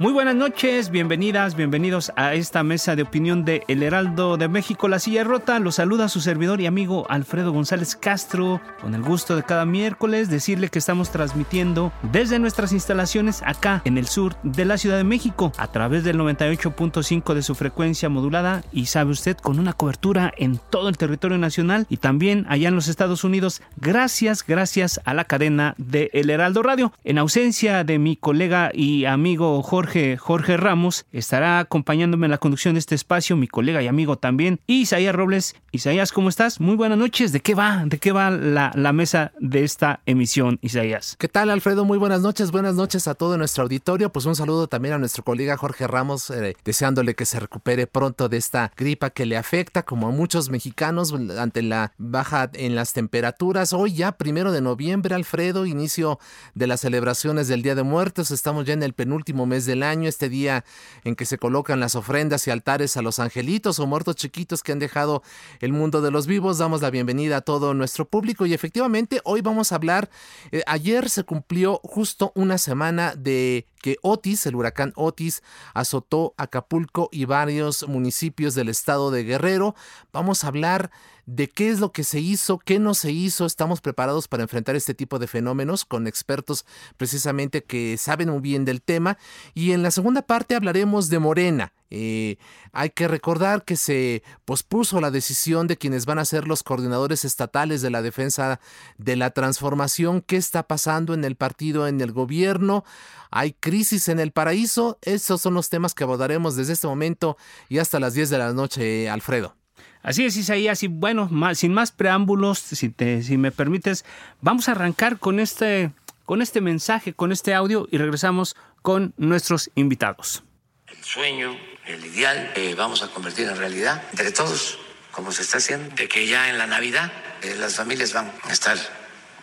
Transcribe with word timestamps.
Muy 0.00 0.14
buenas 0.14 0.34
noches, 0.34 0.90
bienvenidas, 0.90 1.56
bienvenidos 1.56 2.10
a 2.16 2.32
esta 2.32 2.62
mesa 2.62 2.96
de 2.96 3.02
opinión 3.02 3.44
de 3.44 3.64
El 3.68 3.82
Heraldo 3.82 4.38
de 4.38 4.48
México, 4.48 4.88
La 4.88 4.98
Silla 4.98 5.24
Rota. 5.24 5.58
Los 5.58 5.74
saluda 5.74 6.08
su 6.08 6.22
servidor 6.22 6.62
y 6.62 6.66
amigo 6.66 7.04
Alfredo 7.10 7.52
González 7.52 7.96
Castro, 7.96 8.62
con 8.80 8.94
el 8.94 9.02
gusto 9.02 9.36
de 9.36 9.42
cada 9.42 9.66
miércoles 9.66 10.30
decirle 10.30 10.70
que 10.70 10.78
estamos 10.78 11.10
transmitiendo 11.10 11.92
desde 12.12 12.38
nuestras 12.38 12.72
instalaciones 12.72 13.42
acá 13.44 13.82
en 13.84 13.98
el 13.98 14.06
sur 14.06 14.36
de 14.42 14.64
la 14.64 14.78
Ciudad 14.78 14.96
de 14.96 15.04
México 15.04 15.52
a 15.58 15.66
través 15.66 16.02
del 16.02 16.16
98.5 16.16 17.34
de 17.34 17.42
su 17.42 17.54
frecuencia 17.54 18.08
modulada 18.08 18.64
y 18.72 18.86
sabe 18.86 19.10
usted 19.10 19.36
con 19.36 19.58
una 19.58 19.74
cobertura 19.74 20.32
en 20.38 20.58
todo 20.70 20.88
el 20.88 20.96
territorio 20.96 21.36
nacional 21.36 21.84
y 21.90 21.98
también 21.98 22.46
allá 22.48 22.68
en 22.68 22.74
los 22.74 22.88
Estados 22.88 23.22
Unidos 23.22 23.60
gracias, 23.76 24.46
gracias 24.46 24.98
a 25.04 25.12
la 25.12 25.24
cadena 25.24 25.74
de 25.76 26.08
El 26.14 26.30
Heraldo 26.30 26.62
Radio. 26.62 26.90
En 27.04 27.18
ausencia 27.18 27.84
de 27.84 27.98
mi 27.98 28.16
colega 28.16 28.70
y 28.72 29.04
amigo 29.04 29.62
Jorge 29.62 29.89
Jorge, 30.18 30.56
Ramos 30.56 31.04
estará 31.10 31.58
acompañándome 31.58 32.26
en 32.26 32.30
la 32.30 32.38
conducción 32.38 32.74
de 32.74 32.78
este 32.78 32.94
espacio, 32.94 33.36
mi 33.36 33.48
colega 33.48 33.82
y 33.82 33.88
amigo 33.88 34.16
también, 34.16 34.60
Isaías 34.68 35.14
Robles. 35.14 35.56
Isaías, 35.72 36.12
¿cómo 36.12 36.28
estás? 36.28 36.60
Muy 36.60 36.76
buenas 36.76 36.96
noches. 36.96 37.32
¿De 37.32 37.40
qué 37.40 37.56
va? 37.56 37.82
¿De 37.84 37.98
qué 37.98 38.12
va 38.12 38.30
la, 38.30 38.92
mesa 38.92 39.32
de 39.40 39.64
esta 39.64 40.00
emisión, 40.06 40.58
Isaías? 40.62 41.16
¿Qué 41.18 41.26
tal, 41.26 41.50
Alfredo? 41.50 41.84
Muy 41.84 41.98
buenas 41.98 42.20
noches. 42.20 42.52
Buenas 42.52 42.76
noches 42.76 43.08
a 43.08 43.14
todo 43.14 43.36
nuestro 43.36 43.64
auditorio. 43.64 44.12
Pues 44.12 44.26
un 44.26 44.36
saludo 44.36 44.68
también 44.68 44.94
a 44.94 44.98
nuestro 44.98 45.24
colega 45.24 45.56
Jorge 45.56 45.88
Ramos, 45.88 46.30
eh, 46.30 46.56
deseándole 46.64 47.14
que 47.16 47.24
se 47.24 47.40
recupere 47.40 47.88
pronto 47.88 48.28
de 48.28 48.36
esta 48.36 48.72
gripa 48.76 49.10
que 49.10 49.26
le 49.26 49.36
afecta, 49.36 49.82
como 49.82 50.06
a 50.06 50.12
muchos 50.12 50.50
mexicanos, 50.50 51.12
ante 51.36 51.62
la 51.62 51.94
baja 51.98 52.48
en 52.54 52.76
las 52.76 52.92
temperaturas. 52.92 53.72
Hoy 53.72 53.94
ya, 53.94 54.12
primero 54.12 54.52
de 54.52 54.60
noviembre, 54.60 55.16
Alfredo, 55.16 55.66
inicio 55.66 56.20
de 56.54 56.68
las 56.68 56.80
celebraciones 56.80 57.48
del 57.48 57.62
Día 57.62 57.74
de 57.74 57.82
Muertos. 57.82 58.30
Estamos 58.30 58.66
ya 58.66 58.74
en 58.74 58.84
el 58.84 58.92
penúltimo 58.92 59.46
mes 59.46 59.66
del 59.66 59.79
año, 59.82 60.08
este 60.08 60.28
día 60.28 60.64
en 61.04 61.16
que 61.16 61.26
se 61.26 61.38
colocan 61.38 61.80
las 61.80 61.94
ofrendas 61.94 62.46
y 62.46 62.50
altares 62.50 62.96
a 62.96 63.02
los 63.02 63.18
angelitos 63.18 63.78
o 63.78 63.86
muertos 63.86 64.16
chiquitos 64.16 64.62
que 64.62 64.72
han 64.72 64.78
dejado 64.78 65.22
el 65.60 65.72
mundo 65.72 66.02
de 66.02 66.10
los 66.10 66.26
vivos. 66.26 66.58
Damos 66.58 66.82
la 66.82 66.90
bienvenida 66.90 67.38
a 67.38 67.40
todo 67.40 67.74
nuestro 67.74 68.08
público 68.08 68.46
y 68.46 68.54
efectivamente 68.54 69.20
hoy 69.24 69.40
vamos 69.40 69.72
a 69.72 69.76
hablar, 69.76 70.10
eh, 70.52 70.62
ayer 70.66 71.08
se 71.08 71.24
cumplió 71.24 71.80
justo 71.84 72.32
una 72.34 72.58
semana 72.58 73.14
de 73.16 73.66
que 73.80 73.96
Otis, 74.02 74.46
el 74.46 74.56
huracán 74.56 74.92
Otis, 74.96 75.42
azotó 75.74 76.34
Acapulco 76.36 77.08
y 77.10 77.24
varios 77.24 77.88
municipios 77.88 78.54
del 78.54 78.68
estado 78.68 79.10
de 79.10 79.24
Guerrero. 79.24 79.74
Vamos 80.12 80.44
a 80.44 80.48
hablar 80.48 80.90
de 81.34 81.48
qué 81.48 81.70
es 81.70 81.78
lo 81.78 81.92
que 81.92 82.02
se 82.02 82.18
hizo, 82.18 82.58
qué 82.58 82.80
no 82.80 82.94
se 82.94 83.12
hizo. 83.12 83.46
Estamos 83.46 83.80
preparados 83.80 84.26
para 84.26 84.42
enfrentar 84.42 84.74
este 84.74 84.94
tipo 84.94 85.18
de 85.18 85.28
fenómenos 85.28 85.84
con 85.84 86.08
expertos 86.08 86.66
precisamente 86.96 87.62
que 87.62 87.96
saben 87.98 88.30
muy 88.30 88.40
bien 88.40 88.64
del 88.64 88.82
tema. 88.82 89.16
Y 89.54 89.70
en 89.70 89.82
la 89.82 89.92
segunda 89.92 90.22
parte 90.22 90.56
hablaremos 90.56 91.08
de 91.08 91.18
Morena. 91.20 91.72
Eh, 91.92 92.36
hay 92.72 92.90
que 92.90 93.08
recordar 93.08 93.64
que 93.64 93.76
se 93.76 94.22
pospuso 94.44 95.00
la 95.00 95.10
decisión 95.10 95.66
de 95.68 95.76
quienes 95.76 96.04
van 96.04 96.18
a 96.18 96.24
ser 96.24 96.48
los 96.48 96.62
coordinadores 96.62 97.24
estatales 97.24 97.80
de 97.80 97.90
la 97.90 98.02
defensa 98.02 98.60
de 98.98 99.14
la 99.14 99.30
transformación. 99.30 100.22
¿Qué 100.22 100.36
está 100.36 100.64
pasando 100.64 101.14
en 101.14 101.24
el 101.24 101.36
partido, 101.36 101.86
en 101.86 102.00
el 102.00 102.10
gobierno? 102.10 102.84
Hay 103.30 103.52
crisis 103.52 104.08
en 104.08 104.18
el 104.18 104.32
paraíso. 104.32 104.98
Esos 105.02 105.40
son 105.40 105.54
los 105.54 105.68
temas 105.68 105.94
que 105.94 106.02
abordaremos 106.02 106.56
desde 106.56 106.72
este 106.72 106.88
momento 106.88 107.36
y 107.68 107.78
hasta 107.78 108.00
las 108.00 108.14
10 108.14 108.30
de 108.30 108.38
la 108.38 108.52
noche, 108.52 109.08
Alfredo. 109.08 109.59
Así 110.02 110.24
es, 110.24 110.36
Isaías. 110.36 110.82
Y 110.82 110.88
bueno, 110.88 111.28
sin 111.54 111.74
más 111.74 111.92
preámbulos, 111.92 112.58
si, 112.58 112.88
te, 112.88 113.22
si 113.22 113.36
me 113.36 113.52
permites, 113.52 114.04
vamos 114.40 114.68
a 114.68 114.72
arrancar 114.72 115.18
con 115.18 115.40
este, 115.40 115.92
con 116.24 116.42
este 116.42 116.60
mensaje, 116.60 117.12
con 117.12 117.32
este 117.32 117.54
audio 117.54 117.88
y 117.90 117.98
regresamos 117.98 118.56
con 118.82 119.12
nuestros 119.16 119.70
invitados. 119.74 120.42
El 120.86 121.04
sueño, 121.04 121.56
el 121.86 122.04
ideal, 122.04 122.52
eh, 122.56 122.74
vamos 122.76 123.02
a 123.02 123.08
convertir 123.08 123.48
en 123.48 123.56
realidad 123.56 124.02
entre 124.10 124.32
todos, 124.32 124.78
como 125.12 125.32
se 125.32 125.42
está 125.42 125.58
haciendo, 125.58 125.94
de 125.94 126.08
que 126.08 126.26
ya 126.26 126.48
en 126.48 126.58
la 126.58 126.66
Navidad 126.66 127.12
eh, 127.42 127.56
las 127.58 127.76
familias 127.76 128.12
van 128.12 128.32
a 128.44 128.52
estar 128.52 128.78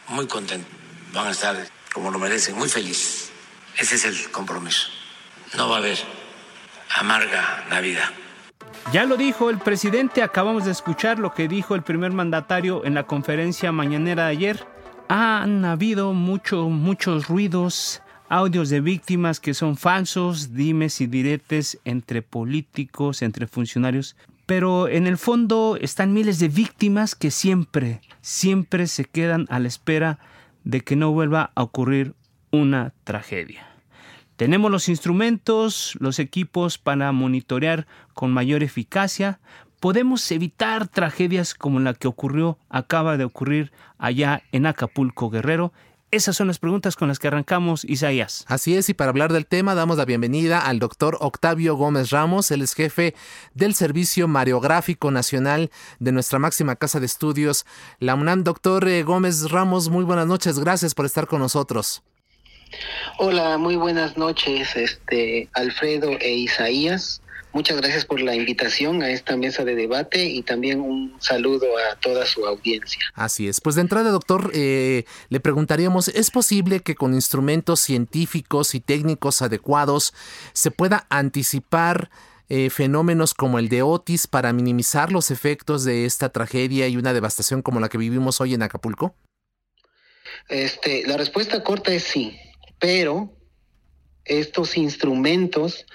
muy 0.09 0.27
contentas, 0.27 0.71
van 1.13 1.27
a 1.27 1.31
estar 1.31 1.67
como 1.93 2.11
lo 2.11 2.19
merecen, 2.19 2.55
muy 2.55 2.69
felices. 2.69 3.31
Ese 3.77 3.95
es 3.95 4.05
el 4.05 4.31
compromiso. 4.31 4.87
No 5.55 5.69
va 5.69 5.75
a 5.75 5.79
haber 5.79 5.97
amarga 6.95 7.65
Navidad. 7.69 8.09
Ya 8.93 9.05
lo 9.05 9.17
dijo 9.17 9.49
el 9.49 9.57
presidente, 9.57 10.23
acabamos 10.23 10.63
de 10.63 10.71
escuchar 10.71 11.19
lo 11.19 11.33
que 11.33 11.49
dijo 11.49 11.75
el 11.75 11.81
primer 11.81 12.13
mandatario 12.13 12.85
en 12.85 12.93
la 12.93 13.03
conferencia 13.03 13.73
mañanera 13.73 14.25
de 14.25 14.31
ayer. 14.31 14.65
Han 15.09 15.65
habido 15.65 16.13
mucho, 16.13 16.69
muchos 16.69 17.27
ruidos, 17.27 18.01
audios 18.29 18.69
de 18.69 18.79
víctimas 18.79 19.41
que 19.41 19.53
son 19.53 19.75
falsos, 19.75 20.53
dimes 20.53 21.01
y 21.01 21.07
diretes 21.07 21.79
entre 21.83 22.21
políticos, 22.21 23.23
entre 23.23 23.45
funcionarios, 23.47 24.15
pero 24.45 24.87
en 24.87 25.05
el 25.05 25.17
fondo 25.17 25.77
están 25.81 26.13
miles 26.13 26.39
de 26.39 26.47
víctimas 26.47 27.13
que 27.13 27.29
siempre, 27.29 27.99
siempre 28.21 28.87
se 28.87 29.03
quedan 29.03 29.47
a 29.49 29.59
la 29.59 29.67
espera 29.67 30.17
de 30.63 30.79
que 30.79 30.95
no 30.95 31.11
vuelva 31.11 31.51
a 31.55 31.63
ocurrir 31.63 32.13
una 32.51 32.93
tragedia. 33.03 33.67
Tenemos 34.37 34.69
los 34.69 34.87
instrumentos, 34.87 35.97
los 35.99 36.19
equipos 36.19 36.77
para 36.77 37.11
monitorear 37.11 37.87
con 38.13 38.31
mayor 38.31 38.61
eficacia. 38.61 39.39
Podemos 39.79 40.31
evitar 40.31 40.87
tragedias 40.87 41.55
como 41.55 41.79
la 41.79 41.95
que 41.95 42.07
ocurrió, 42.07 42.59
acaba 42.69 43.17
de 43.17 43.23
ocurrir 43.23 43.71
allá 43.97 44.43
en 44.51 44.67
Acapulco 44.67 45.31
Guerrero. 45.31 45.73
Esas 46.11 46.37
son 46.37 46.47
las 46.47 46.59
preguntas 46.59 46.95
con 46.95 47.07
las 47.07 47.17
que 47.17 47.27
arrancamos, 47.27 47.83
Isaías. 47.83 48.45
Así 48.47 48.77
es, 48.77 48.89
y 48.89 48.93
para 48.93 49.09
hablar 49.09 49.33
del 49.33 49.47
tema 49.47 49.73
damos 49.73 49.97
la 49.97 50.05
bienvenida 50.05 50.59
al 50.59 50.77
doctor 50.77 51.17
Octavio 51.19 51.75
Gómez 51.75 52.11
Ramos, 52.11 52.51
él 52.51 52.61
es 52.61 52.75
jefe 52.75 53.15
del 53.55 53.73
Servicio 53.73 54.27
Mariográfico 54.27 55.09
Nacional 55.09 55.71
de 55.99 56.11
nuestra 56.11 56.37
máxima 56.37 56.75
casa 56.75 56.99
de 56.99 57.07
estudios, 57.07 57.65
la 57.99 58.13
UNAM. 58.13 58.43
Doctor 58.43 58.87
eh, 58.87 59.01
Gómez 59.01 59.49
Ramos, 59.49 59.89
muy 59.89 60.05
buenas 60.05 60.27
noches, 60.27 60.59
gracias 60.59 60.93
por 60.93 61.07
estar 61.07 61.27
con 61.27 61.39
nosotros. 61.39 62.03
Hola, 63.17 63.57
muy 63.57 63.75
buenas 63.75 64.17
noches, 64.17 64.75
este 64.75 65.49
Alfredo 65.53 66.11
e 66.19 66.33
Isaías. 66.33 67.21
Muchas 67.53 67.77
gracias 67.77 68.05
por 68.05 68.21
la 68.21 68.35
invitación 68.35 69.01
a 69.01 69.09
esta 69.09 69.35
mesa 69.35 69.63
de 69.63 69.73
debate 69.73 70.25
y 70.25 70.43
también 70.43 70.79
un 70.79 71.15
saludo 71.19 71.65
a 71.77 71.95
toda 71.95 72.25
su 72.25 72.45
audiencia. 72.45 72.99
Así 73.15 73.47
es. 73.47 73.61
Pues 73.61 73.75
de 73.75 73.81
entrada, 73.81 74.11
doctor, 74.11 74.51
eh, 74.53 75.05
le 75.29 75.39
preguntaríamos, 75.39 76.09
¿es 76.09 76.29
posible 76.29 76.81
que 76.81 76.93
con 76.93 77.13
instrumentos 77.13 77.79
científicos 77.79 78.75
y 78.75 78.79
técnicos 78.79 79.41
adecuados 79.41 80.13
se 80.53 80.69
pueda 80.69 81.07
anticipar 81.09 82.11
eh, 82.49 82.69
fenómenos 82.69 83.33
como 83.33 83.57
el 83.57 83.69
de 83.69 83.81
Otis 83.81 84.27
para 84.27 84.53
minimizar 84.53 85.11
los 85.11 85.31
efectos 85.31 85.83
de 85.83 86.05
esta 86.05 86.29
tragedia 86.29 86.87
y 86.87 86.97
una 86.97 87.13
devastación 87.13 87.61
como 87.61 87.79
la 87.79 87.89
que 87.89 87.97
vivimos 87.97 88.39
hoy 88.39 88.53
en 88.53 88.61
Acapulco? 88.61 89.15
Este, 90.47 91.07
la 91.07 91.17
respuesta 91.17 91.63
corta 91.63 91.91
es 91.91 92.03
sí 92.03 92.37
pero 92.79 93.33
estos 94.27 94.77
instrumentos 94.77 95.85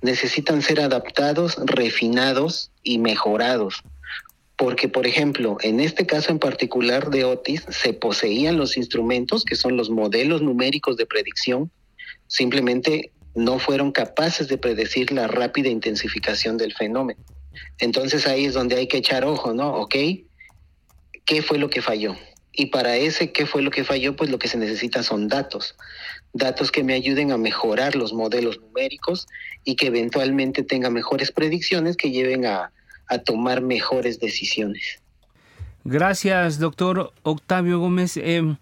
necesitan 0.00 0.62
ser 0.62 0.80
adaptados, 0.80 1.56
refinados 1.66 2.70
y 2.82 2.98
mejorados. 2.98 3.82
Porque, 4.56 4.88
por 4.88 5.06
ejemplo, 5.06 5.58
en 5.60 5.80
este 5.80 6.06
caso 6.06 6.30
en 6.30 6.38
particular 6.38 7.10
de 7.10 7.24
Otis, 7.24 7.64
se 7.68 7.92
poseían 7.92 8.56
los 8.56 8.76
instrumentos, 8.76 9.44
que 9.44 9.56
son 9.56 9.76
los 9.76 9.90
modelos 9.90 10.42
numéricos 10.42 10.96
de 10.96 11.06
predicción, 11.06 11.70
simplemente 12.28 13.12
no 13.34 13.58
fueron 13.58 13.92
capaces 13.92 14.48
de 14.48 14.58
predecir 14.58 15.10
la 15.12 15.26
rápida 15.26 15.68
intensificación 15.68 16.58
del 16.58 16.74
fenómeno. 16.74 17.20
Entonces 17.78 18.26
ahí 18.26 18.46
es 18.46 18.54
donde 18.54 18.76
hay 18.76 18.86
que 18.86 18.98
echar 18.98 19.24
ojo, 19.24 19.52
¿no? 19.52 19.74
¿Ok? 19.74 19.94
¿Qué 21.24 21.42
fue 21.42 21.58
lo 21.58 21.70
que 21.70 21.82
falló? 21.82 22.16
Y 22.52 22.66
para 22.66 22.96
ese 22.96 23.32
qué 23.32 23.46
fue 23.46 23.62
lo 23.62 23.70
que 23.70 23.84
falló, 23.84 24.14
pues 24.14 24.30
lo 24.30 24.38
que 24.38 24.48
se 24.48 24.58
necesita 24.58 25.02
son 25.02 25.28
datos 25.28 25.74
datos 26.32 26.70
que 26.70 26.82
me 26.82 26.94
ayuden 26.94 27.30
a 27.30 27.36
mejorar 27.36 27.94
los 27.94 28.12
modelos 28.12 28.58
numéricos 28.60 29.26
y 29.64 29.76
que 29.76 29.86
eventualmente 29.86 30.62
tenga 30.62 30.90
mejores 30.90 31.30
predicciones 31.30 31.96
que 31.96 32.10
lleven 32.10 32.46
a, 32.46 32.72
a 33.08 33.18
tomar 33.18 33.60
mejores 33.60 34.18
decisiones. 34.18 35.00
Gracias, 35.84 36.58
doctor 36.58 37.12
Octavio 37.22 37.80
Gómez. 37.80 38.16
Eh, 38.16 38.56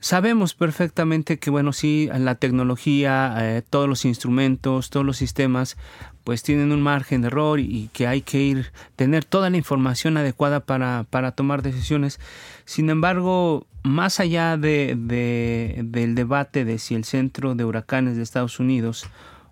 sabemos 0.00 0.54
perfectamente 0.54 1.38
que, 1.38 1.50
bueno, 1.50 1.72
sí, 1.72 2.08
la 2.12 2.36
tecnología, 2.36 3.34
eh, 3.38 3.62
todos 3.68 3.88
los 3.88 4.04
instrumentos, 4.04 4.90
todos 4.90 5.04
los 5.04 5.16
sistemas, 5.16 5.76
pues 6.24 6.42
tienen 6.42 6.72
un 6.72 6.82
margen 6.82 7.22
de 7.22 7.28
error 7.28 7.58
y, 7.58 7.88
que 7.92 8.06
hay 8.06 8.20
que 8.22 8.40
ir, 8.40 8.72
tener 8.96 9.24
toda 9.24 9.50
la 9.50 9.56
información 9.56 10.16
adecuada 10.16 10.60
para, 10.60 11.06
para 11.08 11.32
tomar 11.32 11.62
decisiones. 11.62 12.20
Sin 12.64 12.90
embargo, 12.90 13.66
más 13.82 14.20
allá 14.20 14.56
de, 14.56 14.94
del 14.96 16.14
debate 16.14 16.64
de 16.64 16.78
si 16.78 16.94
el 16.94 17.04
centro 17.04 17.54
de 17.54 17.64
huracanes 17.64 18.16
de 18.16 18.22
Estados 18.22 18.60
Unidos 18.60 19.06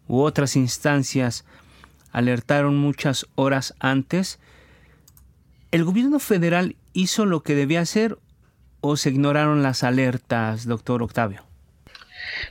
u 0.08 0.20
otras 0.20 0.56
instancias 0.56 1.44
alertaron 2.12 2.76
muchas 2.76 3.26
horas 3.34 3.74
antes, 3.78 4.38
¿el 5.70 5.84
gobierno 5.84 6.18
federal 6.18 6.76
hizo 6.92 7.26
lo 7.26 7.42
que 7.42 7.54
debía 7.54 7.80
hacer 7.80 8.18
o 8.86 8.96
se 8.96 9.10
ignoraron 9.10 9.62
las 9.62 9.82
alertas, 9.82 10.66
doctor 10.66 11.02
Octavio? 11.02 11.42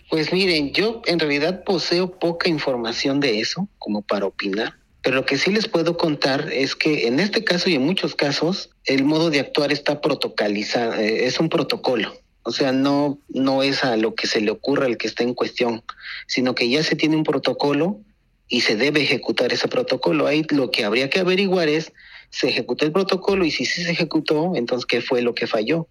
Pues 0.10 0.32
miren, 0.32 0.74
yo 0.74 1.02
en 1.06 1.20
realidad 1.20 1.64
poseo 1.64 2.20
poca 2.20 2.50
información 2.50 3.20
de 3.20 3.40
eso 3.40 3.68
como 3.78 4.02
para 4.02 4.26
opinar, 4.26 4.76
pero 5.02 5.18
lo 5.18 5.26
que 5.26 5.38
sí 5.38 5.52
les 5.52 5.68
puedo 5.68 5.98
contar 5.98 6.52
es 6.52 6.76
que 6.76 7.08
en 7.08 7.20
este 7.20 7.44
caso 7.44 7.70
y 7.70 7.76
en 7.76 7.86
muchos 7.86 8.16
casos 8.16 8.72
el 8.86 9.04
modo 9.04 9.30
de 9.30 9.40
actuar 9.40 9.72
está 9.72 10.02
protocolizado, 10.02 10.96
eh, 10.96 11.26
es 11.26 11.40
un 11.40 11.50
protocolo. 11.50 12.14
O 12.44 12.52
sea, 12.52 12.72
no, 12.72 13.18
no 13.30 13.64
es 13.64 13.84
a 13.84 13.98
lo 13.98 14.14
que 14.14 14.28
se 14.28 14.40
le 14.40 14.52
ocurra 14.52 14.86
el 14.86 14.98
que 14.98 15.08
está 15.08 15.24
en 15.24 15.34
cuestión, 15.34 15.84
sino 16.28 16.54
que 16.54 16.70
ya 16.70 16.84
se 16.84 16.96
tiene 16.96 17.16
un 17.16 17.24
protocolo 17.24 18.00
y 18.48 18.62
se 18.62 18.76
debe 18.76 19.02
ejecutar 19.02 19.52
ese 19.52 19.68
protocolo. 19.68 20.28
Ahí 20.28 20.46
lo 20.50 20.70
que 20.70 20.86
habría 20.86 21.10
que 21.10 21.20
averiguar 21.20 21.70
es, 21.70 21.92
se 22.30 22.50
ejecutó 22.50 22.86
el 22.86 22.92
protocolo 22.92 23.46
y 23.46 23.52
si 23.52 23.66
sí 23.66 23.84
se 23.84 23.92
ejecutó, 23.92 24.54
entonces, 24.56 24.86
¿qué 24.86 25.02
fue 25.02 25.24
lo 25.24 25.34
que 25.34 25.48
falló? 25.48 25.88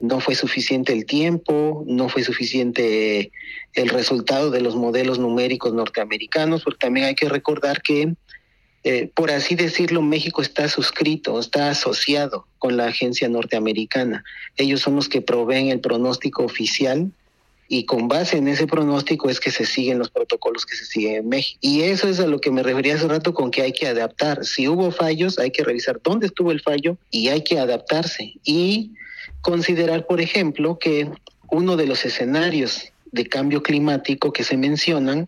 No 0.00 0.20
fue 0.20 0.34
suficiente 0.34 0.92
el 0.92 1.06
tiempo, 1.06 1.84
no 1.86 2.08
fue 2.08 2.22
suficiente 2.22 3.32
el 3.74 3.88
resultado 3.88 4.50
de 4.50 4.60
los 4.60 4.76
modelos 4.76 5.18
numéricos 5.18 5.74
norteamericanos, 5.74 6.62
porque 6.62 6.78
también 6.78 7.06
hay 7.06 7.14
que 7.14 7.28
recordar 7.28 7.82
que, 7.82 8.14
eh, 8.84 9.10
por 9.14 9.30
así 9.30 9.54
decirlo, 9.54 10.02
México 10.02 10.40
está 10.40 10.68
suscrito, 10.68 11.38
está 11.40 11.70
asociado 11.70 12.46
con 12.58 12.76
la 12.76 12.86
agencia 12.86 13.28
norteamericana. 13.28 14.24
Ellos 14.56 14.80
son 14.80 14.96
los 14.96 15.08
que 15.08 15.20
proveen 15.20 15.68
el 15.68 15.80
pronóstico 15.80 16.44
oficial 16.44 17.10
y 17.68 17.84
con 17.84 18.08
base 18.08 18.38
en 18.38 18.48
ese 18.48 18.66
pronóstico 18.66 19.28
es 19.28 19.40
que 19.40 19.50
se 19.50 19.66
siguen 19.66 19.98
los 19.98 20.08
protocolos 20.08 20.64
que 20.64 20.74
se 20.74 20.86
siguen 20.86 21.16
en 21.16 21.28
México. 21.28 21.58
Y 21.60 21.82
eso 21.82 22.08
es 22.08 22.18
a 22.18 22.26
lo 22.26 22.40
que 22.40 22.50
me 22.50 22.62
refería 22.62 22.94
hace 22.94 23.06
rato 23.06 23.34
con 23.34 23.50
que 23.50 23.60
hay 23.60 23.72
que 23.72 23.86
adaptar. 23.86 24.44
Si 24.46 24.66
hubo 24.66 24.90
fallos, 24.90 25.38
hay 25.38 25.50
que 25.50 25.62
revisar 25.62 26.00
dónde 26.02 26.26
estuvo 26.26 26.50
el 26.50 26.62
fallo 26.62 26.96
y 27.10 27.28
hay 27.28 27.44
que 27.44 27.58
adaptarse. 27.58 28.34
Y 28.42 28.92
considerar, 29.40 30.06
por 30.06 30.20
ejemplo, 30.20 30.78
que 30.78 31.10
uno 31.50 31.76
de 31.76 31.86
los 31.86 32.04
escenarios 32.04 32.92
de 33.12 33.26
cambio 33.26 33.62
climático 33.62 34.32
que 34.32 34.44
se 34.44 34.56
mencionan 34.56 35.26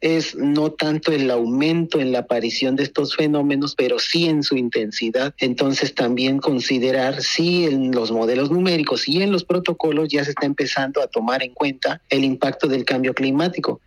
es 0.00 0.34
no 0.34 0.72
tanto 0.72 1.12
el 1.12 1.30
aumento 1.30 2.00
en 2.00 2.12
la 2.12 2.20
aparición 2.20 2.76
de 2.76 2.82
estos 2.82 3.16
fenómenos, 3.16 3.74
pero 3.74 3.98
sí 3.98 4.26
en 4.26 4.42
su 4.42 4.56
intensidad. 4.56 5.34
Entonces 5.38 5.94
también 5.94 6.38
considerar 6.38 7.22
si 7.22 7.64
en 7.64 7.92
los 7.92 8.10
modelos 8.10 8.50
numéricos 8.50 9.08
y 9.08 9.22
en 9.22 9.32
los 9.32 9.44
protocolos 9.44 10.08
ya 10.08 10.24
se 10.24 10.30
está 10.30 10.46
empezando 10.46 11.02
a 11.02 11.06
tomar 11.06 11.42
en 11.42 11.54
cuenta 11.54 12.00
el 12.10 12.24
impacto 12.24 12.68
del 12.68 12.84
cambio 12.84 13.14
climático. 13.14 13.80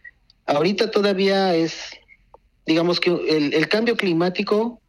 Ahorita 0.45 0.91
todavía 0.91 1.55
es, 1.55 1.91
digamos 2.65 2.99
que 2.99 3.09
el, 3.11 3.67
cambio 3.67 3.95
climático 3.95 4.79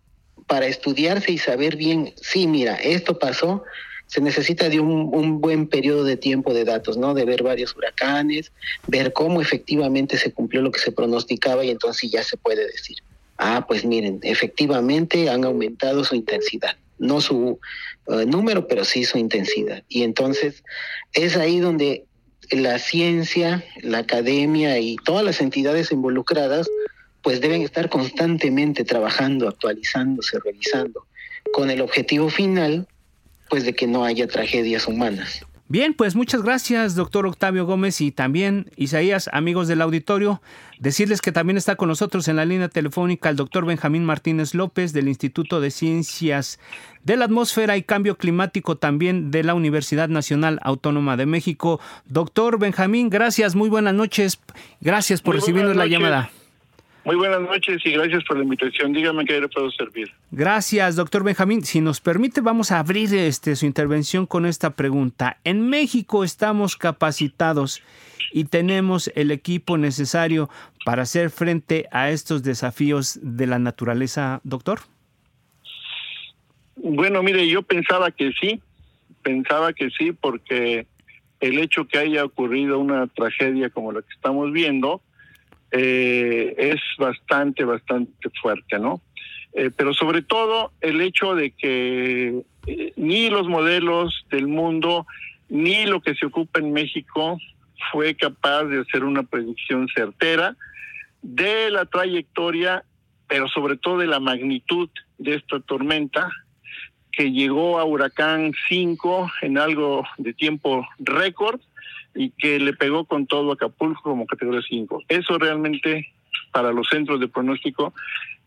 para 0.47 0.67
estudiarse 0.67 1.33
y 1.33 1.39
saber 1.39 1.77
bien, 1.77 2.13
sí, 2.21 2.47
mira, 2.47 2.77
esto 2.77 3.19
pasó, 3.19 3.65
se 4.07 4.21
necesita 4.21 4.69
de 4.69 4.81
un, 4.81 5.41
buen 5.41 5.67
periodo 5.67 6.05
de 6.05 6.17
tiempo 6.17 6.55
de 6.55 6.65
datos, 6.65 6.97
¿no? 6.97 7.15
De 7.15 7.25
ver 7.25 7.43
varios 7.43 7.75
huracanes, 7.77 8.53
ver 8.87 9.13
cómo 9.13 9.41
efectivamente 9.41 10.17
se 10.17 10.33
cumplió 10.33 10.63
lo 10.63 10.71
que 10.71 10.79
se 10.79 10.93
pronosticaba 10.93 11.65
y 11.65 11.71
entonces 11.71 12.11
ya 12.11 12.23
se 12.23 12.37
puede 12.37 12.67
decir, 12.67 12.99
ah, 13.39 13.65
pues 13.67 13.85
miren, 13.85 14.21
efectivamente 14.23 15.29
han 15.29 15.45
aumentado 15.45 16.05
su 16.05 16.15
intensidad, 16.15 16.77
no 16.99 17.21
su 17.21 17.59
eh, 18.07 18.25
número, 18.27 18.69
pero 18.69 18.85
sí 18.85 19.05
su 19.05 19.19
intensidad. 19.19 19.83
Y 19.89 20.03
entonces 20.03 20.63
es 21.13 21.37
ahí 21.37 21.59
donde 21.59 22.05
la 22.51 22.79
ciencia, 22.79 23.65
la 23.83 23.99
academia 23.99 24.79
y 24.79 24.97
todas 25.05 25.25
las 25.25 25.41
entidades 25.41 25.91
involucradas 25.91 26.69
pues 27.23 27.41
deben 27.41 27.63
estar 27.63 27.89
constantemente 27.89 28.85
trabajando, 28.85 29.49
actualizándose, 29.49 30.39
revisando, 30.39 31.07
con 31.53 31.71
el 31.71 31.81
objetivo 31.81 32.31
final 32.31 32.87
pues 33.49 33.65
de 33.65 33.75
que 33.75 33.87
no 33.87 34.05
haya 34.05 34.27
tragedias 34.27 34.87
humanas. 34.87 35.45
Bien, 35.69 35.95
pues 35.95 36.15
muchas 36.15 36.43
gracias, 36.43 36.95
doctor 36.95 37.27
Octavio 37.27 37.67
Gómez 37.67 38.01
y 38.01 38.13
también 38.13 38.71
Isaías, 38.77 39.29
amigos 39.33 39.67
del 39.67 39.83
auditorio. 39.83 40.41
Decirles 40.79 41.21
que 41.21 41.33
también 41.33 41.57
está 41.57 41.75
con 41.75 41.89
nosotros 41.89 42.29
en 42.29 42.37
la 42.37 42.45
línea 42.45 42.69
telefónica 42.69 43.31
el 43.31 43.37
doctor 43.37 43.67
Benjamín 43.67 44.05
Martínez 44.05 44.55
López 44.55 44.93
del 44.93 45.09
Instituto 45.09 45.61
de 45.61 45.73
Ciencias 45.73 46.61
de 47.03 47.17
la 47.17 47.25
Atmósfera 47.25 47.77
y 47.77 47.83
Cambio 47.83 48.17
Climático 48.17 48.77
también 48.77 49.33
de 49.33 49.43
la 49.43 49.55
Universidad 49.55 50.09
Nacional 50.09 50.61
Autónoma 50.63 51.17
de 51.17 51.27
México. 51.27 51.81
Doctor 52.05 52.61
Benjamín, 52.61 53.11
gracias, 53.11 53.57
muy 53.57 53.69
buenas 53.69 53.95
noches. 53.95 54.39
Gracias 54.81 55.21
por 55.21 55.35
recibirnos 55.35 55.75
la 55.75 55.87
llamada. 55.87 56.31
Muy 57.07 57.15
buenas 57.15 57.41
noches 57.41 57.81
y 57.85 57.93
gracias 57.93 58.25
por 58.25 58.37
la 58.37 58.43
invitación. 58.43 58.93
Dígame 58.93 59.25
qué 59.25 59.41
le 59.41 59.47
puedo 59.47 59.71
servir. 59.71 60.11
Gracias, 60.33 60.97
doctor 60.97 61.23
Benjamín. 61.23 61.63
Si 61.63 61.81
nos 61.81 62.01
permite, 62.01 62.41
vamos 62.41 62.73
a 62.73 62.81
abrir 62.81 63.15
este, 63.15 63.55
su 63.55 63.65
intervención 63.65 64.27
con 64.27 64.45
esta 64.45 64.71
pregunta. 64.71 65.39
En 65.45 65.69
México 65.69 66.25
estamos 66.25 66.75
capacitados 66.75 67.81
y 68.33 68.47
tenemos 68.47 69.13
el 69.15 69.31
equipo 69.31 69.79
necesario 69.79 70.51
para 70.85 71.03
hacer 71.03 71.31
frente 71.31 71.87
a 71.93 72.11
estos 72.11 72.43
desafíos 72.43 73.21
de 73.23 73.47
la 73.47 73.61
naturaleza, 73.61 74.41
doctor. 74.43 74.81
Bueno, 76.75 77.23
mire, 77.23 77.47
yo 77.47 77.63
pensaba 77.63 78.11
que 78.11 78.33
sí, 78.33 78.61
pensaba 79.23 79.73
que 79.75 79.91
sí, 79.91 80.11
porque 80.11 80.89
el 81.39 81.61
hecho 81.61 81.87
que 81.87 81.99
haya 81.99 82.25
ocurrido 82.25 82.81
una 82.81 83.07
tragedia 83.07 83.71
como 83.71 83.93
la 83.93 84.03
que 84.03 84.13
estamos 84.13 84.51
viendo, 84.51 85.01
eh, 85.71 86.55
es 86.57 86.81
bastante, 86.99 87.65
bastante 87.65 88.31
fuerte, 88.41 88.79
¿no? 88.79 89.01
Eh, 89.53 89.71
pero 89.75 89.95
sobre 89.95 90.23
todo 90.23 90.73
el 90.81 91.01
hecho 91.01 91.35
de 91.35 91.51
que 91.51 92.43
eh, 92.67 92.93
ni 92.97 93.31
los 93.31 93.49
modelos 93.49 94.27
del 94.31 94.49
mundo, 94.49 95.07
ni 95.49 95.87
lo 95.87 96.01
que 96.01 96.15
se 96.15 96.27
ocupa 96.27 96.61
en 96.61 96.73
México 96.73 97.39
fue 97.91 98.15
capaz 98.15 98.65
de 98.65 98.81
hacer 98.81 99.05
una 99.05 99.23
predicción 99.23 99.89
certera 99.95 100.57
de 101.23 101.71
la 101.71 101.87
trayectoria, 101.87 102.85
pero 103.29 103.49
sobre 103.49 103.77
todo 103.77 103.99
de 103.99 104.07
la 104.07 104.21
magnitud 104.21 104.91
de 105.19 105.35
esta 105.37 105.61
tormenta 105.61 106.31
que 107.13 107.33
llegó 107.33 107.79
a 107.79 107.85
huracán 107.85 108.53
5 108.69 109.31
en 109.43 109.59
algo 109.59 110.05
de 110.19 110.35
tiempo 110.35 110.87
récord 110.99 111.61
y 112.17 112.31
que 112.31 112.59
le 112.59 112.73
pegó 112.73 113.05
con 113.05 113.27
todo 113.27 113.51
a 113.51 113.55
Acapulco 113.55 114.03
como 114.03 114.27
categoría 114.27 114.63
5. 114.67 115.03
Eso 115.09 115.39
realmente 115.39 116.09
para 116.53 116.73
los 116.73 116.89
centros 116.89 117.21
de 117.21 117.29
pronóstico 117.29 117.93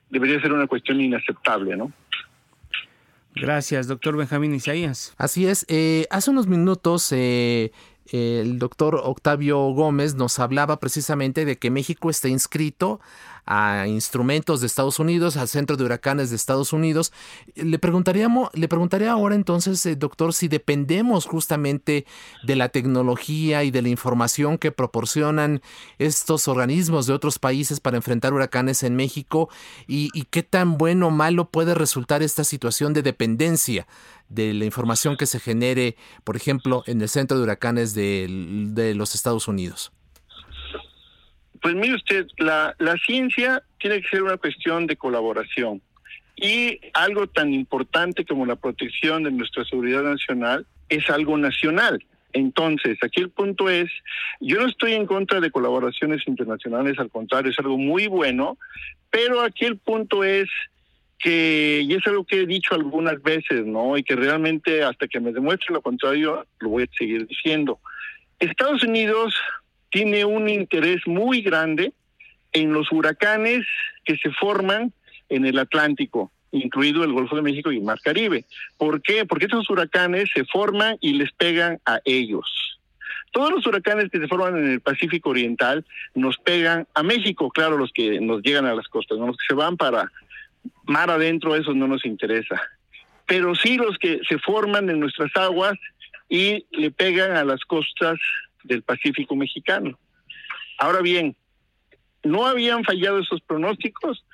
debería 0.10 0.42
ser 0.42 0.52
una 0.52 0.68
cuestión 0.68 1.00
inaceptable, 1.00 1.78
¿no? 1.78 1.92
Gracias, 3.36 3.88
doctor 3.88 4.18
Benjamín 4.18 4.54
Isaías. 4.56 5.14
Así 5.18 5.46
es. 5.46 5.66
Eh, 5.70 6.08
hace 6.10 6.32
unos 6.32 6.48
minutos 6.48 7.12
eh, 7.12 7.72
el 8.12 8.58
doctor 8.58 9.00
Octavio 9.04 9.60
Gómez 9.70 10.16
nos 10.16 10.40
hablaba 10.40 10.80
precisamente 10.80 11.46
de 11.46 11.58
que 11.58 11.70
México 11.70 12.10
está 12.10 12.28
inscrito 12.28 13.00
a 13.52 13.88
instrumentos 13.88 14.62
de 14.62 14.68
Estados 14.68 15.00
Unidos, 15.00 15.36
al 15.36 15.48
Centro 15.48 15.76
de 15.76 15.84
Huracanes 15.84 16.30
de 16.30 16.36
Estados 16.36 16.72
Unidos. 16.72 17.12
Le, 17.56 17.80
preguntaríamos, 17.80 18.52
le 18.54 18.68
preguntaría 18.68 19.12
ahora 19.12 19.34
entonces, 19.34 19.84
eh, 19.88 19.96
doctor, 19.96 20.36
si 20.36 20.48
dependemos 20.48 21.26
justamente 21.26 22.06
de 22.44 22.56
la 22.56 22.70
tecnología 22.70 23.64
y 23.64 23.72
de 23.72 23.82
la 23.82 23.90
información 23.90 24.60
que 24.60 24.72
proporcionan 24.72 25.64
estos 25.98 26.48
organismos 26.48 27.08
de 27.08 27.14
otros 27.14 27.40
países 27.40 27.80
para 27.80 27.98
enfrentar 27.98 28.34
huracanes 28.34 28.84
en 28.84 28.96
México 28.96 29.50
y, 29.88 30.10
qué 30.30 30.44
tan 30.44 30.78
bueno 30.78 31.08
o 31.08 31.12
malo 31.12 31.50
puede 31.50 31.74
resultar 31.74 32.22
esta 32.22 32.44
situación 32.44 32.94
de 32.94 33.02
dependencia 33.02 33.88
de 34.28 34.54
la 34.54 34.66
información 34.66 35.18
que 35.18 35.26
se 35.26 35.40
genere, 35.40 35.96
por 36.24 36.36
ejemplo, 36.36 36.84
en 36.86 37.02
el 37.02 37.10
Centro 37.10 37.38
de 37.38 37.44
Huracanes 37.44 37.96
de 37.96 38.94
los 38.96 39.16
Estados 39.16 39.48
Unidos. 39.48 39.92
Pues 41.62 41.76
mire 41.76 41.96
usted, 41.96 42.28
la, 42.38 42.76
la 42.80 42.96
ciencia 42.98 43.64
tiene 43.80 44.02
que 44.02 44.10
ser 44.10 44.24
una 44.24 44.38
cuestión 44.38 44.88
de 44.88 44.96
colaboración 44.96 45.82
y 46.36 46.80
algo 46.94 47.28
tan 47.28 47.54
importante 47.54 48.26
como 48.26 48.46
la 48.46 48.56
protección 48.56 49.24
de 49.24 49.32
nuestra 49.32 49.66
seguridad 49.66 50.04
nacional 50.04 50.66
es 50.88 51.10
algo 51.10 51.38
nacional. 51.38 52.04
Entonces, 52.32 52.98
aquí 53.04 53.22
el 53.22 53.30
punto 53.30 53.70
es, 53.70 53.90
yo 54.40 54.60
no 54.60 54.68
estoy 54.68 54.94
en 54.94 55.06
contra 55.06 55.40
de 55.40 55.52
colaboraciones 55.52 56.28
internacionales, 56.28 56.98
al 57.00 57.10
contrario, 57.10 57.52
es 57.52 57.60
algo 57.60 57.78
muy 57.78 58.08
bueno, 58.08 58.58
pero 59.10 59.42
aquí 59.42 59.66
el 59.66 59.78
punto 59.78 60.24
es 60.24 60.48
que, 61.18 61.82
y 61.84 61.94
es 61.94 62.06
algo 62.06 62.24
que 62.24 62.42
he 62.42 62.46
dicho 62.46 62.76
algunas 62.76 63.22
veces, 63.22 63.66
¿no? 63.66 63.98
Y 63.98 64.04
que 64.04 64.16
realmente 64.16 64.84
hasta 64.84 65.08
que 65.08 65.20
me 65.20 65.34
demuestre 65.34 65.74
lo 65.74 65.82
contrario, 65.82 66.46
lo 66.60 66.70
voy 66.70 66.84
a 66.84 66.98
seguir 66.98 67.28
diciendo. 67.28 67.80
Estados 68.40 68.84
Unidos 68.84 69.36
tiene 69.90 70.26
un 70.26 70.50
interés 70.50 71.02
muy 71.06 71.42
grande 71.42 71.94
en 72.52 72.74
los 72.74 72.92
huracanes 72.92 73.66
que 74.06 74.18
se 74.18 74.32
forman 74.32 74.94
en 75.30 75.46
el 75.46 75.60
Atlántico 75.60 76.32
incluido 76.52 77.04
el 77.04 77.14
Golfo 77.14 77.36
de 77.36 77.42
México 77.42 77.72
y 77.72 77.78
el 77.78 77.84
Mar 77.84 78.00
Caribe. 78.04 78.46
¿Por 78.78 79.02
qué? 79.02 79.26
Porque 79.26 79.46
estos 79.46 79.70
huracanes 79.70 80.30
se 80.34 80.46
forman 80.46 80.98
y 81.02 81.14
les 81.14 81.32
pegan 81.32 81.80
a 81.86 82.00
ellos. 82.06 82.80
Todos 83.32 83.52
los 83.52 83.66
huracanes 83.68 84.10
que 84.10 84.20
se 84.20 84.28
forman 84.28 84.58
en 84.58 84.72
el 84.72 84.82
Pacífico 84.82 85.30
Oriental 85.30 85.86
nos 86.16 86.38
pegan 86.38 86.88
a 86.96 87.04
México, 87.04 87.52
claro, 87.52 87.78
los 87.78 87.92
que 87.94 88.20
nos 88.20 88.42
llegan 88.42 88.66
a 88.66 88.74
las 88.74 88.88
costas, 88.88 89.20
no 89.20 89.28
los 89.28 89.38
que 89.38 89.46
se 89.48 89.54
van 89.54 89.78
para 89.78 90.12
mar 90.86 91.12
adentro, 91.12 91.56
eso 91.56 91.74
no 91.74 91.88
nos 91.88 92.06
interesa. 92.06 92.60
Pero 93.28 93.54
sí 93.54 93.78
los 93.78 93.98
que 94.00 94.20
se 94.28 94.40
forman 94.40 94.90
en 94.90 95.00
nuestras 95.00 95.30
aguas 95.36 95.74
y 96.28 96.66
le 96.72 96.90
pegan 96.90 97.36
a 97.36 97.44
las 97.44 97.62
costas 97.66 98.20
del 98.64 98.84
Pacífico 98.84 99.36
mexicano. 99.36 99.98
Ahora 100.78 101.02
bien, 101.02 101.36
¿no 102.24 102.46
habían 102.46 102.84
fallado 102.84 103.20
esos 103.20 103.42
pronósticos? 103.42 104.26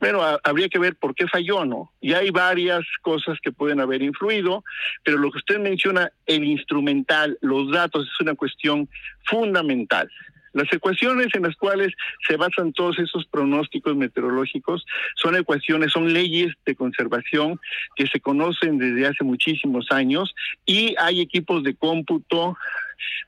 Bueno, 0.00 0.20
habría 0.42 0.68
que 0.68 0.80
ver 0.80 0.96
por 0.96 1.14
qué 1.14 1.28
falló, 1.28 1.64
¿no? 1.64 1.92
Y 2.00 2.12
hay 2.14 2.30
varias 2.30 2.82
cosas 3.02 3.38
que 3.40 3.52
pueden 3.52 3.78
haber 3.78 4.02
influido, 4.02 4.64
pero 5.04 5.16
lo 5.16 5.30
que 5.30 5.38
usted 5.38 5.60
menciona, 5.60 6.10
el 6.26 6.42
instrumental, 6.42 7.38
los 7.40 7.70
datos, 7.70 8.06
es 8.06 8.20
una 8.20 8.34
cuestión 8.34 8.88
fundamental. 9.26 10.10
Las 10.52 10.72
ecuaciones 10.72 11.28
en 11.34 11.42
las 11.42 11.56
cuales 11.56 11.92
se 12.26 12.36
basan 12.36 12.72
todos 12.72 12.98
esos 12.98 13.26
pronósticos 13.26 13.96
meteorológicos 13.96 14.84
son 15.16 15.36
ecuaciones, 15.36 15.92
son 15.92 16.12
leyes 16.12 16.52
de 16.66 16.74
conservación 16.74 17.58
que 17.96 18.06
se 18.06 18.20
conocen 18.20 18.78
desde 18.78 19.06
hace 19.06 19.24
muchísimos 19.24 19.86
años 19.90 20.34
y 20.66 20.94
hay 20.98 21.20
equipos 21.20 21.62
de 21.62 21.74
cómputo 21.74 22.56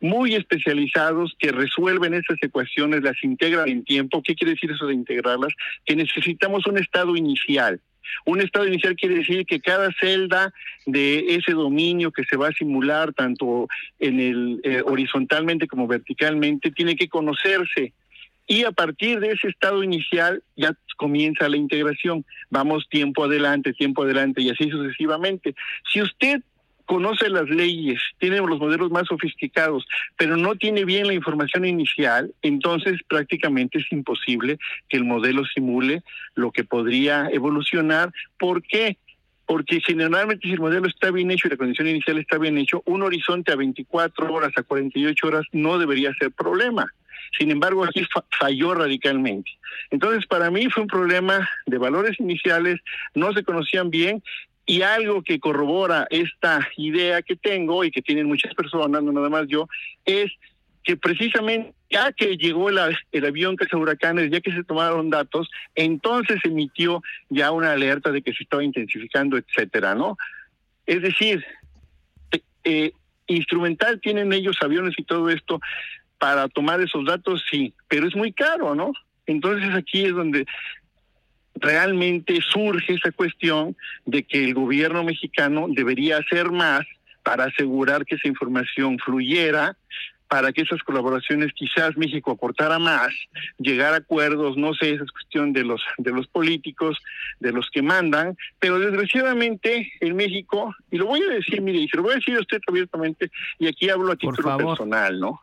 muy 0.01 0.35
especializados 0.35 1.35
que 1.39 1.51
resuelven 1.51 2.15
esas 2.15 2.37
ecuaciones, 2.41 3.03
las 3.03 3.23
integran 3.25 3.69
en 3.69 3.85
tiempo. 3.85 4.23
¿Qué 4.23 4.35
quiere 4.35 4.53
decir 4.53 4.71
eso 4.71 4.87
de 4.87 4.95
integrarlas? 4.95 5.53
Que 5.85 5.97
necesitamos 5.97 6.67
un 6.67 6.79
estado 6.79 7.17
inicial. 7.17 7.81
Un 8.25 8.41
estado 8.41 8.67
inicial 8.67 8.97
quiere 8.97 9.17
decir 9.17 9.47
que 9.47 9.61
cada 9.61 9.91
celda 10.01 10.53
de 10.87 11.37
ese 11.37 11.53
dominio 11.53 12.11
que 12.11 12.25
se 12.25 12.37
va 12.37 12.49
a 12.49 12.53
simular 12.53 13.13
tanto 13.13 13.69
en 13.99 14.21
el 14.21 14.61
eh, 14.65 14.83
horizontalmente 14.85 15.67
como 15.67 15.87
verticalmente 15.87 16.71
tiene 16.71 16.97
que 16.97 17.09
conocerse 17.09 17.93
y 18.47 18.65
a 18.65 18.73
partir 18.73 19.21
de 19.21 19.33
ese 19.33 19.49
estado 19.49 19.83
inicial 19.83 20.43
ya 20.57 20.77
comienza 20.97 21.49
la 21.49 21.57
integración. 21.57 22.25
Vamos 22.51 22.89
tiempo 22.89 23.25
adelante, 23.25 23.73
tiempo 23.73 24.03
adelante 24.03 24.43
y 24.43 24.51
así 24.51 24.71
sucesivamente. 24.71 25.55
Si 25.91 26.03
usted 26.03 26.43
conoce 26.85 27.29
las 27.29 27.49
leyes, 27.49 28.01
tiene 28.19 28.39
los 28.39 28.59
modelos 28.59 28.91
más 28.91 29.07
sofisticados, 29.07 29.87
pero 30.17 30.37
no 30.37 30.55
tiene 30.57 30.85
bien 30.85 31.07
la 31.07 31.15
información 31.15 31.65
inicial, 31.65 32.33
entonces 32.43 33.01
prácticamente 33.09 33.79
es 33.79 33.91
imposible 33.91 34.59
que 34.89 34.97
el 34.97 35.05
modelo 35.05 35.45
simule 35.47 36.03
lo 36.35 36.53
que 36.53 36.65
podría 36.65 37.29
evolucionar. 37.31 38.13
¿Por 38.39 38.63
qué? 38.63 38.99
Porque 39.47 39.81
generalmente 39.81 40.47
si 40.47 40.55
el 40.55 40.61
modelo 40.61 40.87
está 40.87 41.11
bien 41.11 41.31
hecho 41.31 41.49
y 41.49 41.51
la 41.51 41.57
condición 41.57 41.89
inicial 41.89 42.19
está 42.19 42.39
bien 42.39 42.59
hecho, 42.59 42.83
un 42.87 43.03
horizonte 43.03 43.53
a 43.53 43.57
24 43.57 44.33
horas, 44.33 44.53
a 44.57 44.63
48 44.63 45.27
horas 45.27 45.45
no 45.53 45.79
debería 45.79 46.13
ser 46.15 46.33
problema. 46.33 46.87
Sin 47.39 47.51
embargo, 47.51 47.85
aquí 47.85 48.07
falló 48.39 48.75
radicalmente. 48.75 49.51
Entonces, 49.91 50.27
para 50.27 50.51
mí 50.51 50.69
fue 50.71 50.83
un 50.85 50.89
problema 50.89 51.49
de 51.67 51.79
valores 51.79 52.19
iniciales, 52.21 52.81
no 53.15 53.33
se 53.33 53.43
conocían 53.43 53.91
bien 53.91 54.23
y 54.67 54.83
algo 54.83 55.23
que 55.23 55.41
corrobora 55.41 56.07
esta 56.11 56.67
idea 56.77 57.23
que 57.23 57.37
tengo 57.37 57.85
y 57.85 57.91
que 57.91 58.03
tienen 58.03 58.27
muchas 58.27 58.55
personas, 58.55 59.03
no 59.03 59.13
nada 59.13 59.29
más 59.29 59.47
yo, 59.47 59.69
es 60.05 60.33
que 60.83 60.97
precisamente 60.97 61.75
ya 61.91 62.13
que 62.13 62.37
llegó 62.37 62.69
el, 62.69 62.79
el 63.13 63.25
avión 63.25 63.57
que 63.57 63.75
huracanes, 63.75 64.31
ya 64.31 64.41
que 64.41 64.53
se 64.53 64.65
tomaron 64.65 65.11
datos, 65.11 65.49
entonces 65.75 66.41
emitió 66.45 67.03
ya 67.31 67.53
una 67.53 67.73
alerta 67.73 68.11
de 68.11 68.21
que 68.21 68.33
se 68.33 68.43
estaba 68.43 68.65
intensificando, 68.65 69.37
etcétera, 69.39 69.95
¿no? 69.95 70.17
Es 70.87 71.01
decir, 71.03 71.45
eh, 72.33 72.41
eh, 72.65 72.93
instrumental 73.27 74.01
tienen 74.01 74.33
ellos 74.33 74.57
aviones 74.61 74.95
y 74.99 75.05
todo 75.05 75.31
esto 75.31 75.61
para 76.19 76.49
tomar 76.49 76.81
esos 76.81 77.05
datos, 77.05 77.45
sí, 77.51 77.75
pero 77.89 78.07
es 78.07 78.17
muy 78.17 78.33
caro, 78.33 78.75
¿no? 78.75 78.93
Entonces 79.27 79.75
aquí 79.75 80.05
es 80.05 80.13
donde 80.13 80.47
realmente 81.55 82.39
surge 82.41 82.95
esa 82.95 83.13
cuestión 83.13 83.77
de 84.05 84.25
que 84.25 84.45
el 84.45 84.55
gobierno 84.55 85.05
mexicano 85.05 85.67
debería 85.69 86.19
hacer 86.19 86.51
más 86.51 86.85
para 87.23 87.45
asegurar 87.45 88.05
que 88.05 88.17
esa 88.17 88.29
información 88.29 88.99
fluyera, 88.99 89.77
para 90.29 90.53
que 90.53 90.63
esas 90.63 90.83
colaboraciones 90.83 91.53
quizás 91.55 91.97
México 91.97 92.33
aportara 92.33 92.79
más, 92.79 93.09
llegar 93.59 93.95
a 93.95 93.99
acuerdos, 93.99 94.57
no 94.57 94.75
sé, 94.75 94.95
esa 94.95 95.05
es 95.05 95.13
cuestión 95.13 95.53
de 95.53 95.65
los 95.65 95.83
de 95.99 96.11
los 96.11 96.27
políticos, 96.27 96.99
de 97.41 97.53
los 97.53 97.71
que 97.71 97.83
mandan, 97.83 98.37
pero 98.59 98.79
desgraciadamente 98.79 99.93
en 100.01 100.17
México, 100.17 100.75
y 100.91 100.99
lo 100.99 101.07
voy 101.07 101.23
a 101.23 101.35
decir, 101.35 101.61
mire, 101.61 101.79
y 101.79 101.89
se 101.89 101.97
lo 101.97 102.03
voy 102.03 102.13
a 102.13 102.17
decir 102.17 102.37
a 102.37 102.41
usted 102.41 102.61
abiertamente, 102.67 103.31
y 103.59 103.69
aquí 103.69 103.89
hablo 103.89 104.13
a 104.13 104.17
título 104.17 104.57
personal, 104.57 105.21
¿no? 105.21 105.41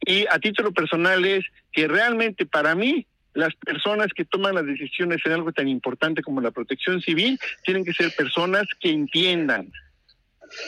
Y 0.00 0.26
a 0.30 0.38
título 0.38 0.72
personal 0.72 1.24
es 1.24 1.44
que 1.72 1.88
realmente 1.88 2.46
para 2.46 2.74
mí 2.74 3.06
las 3.34 3.54
personas 3.56 4.08
que 4.14 4.24
toman 4.24 4.54
las 4.54 4.66
decisiones 4.66 5.20
en 5.24 5.32
algo 5.32 5.52
tan 5.52 5.68
importante 5.68 6.22
como 6.22 6.40
la 6.40 6.50
protección 6.50 7.00
civil 7.00 7.38
tienen 7.64 7.84
que 7.84 7.92
ser 7.92 8.12
personas 8.16 8.64
que 8.80 8.90
entiendan. 8.90 9.70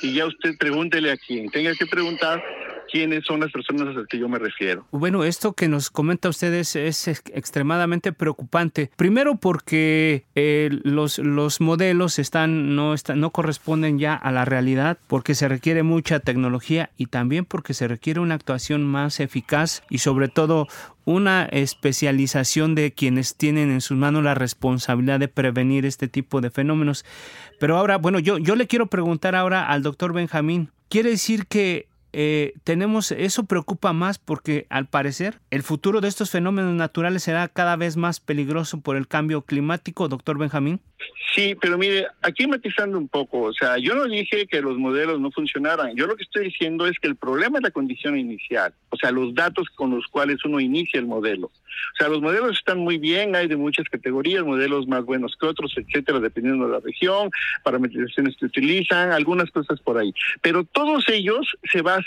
Y 0.03 0.15
ya 0.15 0.27
usted 0.27 0.57
pregúntele 0.59 1.11
a 1.11 1.17
quien 1.17 1.49
tenga 1.51 1.75
que 1.75 1.87
preguntar 1.87 2.43
quiénes 2.91 3.25
son 3.25 3.41
las 3.41 3.51
personas 3.53 3.89
a 3.89 4.01
las 4.01 4.07
que 4.07 4.19
yo 4.19 4.29
me 4.29 4.39
refiero. 4.39 4.87
Bueno, 4.91 5.25
esto 5.25 5.53
que 5.53 5.69
nos 5.69 5.91
comenta 5.91 6.29
usted 6.29 6.53
es, 6.53 6.77
extremadamente 6.77 8.13
preocupante. 8.13 8.91
Primero 8.97 9.37
porque 9.37 10.25
eh, 10.35 10.71
los, 10.83 11.19
los 11.19 11.61
modelos 11.61 12.19
están, 12.19 12.75
no, 12.75 12.95
están, 12.95 13.21
no 13.21 13.31
corresponden 13.31 13.99
ya 13.99 14.15
a 14.15 14.33
la 14.33 14.45
realidad, 14.45 14.99
porque 15.07 15.35
se 15.35 15.49
requiere 15.49 15.83
mucha 15.83 16.21
tecnología 16.21 16.91
y 16.97 17.07
también 17.07 17.45
porque 17.45 17.75
se 17.75 17.89
requiere 17.89 18.21
una 18.21 18.35
actuación 18.35 18.85
más 18.85 19.21
eficaz 19.21 19.83
y 19.89 19.99
sobre 19.99 20.29
todo 20.29 20.67
una 21.11 21.45
especialización 21.45 22.75
de 22.75 22.93
quienes 22.93 23.37
tienen 23.37 23.71
en 23.71 23.81
sus 23.81 23.97
manos 23.97 24.23
la 24.23 24.35
responsabilidad 24.35 25.21
de 25.21 25.29
prevenir 25.29 25.85
este 25.85 26.09
tipo 26.09 26.41
de 26.41 26.51
fenómenos. 26.51 27.05
Pero 27.59 27.77
ahora, 27.77 27.99
bueno, 27.99 28.19
yo, 28.19 28.39
yo 28.39 28.57
le 28.57 28.67
quiero 28.67 28.87
preguntar 28.87 29.35
ahora 29.35 29.69
al 29.69 29.83
doctor 29.83 30.13
Benjamín, 30.13 30.71
¿quiere 30.89 31.11
decir 31.11 31.47
que 31.47 31.90
eh, 32.13 32.55
tenemos, 32.65 33.13
eso 33.13 33.45
preocupa 33.45 33.93
más 33.93 34.19
porque 34.19 34.67
al 34.71 34.87
parecer 34.87 35.41
el 35.51 35.63
futuro 35.63 36.01
de 36.01 36.09
estos 36.09 36.31
fenómenos 36.31 36.75
naturales 36.75 37.23
será 37.23 37.49
cada 37.49 37.77
vez 37.77 37.97
más 37.97 38.21
peligroso 38.21 38.81
por 38.81 38.97
el 38.97 39.09
cambio 39.09 39.43
climático, 39.43 40.09
doctor 40.09 40.39
Benjamín. 40.39 40.81
Sí, 41.35 41.55
pero 41.61 41.79
mire, 41.79 42.07
aquí 42.23 42.47
matizando 42.47 42.99
un 42.99 43.09
poco, 43.09 43.43
o 43.43 43.53
sea, 43.53 43.79
yo 43.79 43.95
no 43.95 44.05
dije 44.07 44.47
que 44.47 44.61
los 44.61 44.77
modelos 44.77 45.21
no 45.21 45.31
funcionaran, 45.31 45.95
yo 45.97 46.07
lo 46.07 46.17
que 46.17 46.25
estoy 46.25 46.47
diciendo 46.47 46.87
es 46.87 46.99
que 46.99 47.09
el 47.09 47.17
problema 47.17 47.59
es 47.59 47.63
la 47.63 47.71
condición 47.71 48.19
inicial, 48.19 48.75
o 48.91 48.97
sea, 48.97 49.11
los 49.11 49.35
datos 49.35 49.69
con 49.77 49.91
los 49.91 50.07
cuales 50.09 50.45
uno 50.45 50.61
inicia 50.61 50.99
el 50.99 51.07
modelo. 51.07 51.47
O 51.47 51.97
sea, 51.99 52.09
los 52.09 52.21
modelos 52.21 52.59
están 52.59 52.79
muy 52.79 52.99
bien, 52.99 53.35
hay 53.35 53.47
de 53.47 53.57
muchas 53.57 53.89
categorías, 53.89 54.45
modelos 54.45 54.87
más 54.87 55.05
buenos 55.05 55.37
que 55.41 55.47
otros, 55.47 55.73
etcétera, 55.77 56.21
dependiendo 56.21 56.67
de 56.67 56.73
la 56.73 56.81
región, 56.81 57.31
parametrizaciones 57.63 58.37
que 58.37 58.47
utilizan, 58.47 59.13
algunas 59.13 59.51
cosas 59.51 59.81
por 59.81 59.99
ahí. 59.99 60.13
Pero 60.43 60.65
todos 60.65 61.09
ellos 61.09 61.57
se 61.71 61.83
basan, 61.83 62.00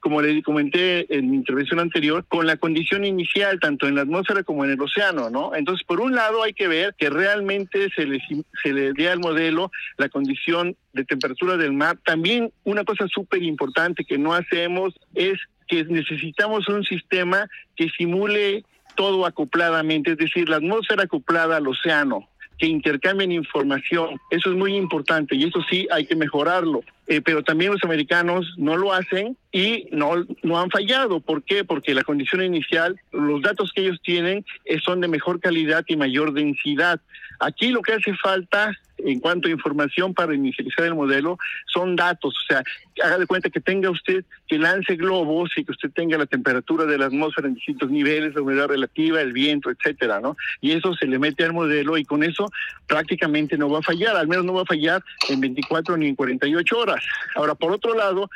como 0.00 0.20
le 0.20 0.42
comenté 0.42 1.06
en 1.16 1.30
mi 1.30 1.36
intervención 1.36 1.78
anterior, 1.78 2.24
con 2.28 2.46
la 2.46 2.56
condición 2.56 3.04
inicial, 3.04 3.60
tanto 3.60 3.86
en 3.86 3.94
la 3.94 4.02
atmósfera 4.02 4.42
como 4.42 4.64
en 4.64 4.72
el 4.72 4.82
océano, 4.82 5.30
¿no? 5.30 5.54
Entonces, 5.54 5.86
por 5.86 6.00
un 6.00 6.14
lado 6.14 6.42
hay 6.42 6.52
que 6.52 6.68
ver 6.68 6.94
que 6.98 7.08
realmente 7.08 7.88
se 7.94 8.06
les 8.06 8.22
se 8.62 8.72
le 8.72 8.92
dé 8.92 9.08
al 9.08 9.20
modelo 9.20 9.70
la 9.96 10.08
condición 10.08 10.76
de 10.92 11.04
temperatura 11.04 11.56
del 11.56 11.72
mar. 11.72 11.98
También 12.04 12.52
una 12.64 12.84
cosa 12.84 13.06
súper 13.08 13.42
importante 13.42 14.04
que 14.04 14.18
no 14.18 14.34
hacemos 14.34 14.94
es 15.14 15.38
que 15.68 15.84
necesitamos 15.84 16.68
un 16.68 16.84
sistema 16.84 17.48
que 17.76 17.88
simule 17.96 18.64
todo 18.94 19.24
acopladamente, 19.24 20.12
es 20.12 20.18
decir, 20.18 20.48
la 20.48 20.56
atmósfera 20.56 21.04
acoplada 21.04 21.56
al 21.56 21.66
océano, 21.66 22.28
que 22.58 22.66
intercambien 22.66 23.32
información. 23.32 24.20
Eso 24.30 24.50
es 24.50 24.56
muy 24.56 24.76
importante 24.76 25.34
y 25.34 25.44
eso 25.44 25.60
sí 25.70 25.86
hay 25.90 26.06
que 26.06 26.16
mejorarlo. 26.16 26.82
Eh, 27.08 27.20
pero 27.20 27.42
también 27.42 27.72
los 27.72 27.82
americanos 27.82 28.54
no 28.56 28.76
lo 28.76 28.92
hacen 28.92 29.36
y 29.50 29.88
no, 29.90 30.24
no 30.42 30.60
han 30.60 30.70
fallado. 30.70 31.20
¿Por 31.20 31.42
qué? 31.42 31.64
Porque 31.64 31.94
la 31.94 32.04
condición 32.04 32.42
inicial, 32.42 33.00
los 33.10 33.42
datos 33.42 33.72
que 33.74 33.82
ellos 33.82 34.00
tienen 34.02 34.44
eh, 34.64 34.78
son 34.78 35.00
de 35.00 35.08
mejor 35.08 35.40
calidad 35.40 35.84
y 35.88 35.96
mayor 35.96 36.32
densidad. 36.32 37.00
Aquí 37.40 37.70
lo 37.70 37.82
que 37.82 37.94
hace 37.94 38.14
falta 38.14 38.72
en 39.04 39.20
cuanto 39.20 39.48
a 39.48 39.50
información 39.50 40.14
para 40.14 40.34
inicializar 40.34 40.84
el 40.84 40.94
modelo, 40.94 41.38
son 41.66 41.96
datos. 41.96 42.34
O 42.36 42.46
sea, 42.46 42.62
haga 43.02 43.18
de 43.18 43.26
cuenta 43.26 43.50
que 43.50 43.60
tenga 43.60 43.90
usted 43.90 44.24
que 44.46 44.58
lance 44.58 44.96
globos 44.96 45.50
y 45.56 45.64
que 45.64 45.72
usted 45.72 45.90
tenga 45.90 46.18
la 46.18 46.26
temperatura 46.26 46.84
de 46.84 46.98
la 46.98 47.06
atmósfera 47.06 47.48
en 47.48 47.54
distintos 47.54 47.90
niveles, 47.90 48.34
la 48.34 48.42
humedad 48.42 48.68
relativa, 48.68 49.20
el 49.20 49.32
viento, 49.32 49.70
etcétera, 49.70 50.20
¿no? 50.20 50.36
Y 50.60 50.72
eso 50.72 50.94
se 50.94 51.06
le 51.06 51.18
mete 51.18 51.44
al 51.44 51.52
modelo 51.52 51.96
y 51.98 52.04
con 52.04 52.22
eso 52.22 52.50
prácticamente 52.86 53.56
no 53.56 53.68
va 53.68 53.80
a 53.80 53.82
fallar, 53.82 54.16
al 54.16 54.28
menos 54.28 54.44
no 54.44 54.54
va 54.54 54.62
a 54.62 54.66
fallar 54.66 55.02
en 55.28 55.40
24 55.40 55.96
ni 55.96 56.08
en 56.08 56.14
48 56.14 56.78
horas. 56.78 56.91
Ahora, 57.34 57.54
por 57.54 57.72
otro 57.72 57.94
lado, 57.94 58.28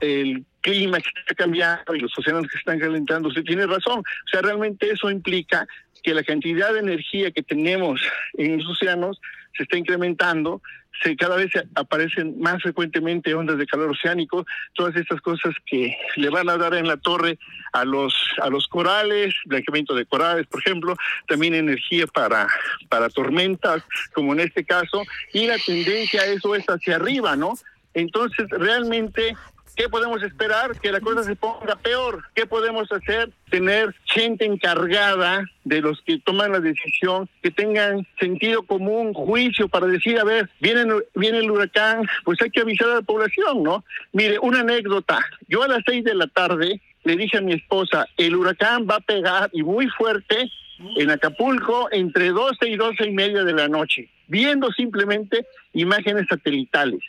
el 0.00 0.44
clima 0.60 0.98
que 0.98 1.08
está 1.08 1.34
cambiando 1.34 1.94
y 1.94 2.00
los 2.00 2.16
océanos 2.18 2.46
que 2.48 2.58
están 2.58 2.78
calentando, 2.78 3.28
usted 3.28 3.44
tiene 3.44 3.66
razón. 3.66 4.00
O 4.00 4.28
sea, 4.30 4.42
realmente 4.42 4.90
eso 4.90 5.10
implica 5.10 5.66
que 6.02 6.14
la 6.14 6.22
cantidad 6.22 6.72
de 6.72 6.80
energía 6.80 7.30
que 7.30 7.42
tenemos 7.42 8.00
en 8.34 8.58
los 8.58 8.68
océanos 8.70 9.20
se 9.60 9.64
está 9.64 9.76
incrementando, 9.76 10.62
se 11.02 11.16
cada 11.16 11.36
vez 11.36 11.52
aparecen 11.74 12.40
más 12.40 12.62
frecuentemente 12.62 13.34
ondas 13.34 13.58
de 13.58 13.66
calor 13.66 13.90
oceánico, 13.90 14.46
todas 14.74 14.96
estas 14.96 15.20
cosas 15.20 15.54
que 15.66 15.94
le 16.16 16.30
van 16.30 16.48
a 16.48 16.56
dar 16.56 16.72
en 16.72 16.88
la 16.88 16.96
torre 16.96 17.38
a 17.74 17.84
los 17.84 18.14
a 18.40 18.48
los 18.48 18.66
corales, 18.68 19.34
blanqueamiento 19.44 19.94
de 19.94 20.06
corales, 20.06 20.46
por 20.46 20.60
ejemplo, 20.60 20.96
también 21.28 21.54
energía 21.54 22.06
para 22.06 22.48
para 22.88 23.10
tormentas, 23.10 23.82
como 24.14 24.32
en 24.32 24.40
este 24.40 24.64
caso, 24.64 25.02
y 25.34 25.46
la 25.46 25.58
tendencia 25.58 26.22
a 26.22 26.26
eso 26.26 26.54
es 26.54 26.64
hacia 26.64 26.96
arriba, 26.96 27.36
¿no? 27.36 27.52
Entonces, 27.92 28.48
realmente 28.48 29.36
¿Qué 29.76 29.88
podemos 29.88 30.22
esperar? 30.22 30.78
Que 30.80 30.92
la 30.92 31.00
cosa 31.00 31.22
se 31.22 31.36
ponga 31.36 31.76
peor. 31.76 32.24
¿Qué 32.34 32.46
podemos 32.46 32.90
hacer? 32.92 33.30
Tener 33.50 33.94
gente 34.04 34.44
encargada 34.44 35.44
de 35.64 35.80
los 35.80 36.00
que 36.02 36.18
toman 36.18 36.52
la 36.52 36.60
decisión, 36.60 37.28
que 37.42 37.50
tengan 37.50 38.06
sentido 38.18 38.62
común, 38.62 39.14
juicio 39.14 39.68
para 39.68 39.86
decir, 39.86 40.18
a 40.18 40.24
ver, 40.24 40.50
viene, 40.60 40.84
viene 41.14 41.38
el 41.38 41.50
huracán, 41.50 42.08
pues 42.24 42.40
hay 42.42 42.50
que 42.50 42.60
avisar 42.60 42.90
a 42.90 42.94
la 42.96 43.02
población, 43.02 43.62
¿no? 43.62 43.84
Mire, 44.12 44.38
una 44.40 44.60
anécdota. 44.60 45.24
Yo 45.48 45.62
a 45.62 45.68
las 45.68 45.82
seis 45.86 46.04
de 46.04 46.14
la 46.14 46.26
tarde 46.26 46.80
le 47.04 47.16
dije 47.16 47.38
a 47.38 47.42
mi 47.42 47.54
esposa, 47.54 48.06
el 48.16 48.36
huracán 48.36 48.86
va 48.88 48.96
a 48.96 49.00
pegar 49.00 49.50
y 49.52 49.62
muy 49.62 49.88
fuerte 49.88 50.50
en 50.96 51.10
Acapulco 51.10 51.88
entre 51.92 52.30
12 52.30 52.68
y 52.68 52.76
12 52.76 53.06
y 53.06 53.10
media 53.12 53.44
de 53.44 53.52
la 53.52 53.68
noche, 53.68 54.08
viendo 54.28 54.70
simplemente 54.72 55.46
imágenes 55.72 56.26
satelitales 56.28 57.00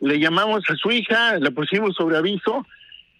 le 0.00 0.18
llamamos 0.18 0.68
a 0.68 0.76
su 0.76 0.90
hija, 0.90 1.38
la 1.38 1.50
pusimos 1.50 1.94
sobre 1.94 2.16
aviso. 2.16 2.66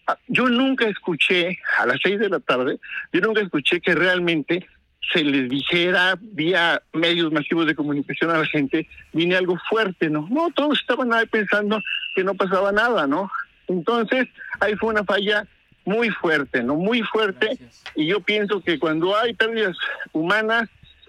Ah, 0.06 0.18
yo 0.28 0.48
nunca 0.48 0.86
escuché, 0.88 1.58
a 1.78 1.86
las 1.86 1.98
seis 2.02 2.18
de 2.18 2.28
la 2.28 2.40
tarde, 2.40 2.78
yo 3.12 3.20
nunca 3.20 3.40
escuché 3.40 3.80
que 3.80 3.94
realmente 3.94 4.66
se 5.12 5.24
les 5.24 5.48
dijera 5.48 6.18
vía 6.20 6.82
medios 6.92 7.32
masivos 7.32 7.66
de 7.66 7.74
comunicación 7.74 8.30
a 8.30 8.38
la 8.38 8.46
gente, 8.46 8.88
viene 9.12 9.36
algo 9.36 9.58
fuerte, 9.68 10.08
¿no? 10.08 10.26
No, 10.30 10.50
todos 10.54 10.80
estaban 10.80 11.12
ahí 11.12 11.26
pensando 11.26 11.80
que 12.14 12.22
no 12.22 12.34
pasaba 12.34 12.70
nada, 12.70 13.06
¿no? 13.06 13.30
Entonces, 13.66 14.28
ahí 14.60 14.76
fue 14.76 14.90
una 14.90 15.04
falla 15.04 15.46
muy 15.84 16.10
fuerte, 16.10 16.62
¿no? 16.62 16.76
Muy 16.76 17.02
fuerte. 17.02 17.58
Y 17.94 18.06
yo 18.06 18.20
pienso 18.20 18.60
que 18.60 18.78
cuando 18.78 19.16
hay 19.16 19.34
pérdidas 19.34 19.76
humanas, 20.12 20.68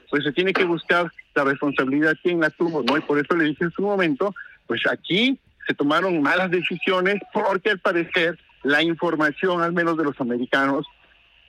pues 0.09 0.23
se 0.23 0.31
tiene 0.31 0.53
que 0.53 0.65
buscar 0.65 1.11
la 1.35 1.43
responsabilidad 1.43 2.17
quién 2.21 2.39
la 2.39 2.49
tuvo, 2.49 2.83
¿no? 2.83 2.97
Y 2.97 3.01
por 3.01 3.19
eso 3.19 3.35
le 3.35 3.45
dije 3.45 3.65
en 3.65 3.71
su 3.71 3.81
momento, 3.81 4.33
pues 4.67 4.81
aquí 4.89 5.39
se 5.67 5.73
tomaron 5.73 6.21
malas 6.21 6.51
decisiones 6.51 7.19
porque 7.33 7.71
al 7.71 7.79
parecer 7.79 8.37
la 8.63 8.81
información, 8.81 9.61
al 9.61 9.73
menos 9.73 9.97
de 9.97 10.03
los 10.03 10.19
americanos, 10.19 10.85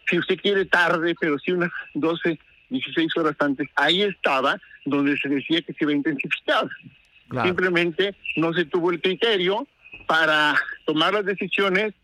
si 0.09 0.19
usted 0.19 0.37
quiere 0.37 0.65
tarde, 0.65 1.15
pero 1.21 1.39
sí 1.39 1.53
unas 1.53 1.71
12, 1.95 2.39
16 2.71 3.17
horas 3.17 3.37
antes, 3.39 3.69
ahí 3.77 4.03
estaba 4.03 4.59
donde 4.85 5.17
se 5.17 5.29
decía 5.29 5.63
que 5.63 5.73
se 5.73 5.85
iba 5.85 5.93
a 5.93 5.97
intensificar. 5.97 6.69
Simplemente 7.45 8.15
no 8.37 8.53
se 8.53 8.67
tuvo 8.67 8.91
el 8.91 9.01
criterio 9.01 9.67
para 10.07 10.55
tomar 10.85 11.15
las 11.15 11.25
decisiones, 11.25 11.95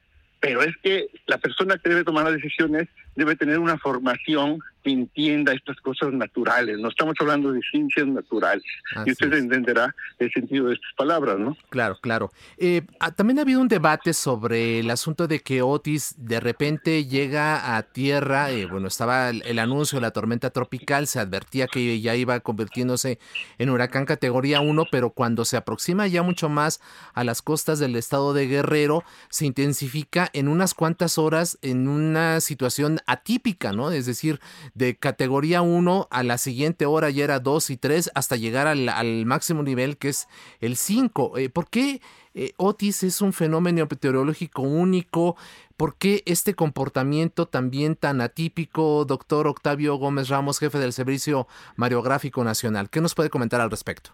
pero 0.41 0.63
es 0.63 0.75
que 0.79 1.09
la 1.27 1.39
persona 1.39 1.77
que 1.77 1.91
debe 1.91 2.05
tomar 2.05 2.25
las 2.25 2.35
decisiones 2.35 2.89
debe 3.15 3.37
tener 3.37 3.59
una 3.59 3.77
formación 3.79 4.61
entienda 4.93 5.53
estas 5.53 5.77
cosas 5.81 6.13
naturales. 6.13 6.79
No 6.79 6.89
estamos 6.89 7.15
hablando 7.21 7.53
de 7.53 7.61
ciencias 7.71 8.07
naturales. 8.07 8.65
y 9.05 9.13
usted 9.13 9.33
entenderá 9.33 9.95
el 10.19 10.31
sentido 10.33 10.69
de 10.69 10.75
estas 10.75 10.93
palabras, 10.97 11.39
¿no? 11.39 11.57
Claro, 11.71 11.99
claro. 12.01 12.31
Eh, 12.57 12.83
ah, 13.01 13.13
también 13.13 13.39
ha 13.39 13.43
habido 13.43 13.61
un 13.61 13.69
debate 13.69 14.13
sobre 14.13 14.81
el 14.81 14.91
asunto 14.91 15.27
de 15.27 15.41
que 15.41 15.63
Otis 15.63 16.15
de 16.17 16.41
repente 16.41 17.07
llega 17.07 17.77
a 17.77 17.83
tierra. 17.83 18.51
Eh, 18.51 18.67
bueno, 18.67 18.89
estaba 18.89 19.31
el, 19.31 19.59
anuncio 19.59 19.97
de 19.97 20.03
la 20.03 20.11
tormenta 20.11 20.51
tropical, 20.51 21.07
se 21.07 21.21
advertía 21.21 21.67
que 21.67 22.01
ya 22.01 22.15
iba 22.15 22.41
convirtiéndose 22.41 23.19
en 23.59 23.71
huracán 23.71 24.07
categoría 24.07 24.61
1, 24.61 24.85
pero 24.91 25.11
cuando 25.11 25.45
se 25.45 25.57
aproxima 25.57 26.07
ya 26.07 26.23
mucho 26.23 26.49
más 26.49 26.81
a 27.15 27.25
las 27.25 27.43
costas 27.43 27.79
del 27.79 27.97
estado 27.97 28.33
de 28.33 28.47
Guerrero, 28.47 29.05
se 29.31 29.47
intensifica 29.47 30.31
en 30.33 30.49
unas 30.49 30.75
cuantas 30.75 31.19
horas 31.19 31.59
en 31.63 31.89
una 31.89 32.41
situación 32.41 32.99
atípica, 33.07 33.73
¿no? 33.73 33.91
Es 33.91 34.07
decir, 34.07 34.41
de 34.79 34.97
categoría 34.97 35.61
1 35.61 36.09
a 36.09 36.23
la 36.23 36.39
siguiente 36.39 36.87
hora 36.87 37.11
ya 37.11 37.25
era 37.25 37.41
2 37.41 37.71
y 37.71 37.77
3 37.77 38.13
hasta 38.15 38.37
llegar 38.37 38.69
al, 38.69 39.27
máximo 39.27 39.63
nivel 39.65 39.99
que 39.99 40.11
es 40.11 40.29
el 40.61 40.77
5. 40.77 41.37
Eh, 41.37 41.49
¿Por 41.51 41.69
qué 41.69 42.01
eh, 42.35 42.53
Otis 42.57 43.03
es 43.03 43.21
un 43.21 43.33
fenómeno 43.33 43.87
meteorológico 43.91 44.63
único? 44.63 45.37
¿Por 45.77 45.97
qué 45.97 46.23
este 46.27 46.55
comportamiento 46.55 47.47
también 47.47 47.97
tan 47.97 48.21
atípico, 48.21 49.05
doctor 49.05 49.49
Octavio 49.49 49.97
Gómez 49.97 50.29
Ramos, 50.29 50.61
jefe 50.61 50.79
del 50.79 50.93
Servicio 50.93 51.49
Mariográfico 51.77 52.45
Nacional? 52.45 52.89
¿Qué 52.89 53.01
nos 53.01 53.15
puede 53.15 53.31
comentar 53.31 53.61
al 53.61 53.71
respecto? 53.71 54.13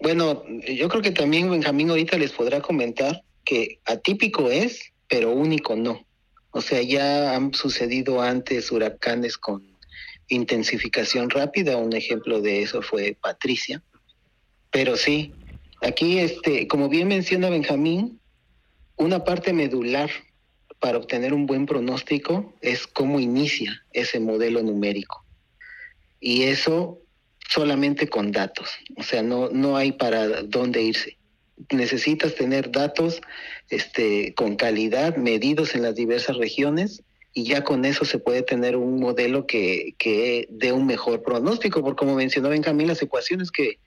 Bueno, 0.00 0.44
yo 0.68 0.88
creo 0.90 1.00
que 1.00 1.12
también 1.12 1.50
Benjamín 1.50 1.88
ahorita 1.88 2.18
les 2.18 2.32
podrá 2.32 2.60
comentar 2.60 3.22
que 3.44 3.80
atípico 3.86 4.50
es, 4.50 4.92
pero 5.08 5.32
único 5.32 5.74
no. 5.74 6.05
O 6.56 6.62
sea, 6.62 6.80
ya 6.80 7.34
han 7.34 7.52
sucedido 7.52 8.22
antes 8.22 8.72
huracanes 8.72 9.36
con 9.36 9.62
intensificación 10.28 11.28
rápida, 11.28 11.76
un 11.76 11.94
ejemplo 11.94 12.40
de 12.40 12.62
eso 12.62 12.80
fue 12.80 13.14
Patricia. 13.20 13.82
Pero 14.70 14.96
sí, 14.96 15.34
aquí, 15.82 16.18
este, 16.18 16.66
como 16.66 16.88
bien 16.88 17.08
menciona 17.08 17.50
Benjamín, 17.50 18.18
una 18.96 19.22
parte 19.22 19.52
medular 19.52 20.08
para 20.80 20.96
obtener 20.96 21.34
un 21.34 21.44
buen 21.44 21.66
pronóstico 21.66 22.54
es 22.62 22.86
cómo 22.86 23.20
inicia 23.20 23.84
ese 23.92 24.18
modelo 24.18 24.62
numérico. 24.62 25.26
Y 26.20 26.44
eso 26.44 27.02
solamente 27.50 28.08
con 28.08 28.32
datos, 28.32 28.70
o 28.96 29.02
sea, 29.02 29.22
no, 29.22 29.50
no 29.50 29.76
hay 29.76 29.92
para 29.92 30.40
dónde 30.40 30.80
irse 30.80 31.18
necesitas 31.70 32.34
tener 32.34 32.70
datos 32.70 33.20
este, 33.70 34.34
con 34.34 34.56
calidad, 34.56 35.16
medidos 35.16 35.74
en 35.74 35.82
las 35.82 35.94
diversas 35.94 36.36
regiones, 36.36 37.02
y 37.32 37.44
ya 37.44 37.64
con 37.64 37.84
eso 37.84 38.04
se 38.04 38.18
puede 38.18 38.42
tener 38.42 38.76
un 38.76 38.98
modelo 38.98 39.46
que, 39.46 39.94
que 39.98 40.46
dé 40.50 40.72
un 40.72 40.86
mejor 40.86 41.22
pronóstico, 41.22 41.82
porque 41.82 41.98
como 41.98 42.14
mencionó 42.14 42.48
Benjamín, 42.48 42.88
las 42.88 43.02
ecuaciones 43.02 43.50
que 43.50 43.78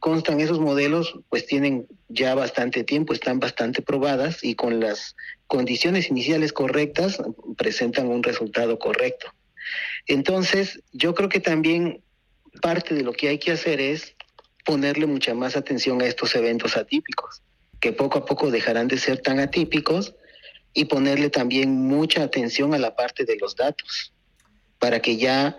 constan 0.00 0.40
esos 0.40 0.58
modelos 0.58 1.14
pues 1.28 1.46
tienen 1.46 1.86
ya 2.08 2.34
bastante 2.34 2.84
tiempo, 2.84 3.12
están 3.12 3.38
bastante 3.38 3.82
probadas 3.82 4.42
y 4.42 4.54
con 4.54 4.80
las 4.80 5.14
condiciones 5.46 6.10
iniciales 6.10 6.52
correctas 6.52 7.18
presentan 7.56 8.08
un 8.08 8.22
resultado 8.22 8.78
correcto. 8.78 9.32
Entonces, 10.06 10.82
yo 10.92 11.14
creo 11.14 11.28
que 11.28 11.40
también 11.40 12.02
parte 12.62 12.94
de 12.94 13.02
lo 13.02 13.12
que 13.12 13.28
hay 13.28 13.38
que 13.38 13.52
hacer 13.52 13.80
es 13.80 14.14
ponerle 14.64 15.06
mucha 15.06 15.34
más 15.34 15.56
atención 15.56 16.00
a 16.02 16.06
estos 16.06 16.34
eventos 16.34 16.76
atípicos, 16.76 17.42
que 17.80 17.92
poco 17.92 18.18
a 18.18 18.24
poco 18.24 18.50
dejarán 18.50 18.88
de 18.88 18.98
ser 18.98 19.20
tan 19.20 19.40
atípicos 19.40 20.14
y 20.72 20.84
ponerle 20.84 21.30
también 21.30 21.70
mucha 21.72 22.22
atención 22.22 22.74
a 22.74 22.78
la 22.78 22.94
parte 22.94 23.24
de 23.24 23.36
los 23.36 23.56
datos, 23.56 24.12
para 24.78 25.00
que 25.00 25.16
ya 25.16 25.56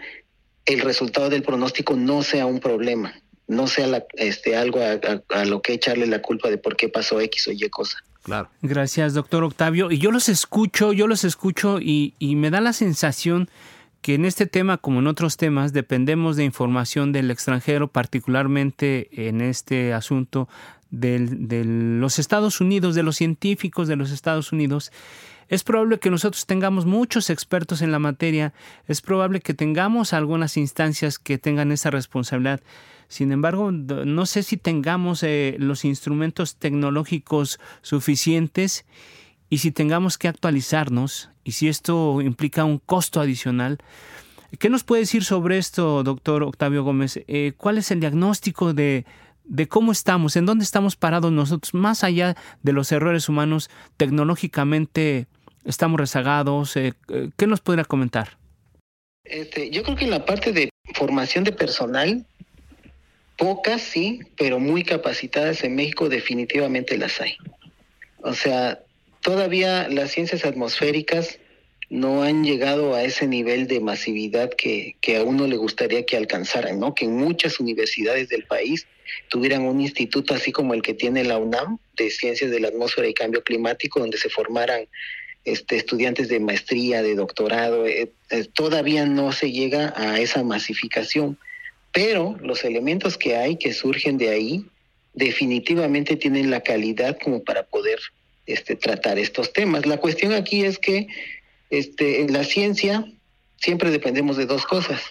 el 0.66 0.80
resultado 0.82 1.30
del 1.30 1.44
pronóstico 1.44 1.96
no 1.96 2.24
sea 2.24 2.46
un 2.46 2.60
problema, 2.60 3.20
no 3.48 3.68
sea 3.68 4.06
este, 4.14 4.56
algo 4.56 4.80
a, 4.80 5.46
lo 5.46 5.62
que 5.62 5.74
echarle 5.74 6.08
la 6.08 6.22
culpa 6.22 6.50
de 6.50 6.58
por 6.58 6.78
qué 6.78 6.88
pasó 6.88 7.20
X 7.20 7.48
o 7.48 7.52
Y 7.52 7.70
cosa. 7.70 7.98
Claro. 8.24 8.50
Gracias, 8.62 9.16
doctor 9.16 9.44
Octavio. 9.44 9.90
Y 9.92 9.98
yo 9.98 10.12
los 10.12 10.30
escucho, 10.30 10.94
yo 10.94 11.08
los 11.08 11.24
escucho 11.24 11.80
y, 11.82 12.14
y 12.20 12.36
me 12.36 12.52
da 12.52 12.62
la 12.62 12.72
sensación 12.72 13.50
que 14.02 14.16
en 14.16 14.26
este 14.26 14.48
tema, 14.48 14.78
como 14.78 15.00
en 15.00 15.08
otros 15.08 15.38
temas, 15.38 15.74
dependemos 15.74 16.36
de 16.36 16.44
información 16.44 17.12
del 17.12 17.30
extranjero, 17.30 17.88
particularmente 17.88 19.28
en 19.28 19.42
este 19.42 19.94
asunto 19.94 20.50
de 20.90 21.64
los 21.66 22.20
Estados 22.20 22.60
Unidos, 22.62 22.96
de 22.96 23.04
los 23.04 23.16
científicos 23.16 23.88
de 23.88 23.96
los 23.96 24.12
Estados 24.12 24.52
Unidos. 24.52 24.92
Es 25.48 25.64
probable 25.64 26.00
que 26.00 26.10
nosotros 26.10 26.46
tengamos 26.46 26.86
muchos 26.86 27.30
expertos 27.30 27.82
en 27.82 27.92
la 27.92 28.00
materia, 28.00 28.54
es 28.88 29.02
probable 29.02 29.42
que 29.42 29.54
tengamos 29.54 30.14
algunas 30.14 30.58
instancias 30.58 31.20
que 31.20 31.38
tengan 31.38 31.72
esa 31.72 31.92
responsabilidad. 31.92 32.62
Sin 33.08 33.34
embargo, 33.34 33.72
no 33.72 34.26
sé 34.26 34.44
si 34.44 34.56
tengamos 34.56 35.22
eh, 35.24 35.58
los 35.60 35.84
instrumentos 35.84 36.56
tecnológicos 36.56 37.60
suficientes 37.82 38.86
y 39.52 39.60
si 39.60 39.72
tengamos 39.72 40.18
que 40.18 40.30
actualizarnos 40.30 41.30
y 41.44 41.52
si 41.52 41.68
esto 41.68 42.22
implica 42.22 42.64
un 42.64 42.80
costo 42.80 43.20
adicional, 43.22 43.78
¿Qué 44.60 44.70
nos 44.70 44.84
puede 44.84 45.04
decir 45.04 45.24
sobre 45.24 45.58
esto, 45.58 46.04
doctor 46.04 46.44
Octavio 46.44 46.84
Gómez? 46.84 47.22
Eh, 47.28 47.54
¿Cuál 47.56 47.78
es 47.78 47.90
el 47.90 48.02
diagnóstico 48.02 48.74
de, 48.74 49.06
cómo 49.70 49.94
estamos, 49.94 50.36
en 50.36 50.46
dónde 50.46 50.66
estamos 50.66 50.98
parados 50.98 51.32
nosotros, 51.32 51.74
más 51.74 52.04
allá 52.04 52.36
de 52.62 52.74
los 52.74 52.92
errores 52.92 53.30
humanos, 53.30 53.70
tecnológicamente 53.96 55.28
estamos 55.64 56.00
rezagados? 56.00 56.76
Eh, 56.76 56.94
¿Qué 57.38 57.48
nos 57.48 57.62
podría 57.62 57.86
comentar? 57.86 58.38
Este, 59.24 59.70
yo 59.70 59.84
creo 59.84 59.96
que 59.96 60.06
en 60.06 60.12
la 60.12 60.26
parte 60.26 60.52
de 60.52 60.70
formación 60.96 61.46
de 61.46 61.54
personal, 61.54 62.26
pocas 63.38 63.82
sí, 63.82 64.20
pero 64.38 64.60
muy 64.60 64.84
capacitadas 64.84 65.64
en 65.64 65.76
México 65.76 66.10
definitivamente 66.10 66.98
las 66.98 67.22
hay. 67.22 67.38
O 68.22 68.34
sea, 68.34 68.80
todavía 69.22 69.88
las 69.88 70.12
ciencias 70.12 70.46
atmosféricas 70.46 71.40
no 71.90 72.24
han 72.24 72.44
llegado 72.44 72.96
a 72.96 73.04
ese 73.04 73.28
nivel 73.28 73.68
de 73.68 73.82
masividad 73.82 74.50
que, 74.50 74.96
que, 75.02 75.18
a 75.18 75.24
uno 75.24 75.46
le 75.46 75.58
gustaría 75.58 76.06
que 76.06 76.16
alcanzaran, 76.16 76.80
¿no? 76.80 76.96
Que 76.96 77.06
en 77.06 77.18
muchas 77.18 77.60
universidades 77.60 78.30
del 78.30 78.46
país 78.46 78.88
tuvieran 79.28 79.64
un 79.64 79.82
instituto 79.82 80.34
así 80.34 80.54
como 80.54 80.74
el 80.74 80.82
que 80.82 80.94
tiene 80.94 81.26
la 81.26 81.38
UNAM 81.38 81.80
de 81.98 82.10
Ciencias 82.10 82.50
de 82.50 82.62
la 82.62 82.70
Atmósfera 82.70 83.10
y 83.10 83.14
Cambio 83.14 83.44
Climático, 83.44 84.00
donde 84.00 84.18
se 84.18 84.30
formaran 84.30 84.88
este, 85.44 85.76
estudiantes 85.76 86.30
de 86.30 86.40
maestría, 86.40 87.02
de 87.04 87.16
doctorado. 87.16 87.86
Eh, 87.86 88.12
eh, 88.30 88.46
todavía 88.54 89.06
no 89.06 89.32
se 89.34 89.52
llega 89.52 89.94
a 89.98 90.20
esa 90.20 90.44
masificación, 90.44 91.38
pero 91.92 92.38
los 92.42 92.64
elementos 92.64 93.18
que 93.18 93.36
hay, 93.36 93.58
que 93.58 93.74
surgen 93.74 94.18
de 94.18 94.30
ahí, 94.30 94.66
definitivamente 95.14 96.16
tienen 96.16 96.52
la 96.52 96.62
calidad 96.62 97.18
como 97.22 97.44
para 97.44 97.64
poder 97.64 98.00
este, 98.46 98.76
tratar 98.76 99.20
estos 99.20 99.54
temas. 99.54 99.86
La 99.86 99.98
cuestión 99.98 100.34
aquí 100.34 100.64
es 100.64 100.78
que 100.78 101.08
este, 101.70 102.22
en 102.22 102.34
la 102.34 102.44
ciencia 102.44 103.06
siempre 103.58 103.92
dependemos 103.92 104.38
de 104.38 104.46
dos 104.46 104.66
cosas. 104.66 105.02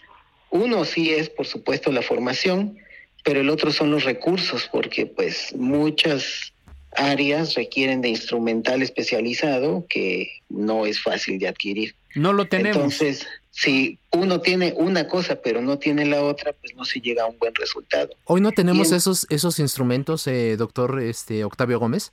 Uno 0.51 0.85
sí 0.85 1.11
es, 1.11 1.31
por 1.31 1.47
supuesto, 1.47 1.93
la 1.93 2.03
formación, 2.03 2.79
pero 3.25 3.41
el 3.41 3.51
otro 3.51 3.73
son 3.73 3.91
los 3.91 4.05
recursos, 4.05 4.69
porque 4.71 5.07
pues 5.07 5.55
muchas 5.55 6.53
áreas 6.97 7.55
requieren 7.55 8.01
de 8.01 8.09
instrumental 8.09 8.83
especializado 8.83 9.87
que 9.89 10.29
no 10.49 10.87
es 10.87 11.01
fácil 11.01 11.39
de 11.39 11.47
adquirir. 11.47 11.95
No 12.17 12.33
lo 12.33 12.47
tenemos. 12.47 12.77
Entonces, 12.77 13.27
si 13.53 13.99
uno 14.13 14.41
tiene 14.41 14.75
una 14.77 15.07
cosa 15.07 15.41
pero 15.41 15.61
no 15.63 15.79
tiene 15.79 16.05
la 16.05 16.23
otra, 16.23 16.53
pues 16.53 16.75
no 16.75 16.85
se 16.85 17.01
llega 17.01 17.23
a 17.23 17.27
un 17.27 17.39
buen 17.39 17.55
resultado. 17.55 18.11
Hoy 18.25 18.41
no 18.41 18.51
tenemos 18.51 18.91
esos 18.91 19.27
esos 19.31 19.61
instrumentos, 19.61 20.27
eh, 20.27 20.57
doctor 20.57 21.01
este 21.01 21.45
Octavio 21.45 21.79
Gómez 21.79 22.13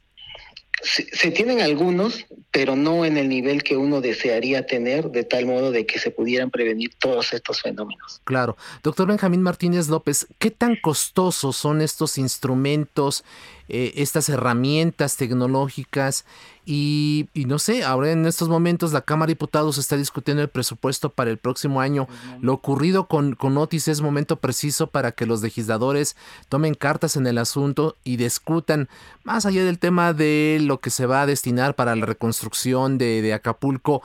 se, 0.83 1.31
tienen 1.31 1.61
algunos, 1.61 2.25
pero 2.51 2.75
no 2.75 3.03
en 3.03 3.17
el 3.17 3.29
nivel 3.29 3.63
que 3.63 3.77
uno 3.77 3.99
desearía 3.99 4.65
tener, 4.65 5.09
de 5.09 5.23
tal 5.23 5.45
modo 5.45 5.71
de 5.71 5.85
que 5.85 5.97
se 5.97 6.11
pudieran 6.11 6.51
prevenir 6.51 6.93
todos 6.99 7.33
estos 7.33 7.61
fenómenos. 7.61 8.21
Claro. 8.23 8.57
Doctor 8.83 9.07
Benjamín 9.07 9.41
Martínez 9.41 9.87
López, 9.87 10.27
¿qué 10.37 10.51
tan 10.51 10.75
costosos 10.75 11.57
son 11.57 11.81
estos 11.81 12.17
instrumentos, 12.17 13.23
eh, 13.69 13.93
estas 13.95 14.29
herramientas 14.29 15.17
tecnológicas? 15.17 16.25
Y, 16.69 17.29
no 17.33 17.59
sé, 17.59 17.85
ahora 17.85 18.11
en 18.11 18.25
estos 18.25 18.49
momentos 18.49 18.91
la 18.91 18.99
Cámara 18.99 19.27
de 19.27 19.35
Diputados 19.35 19.77
está 19.77 19.95
discutiendo 19.95 20.43
el 20.43 20.49
presupuesto 20.49 21.09
para 21.09 21.29
el 21.29 21.37
próximo 21.37 21.79
año. 21.79 22.09
Lo 22.41 22.51
ocurrido 22.51 23.07
con, 23.07 23.35
con 23.35 23.57
Otis 23.57 23.87
es 23.87 24.01
momento 24.01 24.35
preciso 24.35 24.87
para 24.87 25.13
que 25.13 25.25
los 25.25 25.41
legisladores 25.41 26.17
tomen 26.49 26.73
cartas 26.73 27.15
en 27.15 27.25
el 27.25 27.37
asunto 27.37 27.95
y 28.03 28.17
discutan, 28.17 28.89
más 29.23 29.45
allá 29.45 29.63
del 29.63 29.79
tema 29.79 30.11
de 30.11 30.57
lo 30.61 30.81
que 30.81 30.89
se 30.89 31.05
va 31.05 31.21
a 31.21 31.25
destinar 31.25 31.73
para 31.73 31.95
la 31.95 32.05
reconstrucción 32.05 32.97
de, 32.97 33.33
Acapulco, 33.33 34.01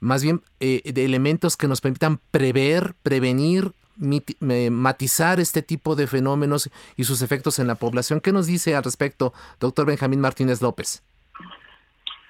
más 0.00 0.22
bien 0.22 0.42
eh, 0.60 0.80
de 0.90 1.04
elementos 1.04 1.58
que 1.58 1.68
nos 1.68 1.82
permitan 1.82 2.18
prever, 2.30 2.94
prevenir, 3.02 3.74
matizar 3.98 5.40
este 5.40 5.62
tipo 5.62 5.96
de 5.96 6.06
fenómenos 6.06 6.70
y 6.96 7.04
sus 7.04 7.22
efectos 7.22 7.58
en 7.58 7.66
la 7.66 7.74
población. 7.74 8.20
¿Qué 8.20 8.32
nos 8.32 8.46
dice 8.46 8.74
al 8.74 8.84
respecto, 8.84 9.32
doctor 9.60 9.86
Benjamín 9.86 10.20
Martínez 10.20 10.62
López? 10.62 11.02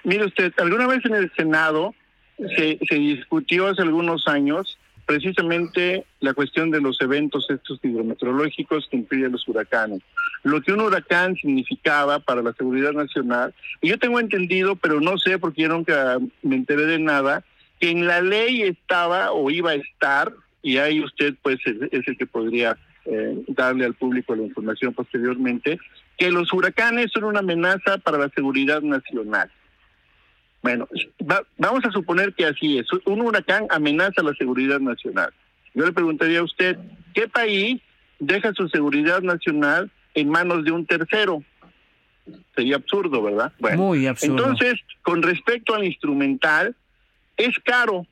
Mire 0.03 0.25
usted, 0.25 0.53
alguna 0.57 0.87
vez 0.87 1.03
en 1.05 1.15
el 1.15 1.31
Senado 1.35 1.93
se, 2.37 2.79
se 2.87 2.95
discutió 2.95 3.67
hace 3.67 3.81
algunos 3.81 4.27
años 4.27 4.77
precisamente 5.07 6.05
la 6.19 6.33
cuestión 6.33 6.69
de 6.69 6.81
los 6.81 7.01
eventos 7.01 7.49
estos 7.49 7.79
hidrometeorológicos 7.81 8.87
que 8.91 8.97
impiden 8.97 9.31
los 9.31 9.47
huracanes. 9.47 10.01
Lo 10.43 10.61
que 10.61 10.73
un 10.73 10.81
huracán 10.81 11.35
significaba 11.35 12.19
para 12.19 12.41
la 12.41 12.53
seguridad 12.53 12.91
nacional, 12.91 13.55
y 13.81 13.87
yo 13.87 13.97
tengo 13.97 14.19
entendido, 14.19 14.75
pero 14.75 14.99
no 14.99 15.17
sé 15.17 15.39
porque 15.39 15.63
yo 15.63 15.69
nunca 15.69 16.19
me 16.43 16.57
enteré 16.57 16.85
de 16.85 16.99
nada, 16.99 17.43
que 17.79 17.89
en 17.89 18.05
la 18.05 18.21
ley 18.21 18.63
estaba 18.63 19.31
o 19.31 19.49
iba 19.49 19.71
a 19.71 19.75
estar, 19.75 20.33
y 20.67 20.77
ahí 20.79 20.99
usted 20.99 21.33
pues 21.41 21.59
es, 21.65 22.05
el 22.05 22.17
que 22.17 22.25
podría 22.25 22.77
eh, 23.05 23.41
darle 23.47 23.85
al 23.85 23.93
público 23.93 24.35
la 24.35 24.43
información 24.43 24.93
posteriormente, 24.93 25.79
que 26.17 26.29
los 26.29 26.51
huracanes 26.51 27.09
son 27.13 27.23
una 27.23 27.39
amenaza 27.39 27.97
para 27.99 28.17
la 28.17 28.27
seguridad 28.35 28.81
nacional. 28.81 29.49
Bueno, 30.61 30.89
vamos 31.57 31.85
a 31.85 31.91
suponer 31.91 32.33
que 32.33 32.45
así 32.45 32.79
es. 32.79 32.87
Un 33.05 33.21
huracán 33.21 33.67
amenaza 33.69 34.21
la 34.21 34.33
seguridad 34.33 34.81
nacional. 34.81 35.31
Yo 35.73 35.85
le 35.85 35.93
preguntaría 35.93 36.39
a 36.39 36.43
usted, 36.43 36.77
¿qué 37.13 37.29
país 37.29 37.79
deja 38.19 38.51
su 38.51 38.67
seguridad 38.67 39.21
nacional 39.21 39.89
en 40.15 40.27
manos 40.27 40.65
de 40.65 40.73
un 40.73 40.85
tercero? 40.85 41.43
Sería 42.53 42.75
absurdo, 42.75 43.23
¿verdad? 43.23 43.53
Bueno, 43.59 43.77
Muy 43.77 44.05
absurdo. 44.05 44.35
Entonces, 44.35 44.81
con 45.01 45.23
respecto 45.23 45.73
al 45.73 45.85
instrumental, 45.85 46.75
es 47.37 47.57
caro, 47.59 48.05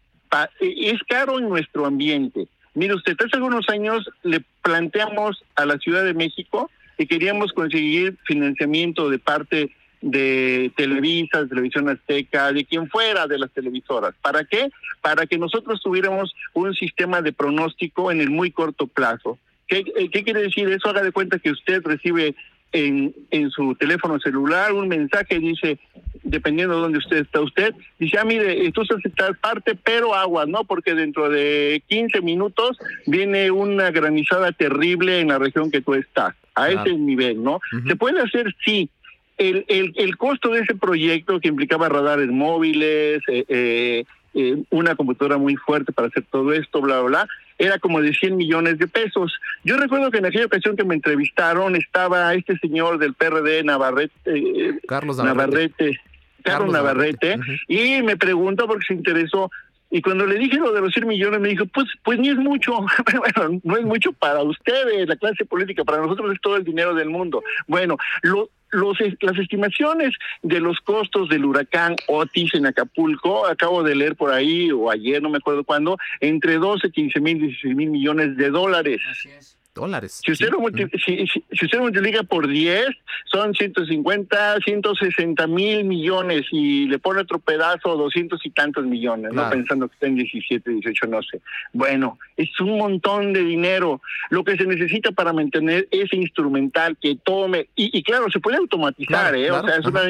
e, 0.59 0.89
es 0.91 1.01
caro 1.07 1.39
en 1.39 1.49
nuestro 1.49 1.85
ambiente. 1.85 2.47
Mire 2.73 2.95
usted, 2.95 3.15
hace 3.19 3.37
algunos 3.37 3.69
años 3.69 4.09
le 4.23 4.41
planteamos 4.61 5.43
a 5.55 5.65
la 5.65 5.77
Ciudad 5.77 6.03
de 6.03 6.13
México 6.13 6.69
que 6.97 7.07
queríamos 7.07 7.51
conseguir 7.53 8.17
financiamiento 8.25 9.09
de 9.09 9.19
parte 9.19 9.71
de 10.01 10.71
Televisa, 10.75 11.41
de 11.41 11.49
Televisión 11.49 11.89
Azteca, 11.89 12.51
de 12.51 12.65
quien 12.65 12.89
fuera 12.89 13.27
de 13.27 13.39
las 13.39 13.51
televisoras. 13.51 14.13
¿Para 14.21 14.43
qué? 14.43 14.69
Para 15.01 15.25
que 15.25 15.37
nosotros 15.37 15.81
tuviéramos 15.81 16.33
un 16.53 16.73
sistema 16.75 17.21
de 17.21 17.33
pronóstico 17.33 18.11
en 18.11 18.21
el 18.21 18.29
muy 18.29 18.51
corto 18.51 18.87
plazo. 18.87 19.39
¿Qué, 19.67 19.83
eh, 19.95 20.09
qué 20.11 20.23
quiere 20.23 20.41
decir 20.41 20.69
eso? 20.69 20.89
Haga 20.89 21.01
de 21.01 21.11
cuenta 21.11 21.39
que 21.39 21.51
usted 21.51 21.81
recibe 21.83 22.35
en, 22.71 23.15
en 23.31 23.49
su 23.49 23.75
teléfono 23.75 24.19
celular 24.19 24.73
un 24.73 24.87
mensaje, 24.87 25.39
dice, 25.39 25.79
dependiendo 26.25 26.75
de 26.75 26.81
dónde 26.81 26.97
usted 26.97 27.17
está 27.17 27.39
usted, 27.39 27.73
dice, 27.99 28.17
ah, 28.19 28.25
mire, 28.25 28.71
tú 28.71 28.81
estás 28.81 29.37
parte, 29.37 29.75
pero 29.75 30.13
agua, 30.13 30.45
¿no? 30.45 30.63
Porque 30.63 30.93
dentro 30.93 31.29
de 31.29 31.81
15 31.87 32.21
minutos 32.21 32.77
viene 33.05 33.51
una 33.51 33.91
granizada 33.91 34.51
terrible 34.51 35.19
en 35.19 35.29
la 35.29 35.39
región 35.39 35.71
que 35.71 35.81
tú 35.81 35.93
estás, 35.93 36.35
a 36.55 36.69
ese 36.69 36.93
nivel, 36.93 37.41
¿no? 37.43 37.59
Se 37.87 37.95
puede 37.95 38.19
hacer, 38.21 38.53
sí, 38.65 38.89
el, 39.37 39.65
el, 39.67 39.93
el, 39.97 40.17
costo 40.17 40.49
de 40.49 40.61
ese 40.61 40.75
proyecto 40.75 41.39
que 41.39 41.49
implicaba 41.49 41.89
radares 41.89 42.29
móviles, 42.29 43.21
eh, 43.27 43.45
eh, 43.47 44.05
eh, 44.33 44.63
una 44.69 44.95
computadora 44.95 45.37
muy 45.37 45.55
fuerte 45.55 45.91
para 45.91 46.07
hacer 46.07 46.23
todo 46.31 46.53
esto, 46.53 46.81
bla, 46.81 47.01
bla, 47.01 47.09
bla, 47.09 47.27
era 47.57 47.79
como 47.79 48.01
de 48.01 48.13
100 48.13 48.35
millones 48.35 48.79
de 48.79 48.87
pesos. 48.87 49.33
Yo 49.63 49.77
recuerdo 49.77 50.11
que 50.11 50.17
en 50.17 50.25
aquella 50.25 50.45
ocasión 50.45 50.75
que 50.75 50.83
me 50.83 50.95
entrevistaron 50.95 51.75
estaba 51.75 52.33
este 52.33 52.57
señor 52.59 52.97
del 52.97 53.13
PRD, 53.13 53.63
Navarrete, 53.63 54.79
Carlos 54.87 55.17
Navarrete. 55.17 55.99
Carlos, 56.45 56.73
Navarrete, 56.73 57.37
y 57.67 58.01
me 58.01 58.17
preguntó 58.17 58.67
porque 58.67 58.85
se 58.87 58.93
interesó, 58.93 59.49
y 59.91 60.01
cuando 60.01 60.25
le 60.25 60.37
dije 60.37 60.57
lo 60.57 60.71
de 60.71 60.81
los 60.81 60.93
100 60.93 61.07
millones, 61.07 61.39
me 61.39 61.49
dijo, 61.49 61.65
pues, 61.67 61.87
pues 62.03 62.19
ni 62.19 62.29
es 62.29 62.35
mucho, 62.35 62.79
bueno, 63.35 63.61
no 63.63 63.77
es 63.77 63.83
mucho 63.83 64.13
para 64.13 64.41
ustedes, 64.43 65.07
la 65.07 65.15
clase 65.15 65.45
política, 65.45 65.83
para 65.83 66.01
nosotros 66.01 66.33
es 66.33 66.41
todo 66.41 66.57
el 66.57 66.63
dinero 66.63 66.93
del 66.93 67.09
mundo. 67.09 67.43
Bueno, 67.67 67.97
lo, 68.21 68.49
los, 68.71 68.97
las 69.21 69.37
estimaciones 69.37 70.15
de 70.41 70.59
los 70.59 70.79
costos 70.79 71.29
del 71.29 71.45
huracán 71.45 71.95
Otis 72.07 72.53
en 72.55 72.65
Acapulco, 72.65 73.45
acabo 73.45 73.83
de 73.83 73.95
leer 73.95 74.15
por 74.15 74.31
ahí, 74.31 74.71
o 74.71 74.91
ayer, 74.91 75.21
no 75.21 75.29
me 75.29 75.37
acuerdo 75.37 75.63
cuándo, 75.63 75.97
entre 76.19 76.55
12, 76.55 76.91
15 76.91 77.19
mil, 77.21 77.39
16 77.39 77.75
mil 77.75 77.89
millones 77.89 78.35
de 78.37 78.49
dólares. 78.49 79.01
Así 79.09 79.29
es 79.29 79.54
dólares. 79.75 80.21
Si 80.25 80.31
usted, 80.31 80.49
lo 80.49 80.59
multiplica, 80.59 80.97
si, 81.05 81.23
usted 81.61 81.79
multiplica 81.79 82.23
por 82.23 82.47
10, 82.47 82.87
son 83.25 83.53
150, 83.53 84.57
160 84.65 85.47
mil 85.47 85.83
millones 85.83 86.47
y 86.51 86.87
le 86.87 86.97
pone 86.97 87.21
otro 87.21 87.37
pedazo, 87.37 87.95
200 87.95 88.43
y 88.43 88.49
tantos 88.49 88.85
millones, 88.85 89.33
no 89.33 89.47
pensando 89.49 89.87
que 89.87 89.93
está 89.93 90.07
en 90.07 90.15
17, 90.15 90.71
18, 90.71 91.07
no 91.07 91.21
sé. 91.21 91.41
Bueno, 91.73 92.17
es 92.37 92.59
un 92.59 92.77
montón 92.77 93.33
de 93.33 93.43
dinero. 93.43 94.01
Lo 94.29 94.43
que 94.43 94.57
se 94.57 94.65
necesita 94.65 95.11
para 95.11 95.33
mantener 95.33 95.87
ese 95.91 96.15
instrumental 96.15 96.97
que 96.99 97.17
tome, 97.23 97.67
y, 97.75 98.01
claro, 98.01 98.31
se 98.31 98.39
puede 98.39 98.57
automatizar, 98.57 99.35
¿eh? 99.35 99.51
o 99.51 99.63
sea, 99.63 99.75
es 99.75 99.85
una, 99.85 100.01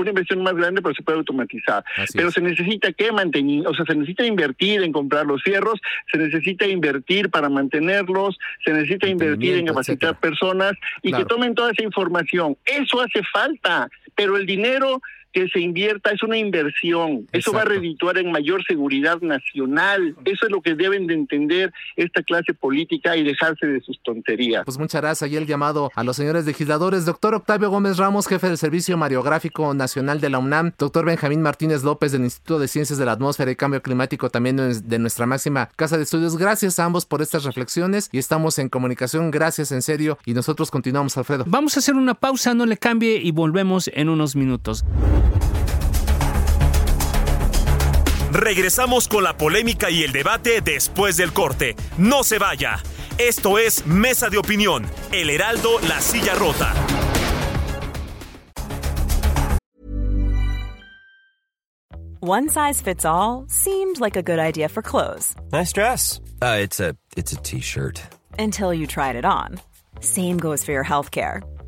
una 0.00 0.10
inversión 0.10 0.42
más 0.42 0.54
grande, 0.54 0.82
pero 0.82 0.94
se 0.94 1.02
puede 1.02 1.18
automatizar. 1.18 1.84
pero 2.14 2.30
se 2.30 2.40
necesita 2.40 2.92
que 2.92 3.12
mantener, 3.12 3.66
o 3.66 3.74
sea, 3.74 3.84
se 3.84 3.94
necesita 3.94 4.24
invertir 4.24 4.82
en 4.82 4.92
comprar 4.92 5.26
los 5.26 5.42
fierros, 5.42 5.80
se 6.10 6.18
necesita 6.18 6.66
invertir 6.66 7.30
para 7.30 7.48
mantenerlos, 7.48 8.38
se 8.64 8.72
necesita 8.72 9.08
invertir 9.08 9.56
en 9.56 9.66
capacitar 9.66 10.18
personas 10.18 10.72
y 11.02 11.12
que 11.12 11.24
tomen 11.24 11.54
toda 11.54 11.72
esa 11.72 11.82
información. 11.82 12.56
Eso 12.64 13.00
hace 13.00 13.22
falta, 13.32 13.88
pero 14.14 14.36
el 14.36 14.46
dinero 14.46 15.00
que 15.32 15.48
se 15.48 15.60
invierta, 15.60 16.10
es 16.10 16.22
una 16.22 16.36
inversión. 16.36 17.26
Eso 17.32 17.52
va 17.52 17.62
a 17.62 17.64
redituar 17.64 18.18
en 18.18 18.30
mayor 18.30 18.64
seguridad 18.64 19.20
nacional. 19.20 20.16
Eso 20.24 20.46
es 20.46 20.52
lo 20.52 20.60
que 20.60 20.74
deben 20.74 21.06
de 21.06 21.14
entender 21.14 21.72
esta 21.96 22.22
clase 22.22 22.54
política 22.54 23.16
y 23.16 23.22
dejarse 23.22 23.66
de 23.66 23.80
sus 23.80 24.00
tonterías. 24.02 24.64
Pues 24.64 24.78
muchas 24.78 25.00
gracias. 25.00 25.30
Y 25.30 25.36
el 25.36 25.46
llamado 25.46 25.90
a 25.94 26.04
los 26.04 26.16
señores 26.16 26.46
legisladores. 26.46 27.04
Doctor 27.06 27.34
Octavio 27.34 27.70
Gómez 27.70 27.96
Ramos, 27.96 28.26
jefe 28.26 28.48
del 28.48 28.58
Servicio 28.58 28.96
Mariográfico 28.96 29.72
Nacional 29.74 30.20
de 30.20 30.30
la 30.30 30.38
UNAM. 30.38 30.72
Doctor 30.78 31.04
Benjamín 31.04 31.42
Martínez 31.42 31.84
López 31.84 32.12
del 32.12 32.22
Instituto 32.22 32.58
de 32.58 32.68
Ciencias 32.68 32.98
de 32.98 33.04
la 33.04 33.12
Atmósfera 33.12 33.50
y 33.50 33.56
Cambio 33.56 33.82
Climático, 33.82 34.30
también 34.30 34.56
de 34.56 34.98
nuestra 34.98 35.26
máxima 35.26 35.68
casa 35.76 35.96
de 35.96 36.04
estudios. 36.04 36.36
Gracias 36.36 36.78
a 36.78 36.84
ambos 36.84 37.06
por 37.06 37.22
estas 37.22 37.44
reflexiones 37.44 38.08
y 38.12 38.18
estamos 38.18 38.58
en 38.58 38.68
comunicación. 38.68 39.30
Gracias, 39.30 39.72
en 39.72 39.82
serio. 39.82 40.18
Y 40.24 40.34
nosotros 40.34 40.70
continuamos, 40.70 41.16
Alfredo. 41.16 41.44
Vamos 41.46 41.76
a 41.76 41.80
hacer 41.80 41.94
una 41.94 42.14
pausa, 42.14 42.54
no 42.54 42.66
le 42.66 42.76
cambie 42.76 43.20
y 43.22 43.30
volvemos 43.30 43.90
en 43.94 44.08
unos 44.08 44.36
minutos. 44.36 44.84
Regresamos 48.32 49.08
con 49.08 49.24
la 49.24 49.36
polémica 49.36 49.90
y 49.90 50.02
el 50.02 50.12
debate 50.12 50.60
después 50.60 51.16
del 51.16 51.32
corte. 51.32 51.76
No 51.98 52.22
se 52.22 52.38
vaya. 52.38 52.80
Esto 53.18 53.58
es 53.58 53.86
Mesa 53.86 54.30
de 54.30 54.38
Opinión, 54.38 54.86
El 55.12 55.30
Heraldo, 55.30 55.78
La 55.88 56.00
Silla 56.00 56.34
Rota. 56.34 56.74
One 62.22 62.48
size 62.48 62.82
fits 62.82 63.04
all 63.04 63.46
seemed 63.48 63.98
like 63.98 64.16
a 64.16 64.22
good 64.22 64.38
idea 64.38 64.68
for 64.68 64.82
clothes. 64.82 65.34
Nice 65.52 65.72
dress. 65.72 66.20
Uh, 66.42 66.58
it's 66.60 66.78
a 66.78 66.94
it's 67.16 67.32
a 67.32 67.36
t-shirt. 67.36 68.02
Until 68.38 68.74
you 68.74 68.86
tried 68.86 69.16
it 69.16 69.24
on. 69.24 69.58
Same 70.00 70.38
goes 70.38 70.64
for 70.64 70.72
your 70.72 70.84
healthcare. 70.84 71.42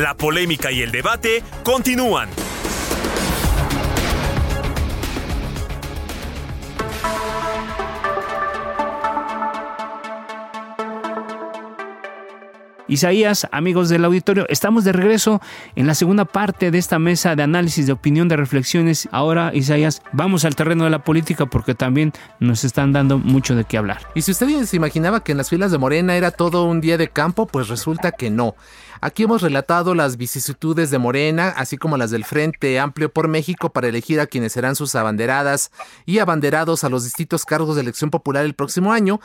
La 0.00 0.14
polémica 0.14 0.72
y 0.72 0.80
el 0.80 0.92
debate 0.92 1.42
continúan. 1.62 2.30
Isaías, 12.88 13.46
amigos 13.52 13.90
del 13.90 14.04
auditorio, 14.06 14.46
estamos 14.48 14.84
de 14.84 14.92
regreso 14.92 15.42
en 15.76 15.86
la 15.86 15.94
segunda 15.94 16.24
parte 16.24 16.70
de 16.70 16.78
esta 16.78 16.98
mesa 16.98 17.36
de 17.36 17.42
análisis, 17.42 17.86
de 17.86 17.92
opinión, 17.92 18.26
de 18.26 18.36
reflexiones. 18.36 19.06
Ahora, 19.12 19.52
Isaías, 19.54 20.02
vamos 20.12 20.46
al 20.46 20.56
terreno 20.56 20.84
de 20.84 20.90
la 20.90 21.04
política 21.04 21.44
porque 21.44 21.74
también 21.74 22.12
nos 22.40 22.64
están 22.64 22.92
dando 22.92 23.18
mucho 23.18 23.54
de 23.54 23.64
qué 23.64 23.76
hablar. 23.76 24.00
Y 24.14 24.22
si 24.22 24.32
usted 24.32 24.64
se 24.64 24.76
imaginaba 24.76 25.22
que 25.22 25.32
en 25.32 25.38
las 25.38 25.50
filas 25.50 25.70
de 25.70 25.78
Morena 25.78 26.16
era 26.16 26.30
todo 26.30 26.64
un 26.64 26.80
día 26.80 26.96
de 26.96 27.08
campo, 27.08 27.46
pues 27.46 27.68
resulta 27.68 28.12
que 28.12 28.30
no. 28.30 28.56
Aquí 29.02 29.22
hemos 29.22 29.40
relatado 29.40 29.94
las 29.94 30.18
vicisitudes 30.18 30.90
de 30.90 30.98
Morena, 30.98 31.48
así 31.56 31.78
como 31.78 31.96
las 31.96 32.10
del 32.10 32.26
Frente 32.26 32.78
Amplio 32.78 33.10
por 33.10 33.28
México 33.28 33.70
para 33.70 33.88
elegir 33.88 34.20
a 34.20 34.26
quienes 34.26 34.52
serán 34.52 34.76
sus 34.76 34.94
abanderadas 34.94 35.70
y 36.04 36.18
abanderados 36.18 36.84
a 36.84 36.90
los 36.90 37.04
distintos 37.04 37.46
cargos 37.46 37.76
de 37.76 37.80
elección 37.80 38.10
popular 38.10 38.44
el 38.44 38.52
próximo 38.52 38.92
año. 38.92 39.18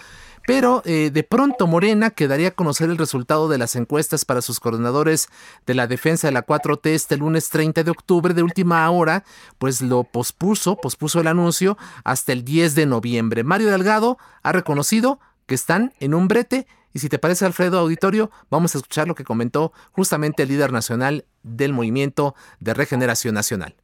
Pero 0.48 0.82
eh, 0.86 1.12
de 1.12 1.24
pronto 1.24 1.68
Morena 1.68 2.12
quedaría 2.12 2.50
a 2.50 2.52
conocer 2.52 2.90
el 2.90 2.98
resultado 2.98 3.50
de 3.50 3.58
las 3.58 3.76
encuestas 3.76 4.24
para 4.24 4.42
sus 4.42 4.62
coordinadores 4.62 5.28
de 5.66 5.74
la 5.74 5.88
defensa 5.88 6.28
de 6.28 6.34
la 6.34 6.46
4T 6.46 6.92
este 6.92 7.18
lunes 7.18 7.50
30 7.50 7.84
de 7.84 7.92
octubre 7.92 8.34
de 8.34 8.44
última 8.44 8.90
hora, 8.90 9.26
pues 9.58 9.82
lo 9.82 10.06
pospuso, 10.06 10.78
pospuso 10.78 11.20
el 11.20 11.28
anuncio 11.28 11.78
hasta 12.06 12.32
el 12.32 12.46
10 12.46 12.76
de 12.76 12.86
noviembre. 12.86 13.44
Mario 13.44 13.72
Delgado 13.72 14.18
ha 14.42 14.54
reconocido 14.54 15.20
que 15.48 15.56
están 15.56 15.94
en 16.00 16.14
un 16.14 16.30
brete 16.30 16.66
y 16.96 17.00
si 17.00 17.10
te 17.10 17.20
parece, 17.20 17.44
Alfredo 17.44 17.78
Auditorio, 17.78 18.32
vamos 18.50 18.74
a 18.74 18.78
escuchar 18.78 19.06
lo 19.06 19.16
que 19.16 19.26
comentó 19.26 19.74
justamente 19.92 20.44
el 20.44 20.50
líder 20.50 20.72
nacional 20.72 21.26
del 21.44 21.74
Movimiento 21.74 22.36
de 22.62 22.74
Regeneración 22.74 23.36
Nacional. 23.36 23.76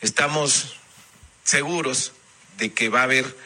Estamos 0.00 0.76
seguros 1.42 2.12
de 2.56 2.72
que 2.72 2.88
va 2.88 3.00
a 3.00 3.02
haber 3.02 3.36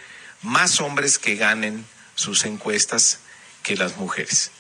más 0.43 0.83
hombres 0.83 1.19
que 1.19 1.37
ganen 1.37 1.87
sus 2.15 2.45
encuestas 2.45 3.21
que 3.63 3.75
las 3.75 3.97
mujeres. 3.97 4.51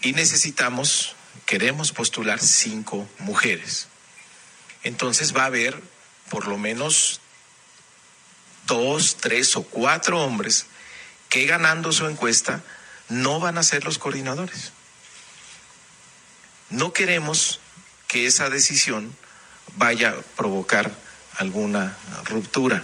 Y 0.00 0.12
necesitamos, 0.12 1.14
queremos 1.46 1.92
postular 1.92 2.40
cinco 2.40 3.08
mujeres. 3.20 3.86
Entonces 4.82 5.36
va 5.36 5.44
a 5.44 5.46
haber 5.46 5.80
por 6.30 6.48
lo 6.48 6.58
menos 6.58 7.20
dos, 8.66 9.18
tres 9.18 9.54
o 9.54 9.62
cuatro 9.62 10.20
hombres 10.20 10.66
que 11.28 11.46
ganando 11.46 11.92
su 11.92 12.08
encuesta 12.08 12.64
no 13.08 13.40
van 13.40 13.58
a 13.58 13.62
ser 13.62 13.84
los 13.84 13.98
coordinadores. 13.98 14.72
No 16.70 16.92
queremos 16.92 17.60
que 18.06 18.26
esa 18.26 18.50
decisión 18.50 19.14
vaya 19.76 20.10
a 20.10 20.36
provocar 20.36 20.90
alguna 21.38 21.96
ruptura. 22.24 22.82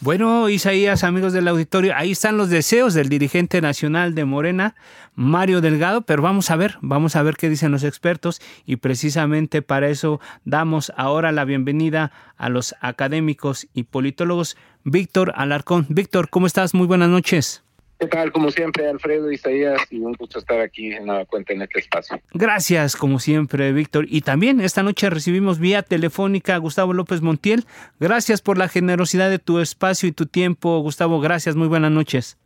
Bueno, 0.00 0.48
Isaías, 0.48 1.04
amigos 1.04 1.32
del 1.32 1.46
auditorio, 1.46 1.94
ahí 1.94 2.10
están 2.10 2.36
los 2.36 2.48
deseos 2.48 2.92
del 2.92 3.08
dirigente 3.08 3.60
nacional 3.60 4.16
de 4.16 4.24
Morena, 4.24 4.74
Mario 5.14 5.60
Delgado, 5.60 6.02
pero 6.02 6.22
vamos 6.22 6.50
a 6.50 6.56
ver, 6.56 6.76
vamos 6.80 7.14
a 7.14 7.22
ver 7.22 7.36
qué 7.36 7.48
dicen 7.48 7.70
los 7.70 7.84
expertos 7.84 8.42
y 8.66 8.76
precisamente 8.76 9.62
para 9.62 9.88
eso 9.88 10.20
damos 10.44 10.92
ahora 10.96 11.30
la 11.30 11.44
bienvenida 11.44 12.10
a 12.36 12.48
los 12.48 12.74
académicos 12.80 13.68
y 13.74 13.84
politólogos. 13.84 14.56
Víctor 14.82 15.32
Alarcón. 15.36 15.86
Víctor, 15.88 16.30
¿cómo 16.30 16.48
estás? 16.48 16.74
Muy 16.74 16.88
buenas 16.88 17.08
noches. 17.08 17.62
¿Qué 18.02 18.08
tal? 18.08 18.32
Como 18.32 18.50
siempre, 18.50 18.88
Alfredo 18.88 19.30
Isaías, 19.30 19.80
y 19.88 20.00
un 20.00 20.14
gusto 20.14 20.40
estar 20.40 20.58
aquí 20.58 20.92
en 20.92 21.06
la 21.06 21.24
cuenta 21.24 21.52
en 21.52 21.62
este 21.62 21.78
espacio. 21.78 22.20
Gracias, 22.34 22.96
como 22.96 23.20
siempre, 23.20 23.70
Víctor. 23.72 24.06
Y 24.08 24.22
también 24.22 24.60
esta 24.60 24.82
noche 24.82 25.08
recibimos 25.08 25.60
vía 25.60 25.84
telefónica 25.84 26.56
a 26.56 26.58
Gustavo 26.58 26.94
López 26.94 27.20
Montiel. 27.20 27.64
Gracias 28.00 28.42
por 28.42 28.58
la 28.58 28.66
generosidad 28.66 29.30
de 29.30 29.38
tu 29.38 29.60
espacio 29.60 30.08
y 30.08 30.12
tu 30.12 30.26
tiempo, 30.26 30.80
Gustavo. 30.80 31.20
Gracias, 31.20 31.54
muy 31.54 31.68
buenas 31.68 31.92
noches. 31.92 32.38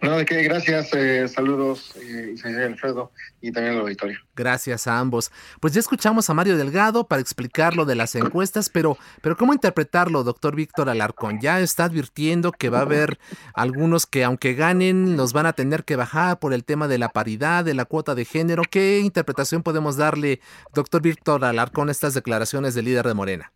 No, 0.00 0.16
de 0.16 0.24
qué, 0.24 0.42
gracias, 0.42 0.94
eh, 0.94 1.28
saludos, 1.28 1.94
eh, 1.96 2.34
Alfredo, 2.64 3.12
y 3.42 3.52
también 3.52 3.74
al 3.74 3.82
auditorio. 3.82 4.18
Gracias 4.34 4.86
a 4.86 4.98
ambos. 4.98 5.30
Pues 5.60 5.74
ya 5.74 5.80
escuchamos 5.80 6.30
a 6.30 6.34
Mario 6.34 6.56
Delgado 6.56 7.06
para 7.06 7.20
explicar 7.20 7.76
lo 7.76 7.84
de 7.84 7.94
las 7.94 8.14
encuestas, 8.14 8.70
pero, 8.70 8.96
pero 9.20 9.36
¿cómo 9.36 9.52
interpretarlo, 9.52 10.24
doctor 10.24 10.56
Víctor 10.56 10.88
Alarcón? 10.88 11.40
Ya 11.40 11.60
está 11.60 11.84
advirtiendo 11.84 12.52
que 12.52 12.70
va 12.70 12.78
a 12.78 12.82
haber 12.82 13.18
algunos 13.52 14.06
que 14.06 14.24
aunque 14.24 14.54
ganen, 14.54 15.18
los 15.18 15.34
van 15.34 15.44
a 15.44 15.52
tener 15.52 15.84
que 15.84 15.96
bajar 15.96 16.38
por 16.38 16.54
el 16.54 16.64
tema 16.64 16.88
de 16.88 16.96
la 16.96 17.10
paridad, 17.10 17.62
de 17.62 17.74
la 17.74 17.84
cuota 17.84 18.14
de 18.14 18.24
género. 18.24 18.62
¿Qué 18.70 19.00
interpretación 19.00 19.62
podemos 19.62 19.98
darle, 19.98 20.40
doctor 20.74 21.02
Víctor 21.02 21.44
Alarcón, 21.44 21.90
a 21.90 21.92
estas 21.92 22.14
declaraciones 22.14 22.74
del 22.74 22.86
líder 22.86 23.06
de 23.06 23.14
Morena? 23.14 23.52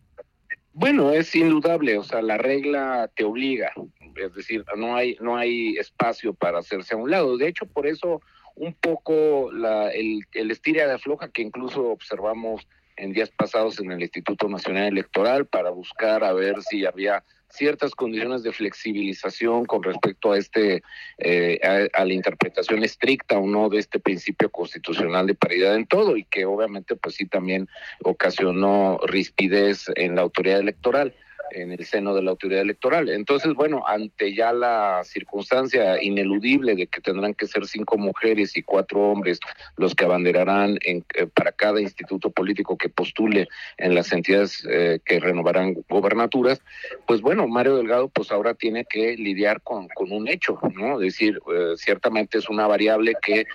Bueno, 0.74 1.12
es 1.12 1.34
indudable, 1.36 1.96
o 1.96 2.02
sea, 2.02 2.20
la 2.20 2.36
regla 2.36 3.08
te 3.14 3.22
obliga, 3.22 3.70
es 4.16 4.34
decir, 4.34 4.64
no 4.76 4.96
hay, 4.96 5.16
no 5.20 5.36
hay 5.36 5.76
espacio 5.76 6.34
para 6.34 6.58
hacerse 6.58 6.94
a 6.94 6.98
un 6.98 7.10
lado. 7.10 7.36
De 7.36 7.48
hecho, 7.48 7.66
por 7.66 7.86
eso 7.86 8.22
un 8.56 8.72
poco 8.74 9.50
la, 9.52 9.90
el, 9.90 10.20
el 10.32 10.50
estira 10.50 10.86
de 10.86 10.94
afloja 10.94 11.28
que 11.28 11.42
incluso 11.42 11.90
observamos 11.90 12.66
en 12.96 13.12
días 13.12 13.30
pasados 13.30 13.80
en 13.80 13.90
el 13.90 14.02
Instituto 14.02 14.48
Nacional 14.48 14.84
Electoral 14.84 15.46
para 15.46 15.70
buscar 15.70 16.22
a 16.22 16.32
ver 16.32 16.62
si 16.62 16.86
había 16.86 17.24
ciertas 17.48 17.94
condiciones 17.94 18.42
de 18.42 18.52
flexibilización 18.52 19.64
con 19.64 19.82
respecto 19.82 20.32
a 20.32 20.38
este 20.38 20.82
eh, 21.18 21.88
a, 21.92 22.04
la 22.04 22.12
interpretación 22.12 22.82
estricta 22.82 23.38
o 23.38 23.46
no 23.46 23.68
de 23.68 23.78
este 23.78 24.00
principio 24.00 24.50
constitucional 24.50 25.26
de 25.26 25.36
paridad 25.36 25.76
en 25.76 25.86
todo 25.86 26.16
y 26.16 26.24
que 26.24 26.44
obviamente 26.46 26.96
pues 26.96 27.14
sí 27.14 27.26
también 27.26 27.68
ocasionó 28.02 28.98
rispidez 29.06 29.84
en 29.94 30.16
la 30.16 30.22
autoridad 30.22 30.58
electoral 30.58 31.14
en 31.54 31.72
el 31.72 31.84
seno 31.84 32.14
de 32.14 32.22
la 32.22 32.30
autoridad 32.30 32.62
electoral. 32.62 33.08
Entonces, 33.08 33.54
bueno, 33.54 33.84
ante 33.86 34.34
ya 34.34 34.52
la 34.52 35.02
circunstancia 35.04 36.02
ineludible 36.02 36.74
de 36.74 36.86
que 36.86 37.00
tendrán 37.00 37.34
que 37.34 37.46
ser 37.46 37.66
cinco 37.66 37.96
mujeres 37.96 38.56
y 38.56 38.62
cuatro 38.62 39.00
hombres 39.00 39.40
los 39.76 39.94
que 39.94 40.04
abanderarán 40.04 40.78
en, 40.82 41.04
eh, 41.14 41.26
para 41.26 41.52
cada 41.52 41.80
instituto 41.80 42.30
político 42.30 42.76
que 42.76 42.88
postule 42.88 43.48
en 43.78 43.94
las 43.94 44.12
entidades 44.12 44.66
eh, 44.68 45.00
que 45.04 45.20
renovarán 45.20 45.76
gobernaturas, 45.88 46.60
pues 47.06 47.20
bueno, 47.20 47.46
Mario 47.46 47.76
Delgado 47.76 48.08
pues 48.08 48.30
ahora 48.30 48.54
tiene 48.54 48.84
que 48.84 49.16
lidiar 49.16 49.62
con, 49.62 49.88
un 49.96 50.28
hecho, 50.28 50.58
¿no? 50.74 51.00
Es 51.00 51.14
decir, 51.14 51.40
eh, 51.52 51.74
ciertamente 51.76 52.38
es 52.38 52.48
una 52.48 52.66
variable 52.66 53.14
que 53.22 53.46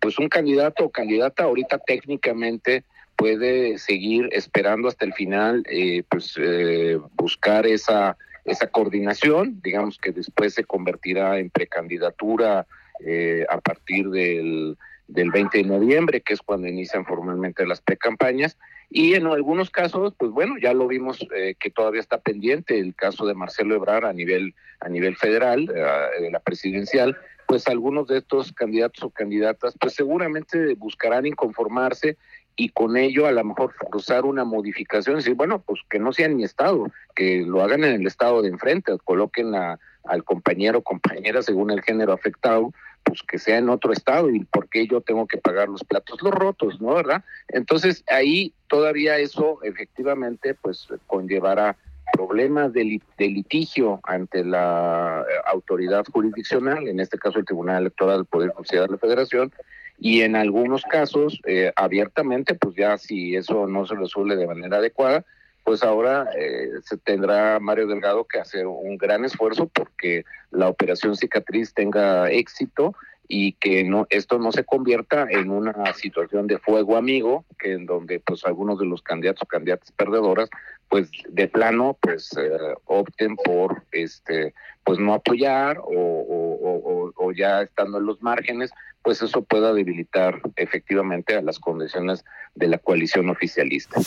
pues 0.00 0.18
un 0.18 0.30
candidato 0.30 0.86
o 0.86 0.90
candidata 0.90 1.42
ahorita 1.44 1.78
técnicamente 1.78 2.82
puede 3.16 3.78
seguir 3.78 4.28
esperando 4.32 4.88
hasta 4.88 5.04
el 5.04 5.14
final, 5.14 5.64
eh, 5.68 6.02
pues 6.08 6.34
eh, 6.38 6.98
buscar 7.16 7.66
esa 7.66 8.16
esa 8.46 8.68
coordinación, 8.68 9.60
digamos 9.62 9.98
que 9.98 10.12
después 10.12 10.54
se 10.54 10.64
convertirá 10.64 11.38
en 11.38 11.50
precandidatura 11.50 12.66
eh, 13.04 13.44
a 13.48 13.60
partir 13.60 14.08
del, 14.08 14.78
del 15.08 15.30
20 15.30 15.58
de 15.58 15.64
noviembre, 15.64 16.20
que 16.20 16.34
es 16.34 16.40
cuando 16.40 16.68
inician 16.68 17.04
formalmente 17.04 17.66
las 17.66 17.80
precampañas, 17.80 18.56
y 18.88 19.14
en 19.14 19.26
algunos 19.26 19.70
casos, 19.70 20.14
pues 20.16 20.30
bueno, 20.30 20.54
ya 20.62 20.72
lo 20.72 20.86
vimos 20.86 21.18
eh, 21.34 21.56
que 21.58 21.70
todavía 21.70 22.00
está 22.00 22.18
pendiente 22.18 22.78
el 22.78 22.94
caso 22.94 23.26
de 23.26 23.34
Marcelo 23.34 23.74
Ebrar 23.74 24.04
a 24.04 24.12
nivel 24.12 24.54
a 24.78 24.88
nivel 24.88 25.16
federal, 25.16 25.68
eh, 25.74 26.30
la 26.30 26.38
presidencial, 26.38 27.16
pues 27.48 27.66
algunos 27.66 28.06
de 28.06 28.18
estos 28.18 28.52
candidatos 28.52 29.02
o 29.02 29.10
candidatas, 29.10 29.74
pues 29.80 29.94
seguramente 29.94 30.74
buscarán 30.74 31.26
inconformarse 31.26 32.16
y 32.56 32.70
con 32.70 32.96
ello 32.96 33.26
a 33.26 33.32
lo 33.32 33.44
mejor 33.44 33.74
forzar 33.74 34.24
una 34.24 34.44
modificación, 34.44 35.16
decir, 35.16 35.34
bueno, 35.34 35.62
pues 35.64 35.80
que 35.90 35.98
no 35.98 36.12
sea 36.12 36.26
en 36.26 36.36
mi 36.36 36.44
estado, 36.44 36.90
que 37.14 37.42
lo 37.46 37.62
hagan 37.62 37.84
en 37.84 38.00
el 38.00 38.06
estado 38.06 38.42
de 38.42 38.48
enfrente, 38.48 38.96
coloquen 39.04 39.54
a, 39.54 39.78
al 40.04 40.24
compañero 40.24 40.78
o 40.78 40.82
compañera 40.82 41.42
según 41.42 41.70
el 41.70 41.82
género 41.82 42.12
afectado, 42.12 42.72
pues 43.02 43.22
que 43.22 43.38
sea 43.38 43.58
en 43.58 43.68
otro 43.68 43.92
estado 43.92 44.30
y 44.30 44.40
por 44.44 44.68
qué 44.68 44.86
yo 44.86 45.00
tengo 45.00 45.26
que 45.26 45.38
pagar 45.38 45.68
los 45.68 45.84
platos 45.84 46.20
los 46.22 46.32
rotos, 46.32 46.80
¿no? 46.80 46.94
¿Verdad? 46.94 47.22
Entonces 47.48 48.02
ahí 48.08 48.52
todavía 48.66 49.18
eso 49.18 49.60
efectivamente 49.62 50.54
pues 50.54 50.88
conllevará 51.06 51.76
problemas 52.12 52.72
de, 52.72 53.00
litigio 53.18 54.00
ante 54.04 54.44
la 54.44 55.24
eh, 55.28 55.32
autoridad 55.46 56.04
jurisdiccional, 56.10 56.88
en 56.88 57.00
este 57.00 57.18
caso 57.18 57.38
el 57.38 57.44
Tribunal 57.44 57.82
Electoral 57.82 58.18
del 58.18 58.26
Poder 58.26 58.50
Judicial 58.50 58.86
de 58.86 58.92
la 58.92 58.98
Federación, 58.98 59.52
y 59.98 60.22
en 60.22 60.36
algunos 60.36 60.82
casos 60.82 61.40
eh, 61.46 61.72
abiertamente, 61.76 62.54
pues 62.54 62.76
ya 62.76 62.98
si 62.98 63.34
eso 63.34 63.66
no 63.66 63.86
se 63.86 63.94
resuelve 63.94 64.36
de 64.36 64.46
manera 64.46 64.78
adecuada, 64.78 65.24
pues 65.64 65.82
ahora 65.82 66.28
eh, 66.38 66.70
se 66.84 66.96
tendrá 66.96 67.58
Mario 67.58 67.88
Delgado 67.88 68.24
que 68.24 68.38
hacer 68.38 68.66
un 68.66 68.96
gran 68.98 69.24
esfuerzo 69.24 69.66
porque 69.66 70.24
la 70.52 70.68
operación 70.68 71.16
cicatriz 71.16 71.74
tenga 71.74 72.30
éxito 72.30 72.94
y 73.26 73.54
que 73.54 73.82
no 73.82 74.06
esto 74.10 74.38
no 74.38 74.52
se 74.52 74.62
convierta 74.62 75.26
en 75.28 75.50
una 75.50 75.92
situación 75.94 76.46
de 76.46 76.58
fuego 76.58 76.96
amigo 76.96 77.44
que 77.58 77.72
en 77.72 77.86
donde 77.86 78.20
pues 78.20 78.44
algunos 78.44 78.78
de 78.78 78.86
los 78.86 79.02
candidatos 79.02 79.42
o 79.42 79.46
candidatas 79.46 79.90
perdedoras 79.90 80.48
pues 80.88 81.10
de 81.28 81.48
plano 81.48 81.96
pues 82.00 82.30
eh, 82.36 82.50
opten 82.84 83.36
por 83.36 83.82
este 83.92 84.54
pues 84.84 84.98
no 84.98 85.14
apoyar 85.14 85.78
o, 85.78 87.12
o, 87.16 87.32
ya 87.32 87.62
estando 87.62 87.98
en 87.98 88.06
los 88.06 88.22
márgenes 88.22 88.70
pues 89.02 89.20
eso 89.22 89.42
pueda 89.42 89.72
debilitar 89.72 90.40
efectivamente 90.56 91.36
a 91.36 91.42
las 91.42 91.58
condiciones 91.58 92.24
de 92.54 92.68
la 92.68 92.78
coalición 92.78 93.28
oficialista. 93.30 94.00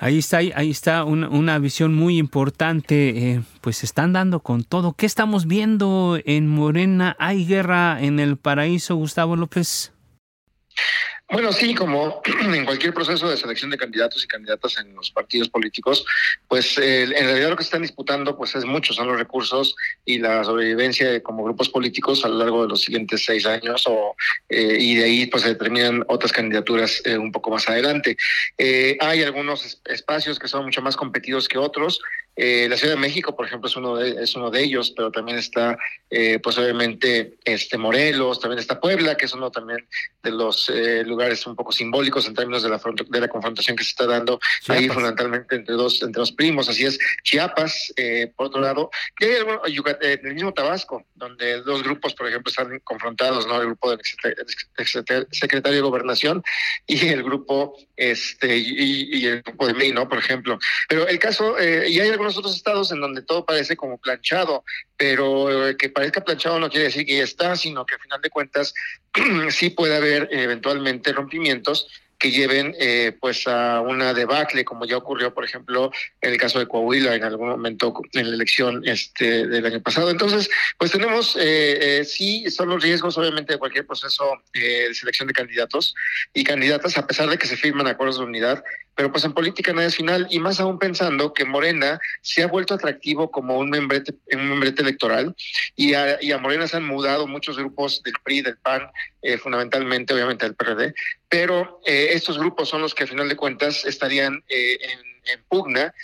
Ahí 0.00 0.18
está, 0.18 0.38
ahí 0.38 0.70
está 0.70 1.04
una, 1.04 1.28
una 1.30 1.58
visión 1.58 1.94
muy 1.94 2.18
importante. 2.18 3.08
Eh, 3.10 3.42
pues 3.62 3.84
están 3.84 4.12
dando 4.12 4.40
con 4.40 4.64
todo. 4.64 4.92
¿Qué 4.92 5.06
estamos 5.06 5.46
viendo 5.46 6.18
en 6.26 6.48
Morena? 6.48 7.16
¿Hay 7.18 7.46
guerra 7.46 8.02
en 8.02 8.20
el 8.20 8.36
paraíso, 8.36 8.96
Gustavo 8.96 9.36
López? 9.36 9.94
Bueno, 11.30 11.52
sí, 11.52 11.74
como 11.74 12.20
en 12.54 12.64
cualquier 12.64 12.92
proceso 12.92 13.28
de 13.28 13.36
selección 13.36 13.70
de 13.70 13.78
candidatos 13.78 14.22
y 14.22 14.26
candidatas 14.28 14.78
en 14.78 14.94
los 14.94 15.10
partidos 15.10 15.48
políticos, 15.48 16.04
pues 16.48 16.76
en 16.76 17.10
realidad 17.10 17.48
lo 17.48 17.56
que 17.56 17.62
están 17.62 17.82
disputando 17.82 18.36
pues 18.36 18.54
es 18.54 18.64
mucho, 18.64 18.92
son 18.92 19.08
los 19.08 19.18
recursos 19.18 19.74
y 20.04 20.18
la 20.18 20.44
sobrevivencia 20.44 21.22
como 21.22 21.42
grupos 21.42 21.70
políticos 21.70 22.24
a 22.24 22.28
lo 22.28 22.38
largo 22.38 22.62
de 22.62 22.68
los 22.68 22.82
siguientes 22.82 23.24
seis 23.24 23.46
años 23.46 23.84
o, 23.86 24.14
eh, 24.50 24.76
y 24.78 24.96
de 24.96 25.04
ahí 25.04 25.26
pues 25.26 25.42
se 25.44 25.50
determinan 25.50 26.04
otras 26.08 26.30
candidaturas 26.30 27.00
eh, 27.06 27.16
un 27.16 27.32
poco 27.32 27.50
más 27.50 27.68
adelante. 27.68 28.16
Eh, 28.58 28.98
hay 29.00 29.22
algunos 29.22 29.80
espacios 29.86 30.38
que 30.38 30.48
son 30.48 30.66
mucho 30.66 30.82
más 30.82 30.96
competidos 30.96 31.48
que 31.48 31.56
otros. 31.58 32.00
La 32.36 32.76
Ciudad 32.76 32.94
de 32.94 33.00
México, 33.00 33.36
por 33.36 33.46
ejemplo, 33.46 33.68
es 33.68 33.76
uno 33.76 33.96
de, 33.96 34.22
es 34.22 34.34
uno 34.34 34.50
de 34.50 34.62
ellos, 34.62 34.92
pero 34.96 35.10
también 35.10 35.38
está 35.38 35.78
pues 36.42 36.56
obviamente 36.58 37.34
este 37.44 37.76
Morelos, 37.76 38.40
también 38.40 38.60
está 38.60 38.80
Puebla, 38.80 39.16
que 39.16 39.26
es 39.26 39.32
uno 39.32 39.50
también 39.50 39.86
de 40.22 40.30
los 40.30 40.70
lugares 41.04 41.46
un 41.46 41.56
poco 41.56 41.72
simbólicos 41.72 42.26
en 42.26 42.34
términos 42.34 42.62
de 42.62 42.68
la, 42.68 42.80
de 43.08 43.20
la 43.20 43.28
confrontación 43.28 43.76
que 43.76 43.84
se 43.84 43.90
está 43.90 44.06
dando 44.06 44.38
ahí 44.68 44.88
fundamentalmente 44.88 45.56
entre 45.56 45.74
dos, 45.74 46.02
entre 46.02 46.20
los 46.20 46.32
primos. 46.32 46.68
Así 46.68 46.84
es, 46.84 46.98
Chiapas, 47.22 47.92
eh, 47.96 48.32
por 48.36 48.46
otro 48.46 48.60
lado, 48.60 48.90
y 49.20 49.24
hay 49.24 49.32
eh, 49.32 50.18
en 50.20 50.26
el 50.26 50.34
mismo 50.34 50.52
Tabasco, 50.52 51.04
donde 51.14 51.62
dos 51.62 51.82
grupos, 51.82 52.14
por 52.14 52.28
ejemplo, 52.28 52.50
están 52.50 52.78
confrontados, 52.80 53.46
¿no? 53.46 53.60
El 53.60 53.66
grupo 53.66 53.90
del 53.90 54.00
secretario 55.30 55.76
de 55.76 55.80
Gobernación 55.80 56.42
y 56.86 57.08
el 57.08 57.22
grupo, 57.22 57.76
este, 57.96 58.56
y, 58.56 59.26
el 59.26 59.42
grupo 59.42 59.66
de 59.66 59.74
May, 59.74 59.92
¿no? 59.92 60.08
Por 60.08 60.18
ejemplo. 60.18 60.58
Pero 60.88 61.06
el 61.08 61.18
caso, 61.18 61.58
eh, 61.58 61.88
y 61.88 62.00
hay 62.00 62.10
algunos 62.24 62.38
otros 62.38 62.56
estados 62.56 62.90
en 62.92 63.00
donde 63.00 63.22
todo 63.22 63.44
parece 63.44 63.76
como 63.76 63.98
planchado, 63.98 64.64
pero 64.96 65.48
que 65.78 65.90
parezca 65.90 66.24
planchado 66.24 66.58
no 66.58 66.70
quiere 66.70 66.86
decir 66.86 67.04
que 67.04 67.18
ya 67.18 67.24
está, 67.24 67.54
sino 67.56 67.84
que 67.84 67.94
al 67.94 68.00
final 68.00 68.20
de 68.22 68.30
cuentas 68.30 68.74
sí 69.50 69.70
puede 69.70 69.96
haber 69.96 70.28
eventualmente 70.32 71.12
rompimientos 71.12 71.88
que 72.18 72.30
lleven 72.30 72.74
eh, 72.78 73.12
pues 73.20 73.46
a 73.46 73.80
una 73.80 74.14
debacle 74.14 74.64
como 74.64 74.86
ya 74.86 74.96
ocurrió 74.96 75.34
por 75.34 75.44
ejemplo 75.44 75.90
en 76.22 76.32
el 76.32 76.38
caso 76.38 76.58
de 76.58 76.66
Coahuila 76.66 77.14
en 77.14 77.24
algún 77.24 77.48
momento 77.48 77.92
en 78.12 78.30
la 78.30 78.34
elección 78.36 78.82
este 78.86 79.46
del 79.46 79.66
año 79.66 79.82
pasado. 79.82 80.10
Entonces 80.10 80.48
pues 80.78 80.90
tenemos 80.90 81.36
eh, 81.36 82.00
eh, 82.00 82.04
sí 82.04 82.50
son 82.50 82.68
los 82.70 82.82
riesgos 82.82 83.18
obviamente 83.18 83.52
de 83.52 83.58
cualquier 83.58 83.86
proceso 83.86 84.40
de 84.54 84.94
selección 84.94 85.28
de 85.28 85.34
candidatos 85.34 85.94
y 86.32 86.44
candidatas 86.44 86.96
a 86.96 87.06
pesar 87.06 87.28
de 87.28 87.36
que 87.36 87.46
se 87.46 87.56
firman 87.56 87.88
acuerdos 87.88 88.18
de 88.18 88.24
unidad 88.24 88.64
pero 88.94 89.10
pues 89.10 89.24
en 89.24 89.32
política 89.32 89.72
nada 89.72 89.86
es 89.86 89.96
final 89.96 90.26
y 90.30 90.38
más 90.38 90.60
aún 90.60 90.78
pensando 90.78 91.32
que 91.32 91.44
Morena 91.44 92.00
se 92.22 92.42
ha 92.42 92.46
vuelto 92.46 92.74
atractivo 92.74 93.30
como 93.30 93.58
un 93.58 93.70
membrete, 93.70 94.14
un 94.32 94.48
membrete 94.48 94.82
electoral 94.82 95.34
y 95.76 95.94
a, 95.94 96.18
Morena 96.40 96.68
se 96.68 96.76
han 96.76 96.86
mudado 96.86 97.26
muchos 97.26 97.56
grupos 97.56 98.02
del 98.02 98.14
PRI, 98.22 98.42
del 98.42 98.56
PAN, 98.58 98.82
eh, 99.22 99.38
fundamentalmente 99.38 100.14
obviamente 100.14 100.46
del 100.46 100.54
PRD, 100.54 100.94
pero 101.28 101.80
eh, 101.86 102.10
estos 102.12 102.38
grupos 102.38 102.68
son 102.68 102.82
los 102.82 102.94
que 102.94 103.04
a 103.04 103.06
final 103.06 103.28
de 103.28 103.36
cuentas 103.36 103.84
estarían 103.84 104.42
eh, 104.48 104.78
en 104.82 105.42
pugna 105.48 105.94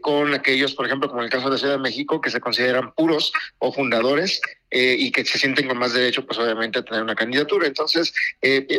con 0.00 0.34
aquellos, 0.34 0.74
por 0.74 0.86
ejemplo, 0.86 1.08
como 1.08 1.20
en 1.20 1.24
el 1.24 1.32
caso 1.32 1.46
de 1.46 1.50
la 1.50 1.58
Ciudad 1.58 1.74
de 1.74 1.80
México, 1.80 2.20
que 2.20 2.30
se 2.30 2.40
consideran 2.40 2.92
puros 2.92 3.32
o 3.58 3.72
fundadores 3.72 4.40
y 4.70 5.10
que 5.10 5.24
se 5.24 5.36
sienten 5.36 5.66
con 5.66 5.78
más 5.78 5.94
derecho, 5.94 6.24
pues 6.24 6.38
obviamente, 6.38 6.78
a 6.78 6.84
tener 6.84 7.02
una 7.02 7.16
candidatura. 7.16 7.66
Entonces, 7.66 8.14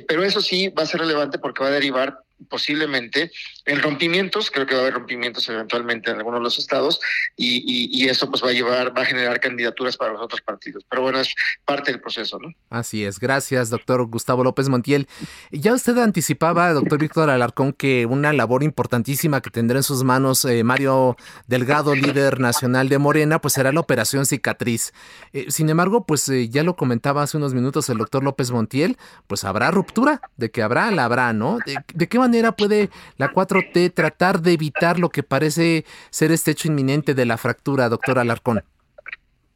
pero 0.08 0.24
eso 0.24 0.40
sí 0.40 0.70
va 0.70 0.84
a 0.84 0.86
ser 0.86 1.02
relevante 1.02 1.38
porque 1.38 1.64
va 1.64 1.70
a 1.70 1.74
derivar 1.74 2.18
posiblemente 2.50 3.32
en 3.66 3.82
rompimientos, 3.82 4.52
creo 4.52 4.66
que 4.66 4.74
va 4.74 4.82
a 4.82 4.84
haber 4.84 4.96
rompimientos 4.96 5.48
eventualmente 5.50 6.12
en 6.12 6.18
algunos 6.18 6.40
de 6.40 6.44
los 6.44 6.60
estados 6.60 7.00
y, 7.38 7.64
y, 7.66 8.10
eso 8.10 8.30
pues 8.30 8.44
va 8.44 8.50
a 8.50 8.54
llevar, 8.54 8.96
va 8.96 9.04
a 9.04 9.06
generar 9.06 9.40
candidaturas 9.40 9.96
para 9.96 10.12
los 10.14 10.22
otros 10.22 10.42
partidos. 10.42 10.86
Pero 10.90 11.02
bueno, 11.02 11.20
es 11.20 11.34
parte 11.66 11.92
del 11.92 12.02
proceso, 12.02 12.38
¿no? 12.40 12.54
Así 12.70 13.06
es, 13.06 13.20
gracias, 13.20 13.70
doctor 13.70 14.06
Gustavo 14.08 14.44
López 14.44 14.68
Montiel. 14.70 15.08
Ya 15.52 15.74
usted 15.74 15.98
anticipaba, 15.98 16.74
doctor 16.74 17.00
Víctor 17.00 17.30
Alarcón, 17.30 17.74
que 17.74 18.06
una 18.06 18.34
labor 18.34 18.64
importantísima 18.64 19.42
que 19.42 19.50
tendrá 19.50 19.78
en 19.78 19.84
sus 19.84 20.04
manos 20.04 20.44
eh, 20.46 20.64
Mario 20.64 21.16
Delgado, 21.48 21.96
líder 21.96 22.40
nacional 22.40 22.90
de 22.90 22.98
Morena, 22.98 23.40
pues 23.40 23.54
será 23.54 23.72
la 23.72 23.80
operación 23.80 24.26
cicatriz. 24.26 24.94
Eh, 25.32 25.46
sin 25.50 25.70
embargo, 25.70 26.06
pues 26.06 26.28
eh, 26.30 26.50
ya 26.50 26.64
lo 26.64 26.76
comentaba 26.76 27.24
hace 27.24 27.38
unos 27.38 27.54
minutos 27.54 27.90
el 27.90 27.98
doctor 27.98 28.24
López 28.24 28.52
Montiel, 28.52 28.98
pues 29.28 29.44
habrá 29.44 29.72
ruptura, 29.72 30.22
de 30.36 30.52
que 30.52 30.62
habrá, 30.62 30.92
la 30.92 31.06
habrá, 31.06 31.34
¿no? 31.34 31.60
¿De, 31.66 31.78
de 31.94 32.08
qué 32.08 32.18
manera 32.24 32.54
puede 32.54 32.90
la 33.18 33.32
4T 33.32 33.94
tratar 33.94 34.42
de 34.42 34.54
evitar 34.54 35.00
lo 35.00 35.10
que 35.10 35.24
parece 35.24 35.86
ser 36.10 36.32
este 36.32 36.52
hecho 36.52 36.68
inminente 36.68 37.14
de 37.14 37.26
la 37.26 37.38
fractura, 37.38 37.90
doctor 37.90 38.20
Alarcón? 38.20 38.64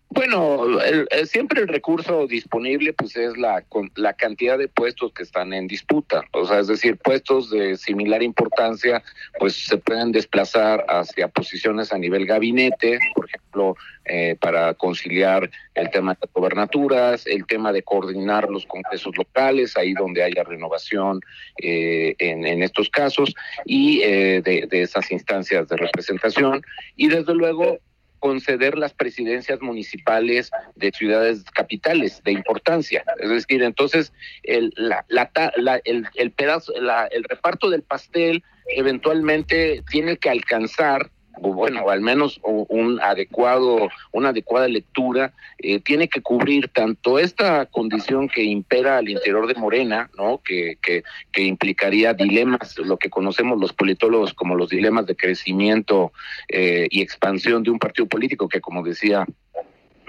Bueno, 0.10 0.80
siempre 1.26 1.62
el 1.62 1.68
recurso 1.68 2.28
disponible 2.28 2.94
pues 2.94 3.16
es 3.18 3.38
la, 3.38 3.64
la 3.96 4.14
cantidad 4.14 4.58
de 4.58 4.70
puestos 4.70 5.12
que 5.14 5.24
están 5.24 5.54
en 5.54 5.68
disputa, 5.68 6.24
o 6.32 6.46
sea, 6.46 6.60
es 6.60 6.68
decir, 6.68 6.98
puestos 6.98 7.50
de 7.50 7.76
similar 7.78 8.24
importancia 8.24 9.04
pues 9.38 9.66
se 9.66 9.78
pueden 9.78 10.12
desplazar 10.12 10.86
hacia 10.88 11.28
posiciones 11.28 11.92
a 11.92 11.98
nivel 11.98 12.26
gabinete, 12.26 13.00
por 13.16 13.28
ejemplo, 13.28 13.76
eh, 14.06 14.38
para 14.40 14.74
conciliar 14.74 15.50
el 15.76 15.90
tema 15.90 16.14
de 16.14 16.20
las 16.22 16.34
gobernaturas, 16.34 17.28
el 17.28 17.46
tema 17.46 17.74
de 17.74 17.84
coordinar 17.84 18.50
los 18.50 18.66
congresos 18.66 19.18
locales, 19.18 19.76
ahí 19.76 19.94
donde 19.94 20.24
haya 20.24 20.44
renovación 20.44 21.20
eh, 21.62 22.16
en, 22.20 22.64
estos 22.64 22.90
casos, 22.90 23.36
y 23.66 24.02
eh, 24.04 24.42
de 24.42 24.82
esas 24.82 25.12
instancias 25.12 25.68
de 25.68 25.76
representación, 25.76 26.62
y 26.96 27.10
desde 27.10 27.34
luego 27.34 27.80
conceder 28.20 28.78
las 28.78 28.94
presidencias 28.94 29.62
municipales 29.62 30.52
de 30.76 30.92
ciudades 30.92 31.44
capitales 31.54 32.22
de 32.24 32.34
importancia. 32.34 33.04
Es 33.20 33.30
decir, 33.30 33.64
entonces 33.64 34.14
el, 34.44 34.74
la, 34.76 35.06
la, 35.08 35.82
el, 35.86 36.08
el, 36.16 36.32
pedazo, 36.32 36.74
el 36.76 37.24
reparto 37.24 37.70
del 37.70 37.84
pastel 37.84 38.44
eventualmente 38.68 39.84
tiene 39.90 40.18
que 40.18 40.30
alcanzar 40.30 41.12
bueno, 41.40 41.90
al 41.90 42.02
menos 42.02 42.40
un 42.44 43.00
adecuado, 43.02 43.90
una 44.12 44.30
adecuada 44.30 44.68
lectura, 44.68 45.34
eh, 45.60 45.80
tiene 45.80 46.08
que 46.08 46.22
cubrir 46.22 46.70
tanto 46.70 47.20
esta 47.20 47.66
condición 47.66 48.28
que 48.28 48.44
impera 48.44 48.98
al 48.98 49.10
interior 49.10 49.48
de 49.48 49.56
Morena, 49.56 50.10
¿no? 50.18 50.42
Que, 50.44 50.78
que, 50.82 51.04
implicaría 51.42 52.14
dilemas, 52.14 52.78
lo 52.80 52.98
que 52.98 53.10
conocemos 53.10 53.60
los 53.60 53.72
politólogos 53.72 54.34
como 54.34 54.56
los 54.56 54.70
dilemas 54.70 55.06
de 55.06 55.16
crecimiento 55.16 56.12
eh, 56.50 56.88
y 56.90 57.02
expansión 57.02 57.64
de 57.64 57.70
un 57.70 57.80
partido 57.80 58.08
político, 58.08 58.50
que 58.50 58.60
como 58.60 58.84
decía 58.84 59.26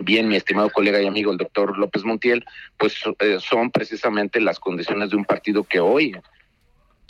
bien 0.00 0.28
mi 0.28 0.36
estimado 0.36 0.70
colega 0.70 1.02
y 1.02 1.06
amigo 1.06 1.32
el 1.32 1.38
doctor 1.38 1.76
López 1.76 2.04
Montiel, 2.04 2.44
pues 2.78 2.94
eh, 3.20 3.38
son 3.40 3.70
precisamente 3.70 4.40
las 4.40 4.58
condiciones 4.58 5.10
de 5.10 5.16
un 5.16 5.24
partido 5.24 5.64
que 5.64 5.80
hoy 5.80 6.14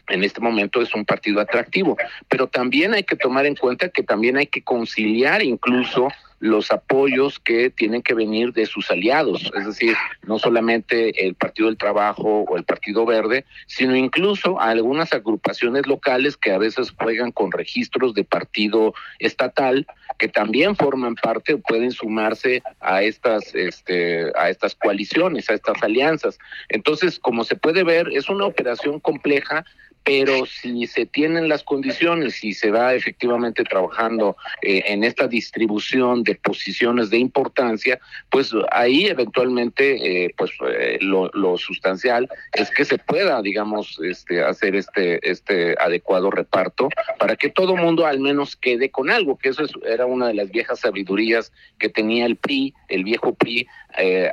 en 0.09 0.25
este 0.25 0.41
momento 0.41 0.81
es 0.81 0.95
un 0.95 1.05
partido 1.05 1.41
atractivo, 1.41 1.97
pero 2.29 2.47
también 2.47 2.95
hay 2.95 3.05
que 3.05 3.17
tomar 3.17 3.47
en 3.47 3.57
cuenta 3.57 3.89
que 3.89 4.03
también 4.03 4.37
hay 4.37 4.47
que 4.47 4.63
conciliar 4.63 5.43
incluso 5.43 6.09
los 6.41 6.71
apoyos 6.71 7.39
que 7.39 7.71
tienen 7.71 8.03
que 8.03 8.15
venir 8.15 8.53
de 8.53 8.67
sus 8.67 8.91
aliados, 8.91 9.51
es 9.57 9.67
decir, 9.67 9.97
no 10.23 10.39
solamente 10.39 11.27
el 11.27 11.35
Partido 11.35 11.69
del 11.69 11.77
Trabajo 11.77 12.45
o 12.49 12.57
el 12.57 12.65
Partido 12.65 13.05
Verde, 13.05 13.45
sino 13.67 13.97
incluso 13.97 14.61
algunas 14.61 15.13
agrupaciones 15.13 15.87
locales 15.87 16.37
que 16.37 16.53
a 16.53 16.59
veces 16.59 16.93
juegan 16.93 17.33
con 17.33 17.51
registros 17.51 18.15
de 18.15 18.25
partido 18.25 18.95
estatal, 19.19 19.87
que 20.19 20.29
también 20.29 20.77
forman 20.77 21.17
parte 21.17 21.55
o 21.55 21.61
pueden 21.61 21.91
sumarse 21.91 22.63
a 22.81 23.03
estas, 23.03 23.55
este, 23.55 24.31
a 24.37 24.51
estas 24.51 24.75
coaliciones, 24.75 25.51
a 25.51 25.55
estas 25.55 25.83
alianzas. 25.83 26.39
Entonces, 26.69 27.19
como 27.19 27.45
se 27.45 27.57
puede 27.57 27.83
ver, 27.83 28.09
es 28.13 28.29
una 28.29 28.47
operación 28.47 29.01
compleja 29.01 29.65
pero 30.09 30.47
si 30.47 30.87
se 30.87 31.05
tienen 31.05 31.51
las 31.51 31.63
condiciones 31.63 32.43
y 32.43 32.55
se 32.55 32.71
va 32.71 32.95
efectivamente 32.95 33.63
trabajando 33.63 34.39
eh, 34.63 34.83
en 34.87 35.05
esta 35.05 35.29
distribución 35.29 36.23
de 36.29 36.35
posiciones 36.35 37.09
de 37.09 37.17
importancia, 37.17 37.99
pues 38.29 38.53
ahí 38.71 39.07
eventualmente, 39.07 40.25
eh, 40.25 40.35
pues 40.37 40.51
eh, 40.69 40.99
lo, 41.01 41.57
sustancial 41.57 42.29
es 42.53 42.71
que 42.71 42.85
se 42.85 42.99
pueda, 42.99 43.41
digamos, 43.41 43.99
este, 44.05 44.45
hacer 44.45 44.77
este, 44.77 45.19
este 45.29 45.75
adecuado 45.81 46.31
reparto 46.31 46.91
para 47.19 47.35
que 47.37 47.49
todo 47.49 47.77
mundo 47.77 48.07
al 48.07 48.21
menos 48.21 48.57
quede 48.57 48.91
con 48.91 49.09
algo, 49.09 49.39
que 49.39 49.49
eso 49.49 49.65
era 49.87 50.05
una 50.05 50.29
de 50.29 50.35
las 50.35 50.51
viejas 50.51 50.81
sabidurías 50.81 51.51
que 51.79 51.89
tenía 51.89 52.27
el 52.27 52.37
PRI, 52.37 52.75
el 52.89 53.05
viejo 53.05 53.35
PRI, 53.35 53.67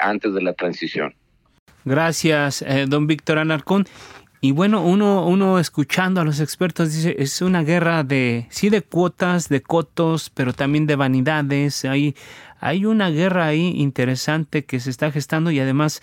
antes 0.02 0.34
de 0.34 0.42
la 0.42 0.54
transición. 0.54 1.16
Gracias, 1.86 2.64
don 2.88 3.08
Víctor 3.08 3.40
Anarcón. 3.40 3.88
Y 4.42 4.52
bueno, 4.52 4.82
uno, 4.84 5.26
uno 5.26 5.60
escuchando 5.60 6.22
a 6.22 6.24
los 6.24 6.40
expertos 6.40 6.94
dice, 6.94 7.16
es 7.18 7.42
una 7.42 7.64
guerra 7.64 8.04
de, 8.04 8.48
sí, 8.50 8.70
de 8.70 8.82
cuotas, 8.82 9.50
de 9.50 9.62
cotos, 9.62 10.30
pero 10.30 10.54
también 10.54 10.86
de 10.86 10.96
vanidades. 10.96 11.86
Hay, 11.86 12.16
hay 12.60 12.86
una 12.86 13.10
guerra 13.10 13.48
ahí 13.48 13.74
interesante 13.78 14.66
que 14.66 14.80
se 14.80 14.90
está 14.90 15.12
gestando 15.12 15.52
y 15.52 15.60
además 15.60 16.02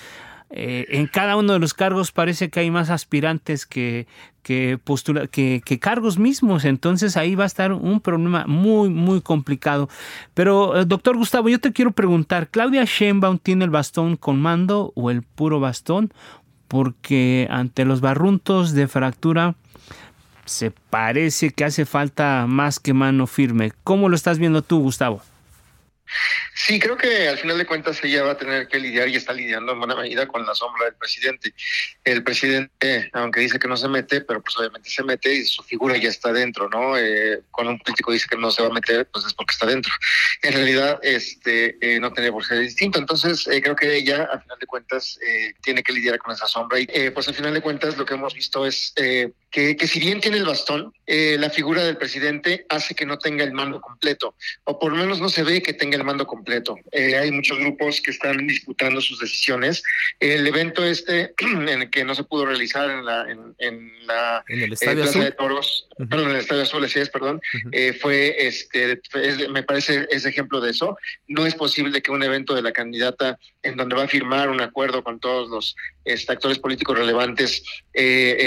eh, 0.55 0.87
en 0.91 1.07
cada 1.07 1.37
uno 1.37 1.55
de 1.55 1.59
los 1.59 1.73
cargos 1.73 2.13
parece 2.13 2.51
que 2.51 2.61
hay 2.61 2.71
más 2.71 2.91
aspirantes 2.91 3.65
que, 3.65 4.07
que, 4.43 4.79
postula, 4.83 5.27
que, 5.27 5.63
que, 5.65 5.79
cargos 5.79 6.19
mismos. 6.19 6.67
Entonces 6.67 7.17
ahí 7.17 7.35
va 7.35 7.45
a 7.45 7.47
estar 7.47 7.73
un 7.73 8.01
problema 8.01 8.45
muy, 8.47 8.91
muy 8.91 9.23
complicado. 9.23 9.89
Pero, 10.35 10.77
eh, 10.77 10.85
doctor 10.85 11.17
Gustavo, 11.17 11.49
yo 11.49 11.59
te 11.59 11.73
quiero 11.73 11.93
preguntar, 11.93 12.49
¿Claudia 12.49 12.85
Sheinbaum 12.85 13.39
tiene 13.39 13.65
el 13.65 13.71
bastón 13.71 14.17
con 14.17 14.43
mando 14.43 14.93
o 14.95 15.11
el 15.11 15.23
puro 15.23 15.59
bastón? 15.59 16.13
Porque 16.73 17.47
ante 17.51 17.85
los 17.85 18.01
barruntos 18.01 18.73
de 18.73 18.89
fractura 18.89 19.57
se 20.47 20.71
parece 20.71 21.51
que 21.51 21.67
hace 21.67 21.85
falta 21.85 22.47
más 22.49 22.81
que 22.81 22.95
mano 22.95 23.27
firme. 23.27 23.73
¿Cómo 23.85 24.09
lo 24.09 24.17
estás 24.17 24.39
viendo 24.39 24.63
tú, 24.63 24.81
Gustavo? 24.81 25.21
Sí, 26.55 26.79
creo 26.79 26.97
que 26.97 27.29
al 27.29 27.39
final 27.39 27.59
de 27.59 27.67
cuentas 27.67 28.03
ella 28.05 28.23
va 28.23 28.33
a 28.33 28.37
tener 28.37 28.69
que 28.69 28.79
lidiar 28.79 29.09
y 29.09 29.17
está 29.17 29.33
lidiando 29.33 29.73
en 29.73 29.79
buena 29.79 29.97
medida 29.97 30.27
con 30.29 30.45
la 30.45 30.55
sombra 30.55 30.85
del 30.85 30.95
presidente. 30.95 31.55
El 32.05 32.23
presidente, 32.23 33.11
aunque 33.13 33.41
dice 33.41 33.59
que 33.59 33.69
no 33.69 33.77
se 33.77 33.89
mete, 33.89 34.21
pero 34.21 34.43
pues 34.43 34.57
obviamente 34.59 34.91
se 34.91 35.03
mete 35.03 35.35
y 35.35 35.45
su 35.45 35.63
figura 35.63 35.97
ya 35.97 36.09
está 36.09 36.33
dentro, 36.33 36.69
¿no? 36.69 36.97
Eh, 36.97 37.43
cuando 37.51 37.73
un 37.73 37.79
político 37.79 38.13
dice 38.13 38.27
que 38.31 38.37
no 38.37 38.51
se 38.51 38.63
va 38.63 38.69
a 38.69 38.73
meter, 38.73 39.09
pues 39.13 39.25
es 39.25 39.35
porque 39.35 39.53
está 39.53 39.67
dentro. 39.67 39.93
En 40.43 40.55
realidad, 40.55 40.99
este, 41.03 41.77
eh, 41.81 42.01
no 42.01 42.13
tiene 42.13 42.33
por 42.33 42.45
ser 42.45 42.59
distinto. 42.59 42.99
Entonces, 42.99 43.47
eh, 43.47 43.63
creo 43.63 43.77
que 43.77 43.95
ella, 43.95 44.29
al 44.31 44.43
final 44.43 44.59
de 44.59 44.67
cuentas, 44.67 45.19
eh, 45.25 45.55
tiene 45.63 45.85
que 45.85 45.93
lidiar 45.93 46.19
con 46.19 46.33
esa 46.35 46.49
sombra. 46.49 46.81
Y 46.81 46.87
pues 47.11 47.29
al 47.29 47.35
final 47.35 47.55
de 47.55 47.61
cuentas, 47.61 47.97
lo 47.97 48.05
que 48.05 48.15
hemos 48.15 48.35
visto 48.35 48.67
es 48.67 48.93
que, 49.53 49.77
que 49.77 49.87
si 49.87 50.01
bien 50.01 50.21
tiene 50.21 50.39
el 50.39 50.45
bastón, 50.45 50.93
la 51.07 51.51
figura 51.51 51.85
del 51.85 51.99
presidente 51.99 52.65
hace 52.71 52.95
que 52.95 53.05
no 53.05 53.19
tenga 53.19 53.45
el 53.45 53.53
mando 53.53 53.83
completo, 53.83 54.35
o 54.65 54.79
por 54.79 54.93
lo 54.93 54.99
menos 54.99 55.21
no 55.21 55.29
se 55.29 55.43
ve 55.43 55.63
que 55.63 55.75
tenga 55.75 55.97
el 55.97 56.05
mando 56.05 56.27
completo. 56.27 56.77
Eh, 56.91 57.17
hay 57.17 57.31
muchos 57.31 57.59
grupos 57.59 58.01
que 58.01 58.11
están 58.11 58.47
disputando 58.47 59.01
sus 59.01 59.19
decisiones. 59.19 59.83
El 60.21 60.47
evento 60.47 60.85
este, 60.85 61.35
en 61.39 61.69
el 61.69 61.91
que 61.91 62.05
no 62.05 62.15
se 62.15 62.25
pudo 62.25 62.47
realizar 62.47 62.91
en 62.91 63.05
la, 63.05 63.27
en, 63.31 64.07
la 64.07 64.45
el 64.49 64.63
eh, 64.63 64.69
Estadio 64.73 65.03
Plaza 65.03 65.19
de 65.21 65.33
Toros, 65.33 65.89
perdón, 65.97 66.31
en 66.31 66.37
el 66.37 66.41
Estadio 66.41 66.63
Azul, 66.63 66.85
es, 66.85 67.09
perdón, 67.11 67.41
eh, 67.73 67.93
fue, 67.93 68.47
este, 68.47 69.01
me 69.51 69.63
parece, 69.63 70.07
es 70.11 70.25
ejemplo 70.25 70.61
de 70.61 70.71
eso. 70.71 70.97
No 71.29 71.47
es 71.47 71.55
posible 71.55 72.03
que 72.03 72.11
un 72.11 72.23
evento 72.23 72.55
de 72.55 72.63
la 72.63 72.73
candidata 72.73 73.39
en 73.63 73.77
donde 73.77 73.97
va 73.97 74.05
a 74.05 74.09
firmar 74.09 74.49
un 74.49 74.61
acuerdo 74.61 75.05
con 75.05 75.21
todos 75.21 75.49
los 75.49 75.77
este, 76.05 76.33
actores 76.33 76.59
políticos 76.59 76.99
relevantes 76.99 77.63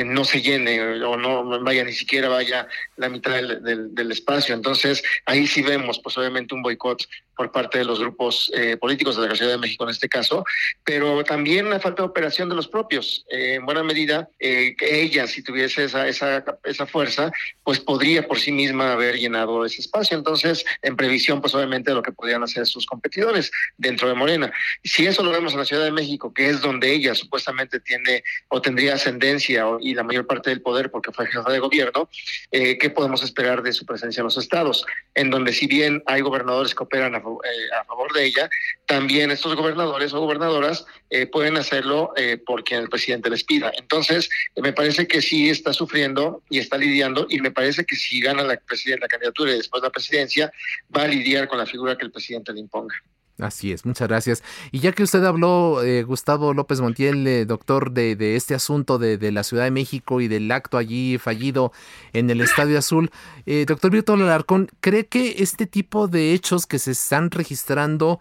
no 0.05 0.25
se 0.25 0.41
llene 0.41 0.94
o 1.03 1.17
no 1.17 1.63
vaya 1.63 1.83
ni 1.83 1.93
siquiera 1.93 2.29
vaya 2.29 2.67
la 2.97 3.09
mitad 3.09 3.33
del, 3.33 3.93
del 3.93 4.11
espacio. 4.11 4.55
Entonces, 4.55 5.03
ahí 5.25 5.47
sí 5.47 5.61
vemos, 5.61 5.99
pues 5.99 6.17
obviamente, 6.17 6.55
un 6.55 6.61
boicot 6.61 7.07
por 7.35 7.51
parte 7.51 7.77
de 7.77 7.85
los 7.85 7.99
grupos 7.99 8.51
eh, 8.55 8.77
políticos 8.77 9.19
de 9.19 9.27
la 9.27 9.35
Ciudad 9.35 9.51
de 9.51 9.57
México 9.57 9.83
en 9.83 9.89
este 9.89 10.07
caso, 10.07 10.45
pero 10.83 11.23
también 11.23 11.69
la 11.69 11.79
falta 11.79 12.03
de 12.03 12.09
operación 12.09 12.49
de 12.49 12.55
los 12.55 12.67
propios. 12.67 13.25
Eh, 13.29 13.55
en 13.55 13.65
buena 13.65 13.83
medida, 13.83 14.29
eh, 14.39 14.75
ella, 14.79 15.27
si 15.27 15.43
tuviese 15.43 15.83
esa, 15.83 16.07
esa, 16.07 16.43
esa 16.63 16.85
fuerza, 16.85 17.31
pues 17.63 17.79
podría 17.79 18.27
por 18.27 18.39
sí 18.39 18.51
misma 18.51 18.93
haber 18.93 19.17
llenado 19.17 19.65
ese 19.65 19.81
espacio. 19.81 20.17
Entonces, 20.17 20.65
en 20.81 20.95
previsión, 20.95 21.41
pues 21.41 21.53
obviamente, 21.53 21.91
de 21.91 21.95
lo 21.95 22.03
que 22.03 22.11
podrían 22.11 22.43
hacer 22.43 22.65
sus 22.65 22.85
competidores 22.85 23.51
dentro 23.77 24.07
de 24.07 24.13
Morena. 24.13 24.51
Si 24.83 25.05
eso 25.05 25.23
lo 25.23 25.31
vemos 25.31 25.53
en 25.53 25.59
la 25.59 25.65
Ciudad 25.65 25.83
de 25.83 25.91
México, 25.91 26.33
que 26.33 26.49
es 26.49 26.61
donde 26.61 26.93
ella 26.93 27.15
supuestamente 27.15 27.79
tiene 27.79 28.23
o 28.47 28.61
tendría 28.61 28.95
ascendencia 28.95 29.65
y 29.81 29.93
la 29.93 30.03
mayor 30.03 30.25
parte 30.25 30.49
del 30.49 30.61
poder 30.61 30.89
porque 30.89 31.11
fue 31.11 31.27
jefa 31.27 31.51
de 31.51 31.59
gobierno, 31.59 32.09
¿qué 32.51 32.91
podemos 32.93 33.23
esperar 33.23 33.61
de 33.61 33.73
su 33.73 33.85
presencia 33.85 34.21
en 34.21 34.25
los 34.25 34.37
estados? 34.37 34.85
En 35.13 35.29
donde 35.29 35.53
si 35.53 35.67
bien 35.67 36.03
hay 36.05 36.21
gobernadores 36.21 36.73
que 36.73 36.83
operan 36.83 37.15
a 37.15 37.21
eh, 37.24 37.24
a 37.25 37.83
favor 37.85 38.13
de 38.13 38.25
ella, 38.25 38.49
también 38.85 39.31
estos 39.31 39.55
gobernadores 39.55 40.13
o 40.13 40.19
gobernadoras 40.19 40.85
eh, 41.09 41.25
pueden 41.25 41.57
hacerlo 41.57 42.13
eh, 42.15 42.37
por 42.37 42.63
quien 42.63 42.81
el 42.81 42.89
presidente 42.89 43.29
les 43.29 43.43
pida. 43.43 43.71
Entonces, 43.77 44.29
me 44.55 44.73
parece 44.73 45.07
que 45.07 45.21
sí 45.21 45.49
está 45.49 45.73
sufriendo 45.73 46.41
y 46.49 46.59
está 46.59 46.77
lidiando 46.77 47.27
y 47.29 47.39
me 47.39 47.51
parece 47.51 47.85
que 47.85 47.95
si 47.95 48.21
gana 48.21 48.43
la, 48.43 48.59
la 48.99 49.07
candidatura 49.07 49.51
y 49.51 49.57
después 49.57 49.83
la 49.83 49.89
presidencia, 49.89 50.51
va 50.95 51.03
a 51.03 51.07
lidiar 51.07 51.47
con 51.47 51.57
la 51.57 51.65
figura 51.65 51.97
que 51.97 52.05
el 52.05 52.11
presidente 52.11 52.53
le 52.53 52.61
imponga. 52.61 52.95
Así 53.37 53.73
es, 53.73 53.85
muchas 53.85 54.07
gracias. 54.07 54.43
Y 54.71 54.79
ya 54.79 54.93
que 54.93 55.03
usted 55.03 55.23
habló, 55.25 55.83
eh, 55.83 56.03
Gustavo 56.03 56.53
López 56.53 56.79
Montiel, 56.79 57.27
eh, 57.27 57.45
doctor, 57.45 57.91
de, 57.91 58.15
de, 58.15 58.37
este 58.37 58.55
asunto 58.55 58.97
de, 58.97 59.31
la 59.31 59.43
Ciudad 59.43 59.65
de 59.65 59.71
México 59.71 60.21
y 60.21 60.29
del 60.29 60.49
acto 60.51 60.77
allí 60.77 61.17
fallido 61.17 61.73
en 62.13 62.29
el 62.29 62.39
Estadio 62.39 62.79
Azul, 62.79 63.11
eh, 63.45 63.65
doctor 63.67 63.91
Víctor 63.91 64.21
Alarcón, 64.21 64.69
¿cree 64.79 65.07
que 65.07 65.35
este 65.39 65.65
tipo 65.65 66.07
de 66.07 66.33
hechos 66.33 66.65
que 66.65 66.79
se 66.79 66.91
están 66.91 67.29
registrando 67.31 68.19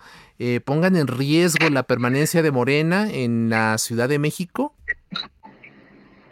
pongan 0.65 0.97
en 0.97 1.07
riesgo 1.07 1.71
la 1.71 1.85
permanencia 1.85 2.43
de 2.43 2.51
Morena 2.51 3.09
en 3.09 3.51
la 3.51 3.79
Ciudad 3.79 4.09
de 4.09 4.19
México? 4.19 4.75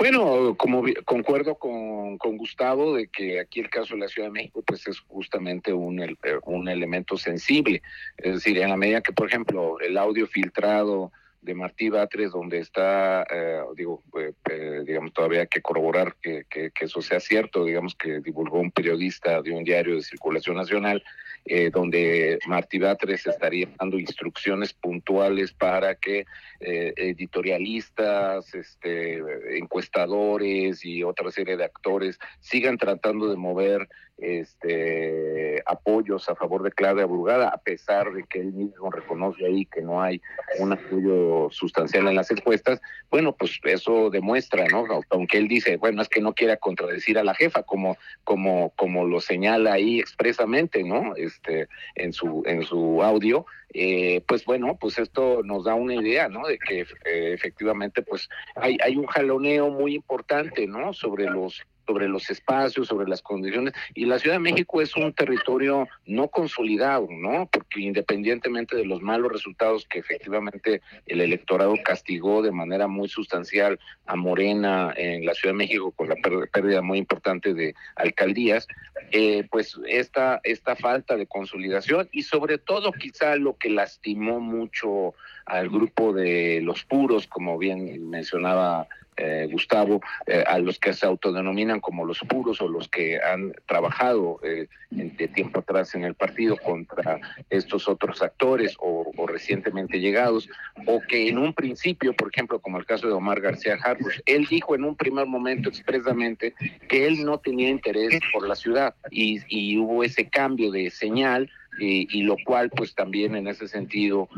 Bueno, 0.03 0.57
como 0.57 0.83
concuerdo 1.05 1.55
con, 1.55 2.19
con, 2.19 2.37
Gustavo 2.37 2.97
de 2.97 3.07
que 3.07 3.39
aquí 3.39 3.61
el 3.61 3.71
caso 3.71 3.95
de 3.95 4.01
la 4.01 4.09
Ciudad 4.09 4.27
de 4.27 4.33
México 4.33 4.61
pues 4.67 4.85
es 4.89 4.99
justamente 4.99 5.73
un, 5.73 6.05
un 6.43 6.69
elemento 6.69 7.17
sensible. 7.17 7.83
Es 8.17 8.33
decir, 8.35 8.59
en 8.59 8.71
la 8.71 8.77
medida 8.77 9.01
que, 9.01 9.13
por 9.13 9.29
ejemplo, 9.29 9.79
el 9.79 9.97
audio 9.97 10.27
filtrado 10.27 11.13
de 11.41 11.55
Martí 11.55 11.89
Batres, 11.89 12.33
donde 12.33 12.59
está, 12.59 13.23
eh, 13.31 13.61
digo, 13.77 14.03
eh, 14.19 14.33
eh, 14.51 14.83
digamos, 14.85 15.13
todavía 15.13 15.43
hay 15.43 15.47
que 15.47 15.63
corroborar 15.63 16.17
que, 16.21 16.47
que, 16.51 16.73
eso 16.81 17.01
sea 17.01 17.21
cierto, 17.21 17.65
digamos, 17.65 17.95
que 17.95 18.19
divulgó 18.19 18.59
un 18.59 18.73
periodista 18.73 19.41
de 19.41 19.53
un 19.53 19.63
diario 19.63 19.95
de 19.95 20.03
circulación 20.03 20.57
nacional, 20.57 21.05
eh, 21.45 21.71
donde 21.71 22.39
Martí 22.47 22.79
Batres 22.79 23.27
estaría 23.27 23.69
dando 23.79 23.99
instrucciones 23.99 24.73
puntuales 24.73 25.53
para 25.53 25.97
que 25.97 26.25
eh, 26.61 26.93
editorialistas, 26.97 28.55
este, 28.55 29.21
encuestadores 29.59 30.85
y 30.85 31.03
otra 31.03 31.31
serie 31.33 31.57
de 31.57 31.65
actores 31.65 32.19
sigan 32.41 32.79
tratando 32.79 33.29
de 33.29 33.37
mover 33.37 33.89
este, 34.23 35.63
apoyos 35.67 36.29
a 36.29 36.37
favor 36.37 36.63
de 36.63 36.71
Claudia 36.71 37.05
Burgada, 37.07 37.49
a 37.49 37.59
pesar 37.59 38.13
de 38.13 38.23
que 38.25 38.41
él 38.41 38.53
mismo 38.53 38.91
reconoce 38.91 39.45
ahí 39.45 39.67
que 39.67 39.83
no 39.83 40.01
hay 40.01 40.23
un 40.61 40.73
apoyo 40.73 41.49
sustancial 41.51 42.07
en 42.07 42.15
las 42.15 42.31
encuestas, 42.31 42.81
bueno, 43.11 43.35
pues 43.35 43.59
eso 43.65 44.11
demuestra, 44.11 44.67
¿no? 44.69 44.87
Aunque 45.11 45.39
él 45.39 45.49
dice, 45.49 45.77
bueno, 45.77 46.03
es 46.03 46.09
que 46.09 46.21
no 46.21 46.35
quiera 46.35 46.57
contradecir 46.57 47.19
a 47.19 47.25
la 47.25 47.35
jefa, 47.35 47.65
como, 47.65 47.97
como, 48.23 48.71
como 48.77 49.05
lo 49.05 49.21
señala 49.21 49.73
ahí 49.73 49.99
expresamente, 49.99 50.85
¿no? 50.85 51.17
Este, 51.17 51.69
en 51.97 52.13
su, 52.13 52.45
en 52.47 52.63
su 52.63 53.03
audio, 53.03 53.45
eh, 53.75 54.23
pues 54.29 54.45
bueno, 54.45 54.77
pues 54.81 54.99
esto 54.99 55.43
nos 55.43 55.65
da 55.65 55.75
una 55.75 55.95
idea, 55.95 56.29
¿no? 56.29 56.47
De 56.47 56.59
que 56.59 56.81
eh, 56.81 57.33
efectivamente, 57.33 58.03
pues 58.03 58.29
hay, 58.55 58.77
hay 58.85 58.97
un 58.97 59.07
jaloneo 59.07 59.71
muy 59.71 59.95
importante, 59.95 60.67
¿no? 60.67 60.93
Sobre 60.93 61.25
los 61.25 61.63
sobre 61.87 62.09
los 62.09 62.31
espacios, 62.31 62.89
sobre 62.89 63.09
las 63.09 63.23
condiciones. 63.23 63.75
Y 63.95 64.07
la 64.07 64.19
Ciudad 64.19 64.37
de 64.37 64.41
México 64.41 64.81
es 64.81 64.95
un 64.97 65.13
territorio 65.13 65.89
no 66.07 66.29
consolidado, 66.29 67.09
¿no? 67.11 67.49
Porque 67.51 67.81
independientemente 67.81 68.77
de 68.77 68.85
los 68.85 69.03
malos 69.03 69.33
resultados 69.33 69.87
que 69.87 69.99
efectivamente 69.99 70.83
el 71.07 71.21
electorado 71.21 71.75
castigó 71.85 72.43
de 72.43 72.53
manera 72.53 72.87
muy 72.87 73.09
sustancial 73.09 73.79
a 74.07 74.17
Morena 74.17 74.93
en 74.97 75.25
la 75.27 75.35
Ciudad 75.35 75.55
de 75.55 75.59
México 75.59 75.93
con 75.93 76.09
la 76.09 76.17
pérdida 76.53 76.83
muy 76.83 76.99
importante 76.99 77.55
de 77.55 77.75
alcaldías, 77.97 78.67
eh, 79.11 79.47
pues 79.51 79.79
esta, 79.89 80.41
esta 80.45 80.77
falta 80.77 81.17
de 81.17 81.27
consolidación 81.27 82.09
y 82.13 82.23
sobre 82.23 82.59
todo 82.59 82.93
quizá 82.93 83.37
lo 83.37 83.57
que 83.57 83.71
lastimó 83.71 84.41
mucho 84.41 85.15
al 85.47 85.69
grupo 85.69 86.13
de 86.13 86.61
los 86.63 86.85
puros, 86.85 87.27
como 87.27 87.59
bien 87.59 88.09
mencionaba 88.09 88.87
eh, 89.19 89.47
Gustavo, 89.51 90.01
eh, 90.27 90.43
a 90.47 90.59
los 90.59 90.79
que 90.79 90.95
se 90.95 91.05
autodenominan 91.05 91.81
como 91.81 92.07
los 92.07 92.21
puros 92.21 92.63
o 92.63 92.69
los 92.69 92.89
que 92.89 93.21
han 93.21 93.53
trabajado 93.67 94.41
eh, 94.43 94.69
de 94.91 95.29
tiempo 95.29 95.61
atrás 95.61 95.95
en 95.95 96.05
el 96.05 96.15
partido 96.15 96.57
contra 96.57 97.21
estos 97.51 97.89
otros 97.89 98.23
actores 98.23 98.75
o, 98.79 99.13
recientemente 99.27 100.01
llegados, 100.01 100.49
o 100.87 101.01
que 101.07 101.29
en 101.29 101.37
un 101.37 101.53
principio, 101.53 102.15
por 102.15 102.31
ejemplo, 102.33 102.59
como 102.59 102.79
el 102.79 102.87
caso 102.87 103.07
de 103.07 103.13
Omar 103.13 103.43
García 103.43 103.79
Harfuch, 103.83 104.21
él 104.25 104.47
dijo 104.47 104.75
en 104.75 104.85
un 104.85 104.97
primer 104.97 105.27
momento 105.27 105.69
expresamente 105.69 106.55
que 106.89 107.07
él 107.07 107.23
no 107.23 107.39
tenía 107.39 107.69
interés 107.69 108.19
por 108.33 108.49
la 108.49 108.55
ciudad 108.55 108.95
y, 109.11 109.41
y 109.49 109.77
hubo 109.77 110.05
ese 110.05 110.29
cambio 110.29 110.71
de 110.71 110.91
señal 110.91 111.51
y, 111.79 112.23
lo 112.23 112.37
cual 112.45 112.71
pues 112.71 112.95
también 112.95 113.35
en 113.35 113.47
ese 113.47 113.67
sentido 113.67 114.29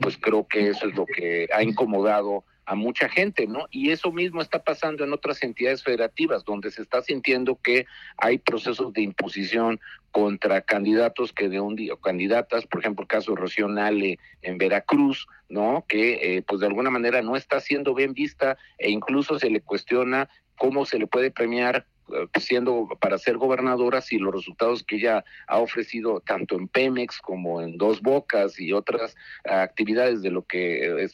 pues 0.00 0.16
creo 0.16 0.46
que 0.46 0.68
eso 0.68 0.88
es 0.88 0.94
lo 0.96 1.04
que 1.04 1.46
ha 1.52 1.62
incomodado 1.62 2.44
a 2.68 2.74
mucha 2.74 3.08
gente, 3.08 3.46
¿no? 3.46 3.66
Y 3.70 3.90
eso 3.92 4.12
mismo 4.12 4.42
está 4.42 4.62
pasando 4.62 5.02
en 5.02 5.14
otras 5.14 5.42
entidades 5.42 5.82
federativas, 5.82 6.44
donde 6.44 6.70
se 6.70 6.82
está 6.82 7.00
sintiendo 7.00 7.58
que 7.62 7.86
hay 8.18 8.36
procesos 8.36 8.92
de 8.92 9.00
imposición 9.00 9.80
contra 10.10 10.60
candidatos 10.60 11.32
que 11.32 11.48
de 11.48 11.60
un 11.60 11.76
día, 11.76 11.94
o 11.94 11.96
candidatas, 11.96 12.66
por 12.66 12.80
ejemplo, 12.80 13.04
el 13.04 13.08
caso 13.08 13.34
Rocío 13.34 13.68
Nale 13.68 14.18
en 14.42 14.58
Veracruz, 14.58 15.26
¿no? 15.48 15.86
Que 15.88 16.36
eh, 16.36 16.42
pues 16.42 16.60
de 16.60 16.66
alguna 16.66 16.90
manera 16.90 17.22
no 17.22 17.36
está 17.36 17.58
siendo 17.60 17.94
bien 17.94 18.12
vista 18.12 18.58
e 18.76 18.90
incluso 18.90 19.38
se 19.38 19.48
le 19.48 19.62
cuestiona 19.62 20.28
cómo 20.58 20.84
se 20.84 20.98
le 20.98 21.06
puede 21.06 21.30
premiar 21.30 21.86
siendo 22.38 22.88
para 23.00 23.18
ser 23.18 23.36
gobernadora 23.36 24.00
si 24.00 24.18
los 24.18 24.34
resultados 24.34 24.82
que 24.82 24.96
ella 24.96 25.24
ha 25.46 25.58
ofrecido 25.58 26.20
tanto 26.20 26.56
en 26.56 26.68
Pemex 26.68 27.18
como 27.20 27.60
en 27.60 27.76
Dos 27.76 28.00
Bocas 28.00 28.58
y 28.60 28.72
otras 28.72 29.16
actividades 29.44 30.22
de 30.22 30.30
lo 30.30 30.42
que 30.42 31.08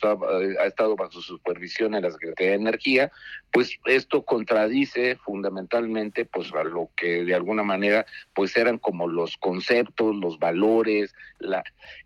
ha 0.60 0.66
estado 0.66 0.96
bajo 0.96 1.12
su 1.12 1.22
supervisión 1.22 1.94
en 1.94 2.02
la 2.02 2.10
Secretaría 2.10 2.52
de 2.52 2.56
Energía, 2.56 3.12
pues 3.52 3.78
esto 3.86 4.24
contradice 4.24 5.16
fundamentalmente 5.16 6.24
pues 6.24 6.52
a 6.52 6.64
lo 6.64 6.90
que 6.96 7.24
de 7.24 7.34
alguna 7.34 7.62
manera 7.62 8.04
pues 8.34 8.56
eran 8.56 8.78
como 8.78 9.06
los 9.06 9.36
conceptos, 9.36 10.16
los 10.16 10.38
valores, 10.38 11.14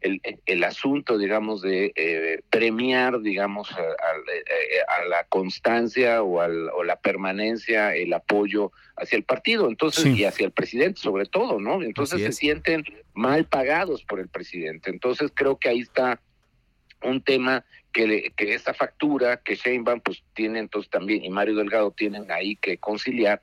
el, 0.00 0.64
asunto 0.64 1.16
digamos 1.16 1.62
de 1.62 1.92
eh, 1.96 2.42
premiar 2.50 3.20
digamos 3.20 3.72
a, 3.72 5.04
la 5.08 5.24
constancia 5.24 6.22
o, 6.22 6.40
al, 6.40 6.68
o 6.70 6.84
la 6.84 6.96
permanencia, 6.96 7.94
el 7.94 8.12
apoyo 8.12 8.72
hacia 8.96 9.16
el 9.16 9.24
partido, 9.24 9.68
entonces, 9.68 10.06
y 10.06 10.24
hacia 10.24 10.46
el 10.46 10.52
presidente 10.52 11.00
sobre 11.00 11.26
todo, 11.26 11.60
¿no? 11.60 11.82
Entonces 11.82 12.20
se 12.20 12.32
sienten 12.32 12.84
mal 13.14 13.46
pagados 13.46 14.02
por 14.04 14.20
el 14.20 14.28
presidente. 14.28 14.90
Entonces 14.90 15.30
creo 15.34 15.56
que 15.56 15.68
ahí 15.68 15.80
está 15.80 16.20
un 17.02 17.22
tema 17.22 17.64
que, 17.92 18.32
que 18.36 18.54
esa 18.54 18.74
factura 18.74 19.36
que 19.38 19.54
Sheinbaum 19.54 20.00
pues 20.00 20.22
tiene 20.34 20.58
entonces 20.58 20.90
también 20.90 21.24
y 21.24 21.30
Mario 21.30 21.56
Delgado 21.56 21.92
tienen 21.92 22.30
ahí 22.30 22.56
que 22.56 22.78
conciliar 22.78 23.40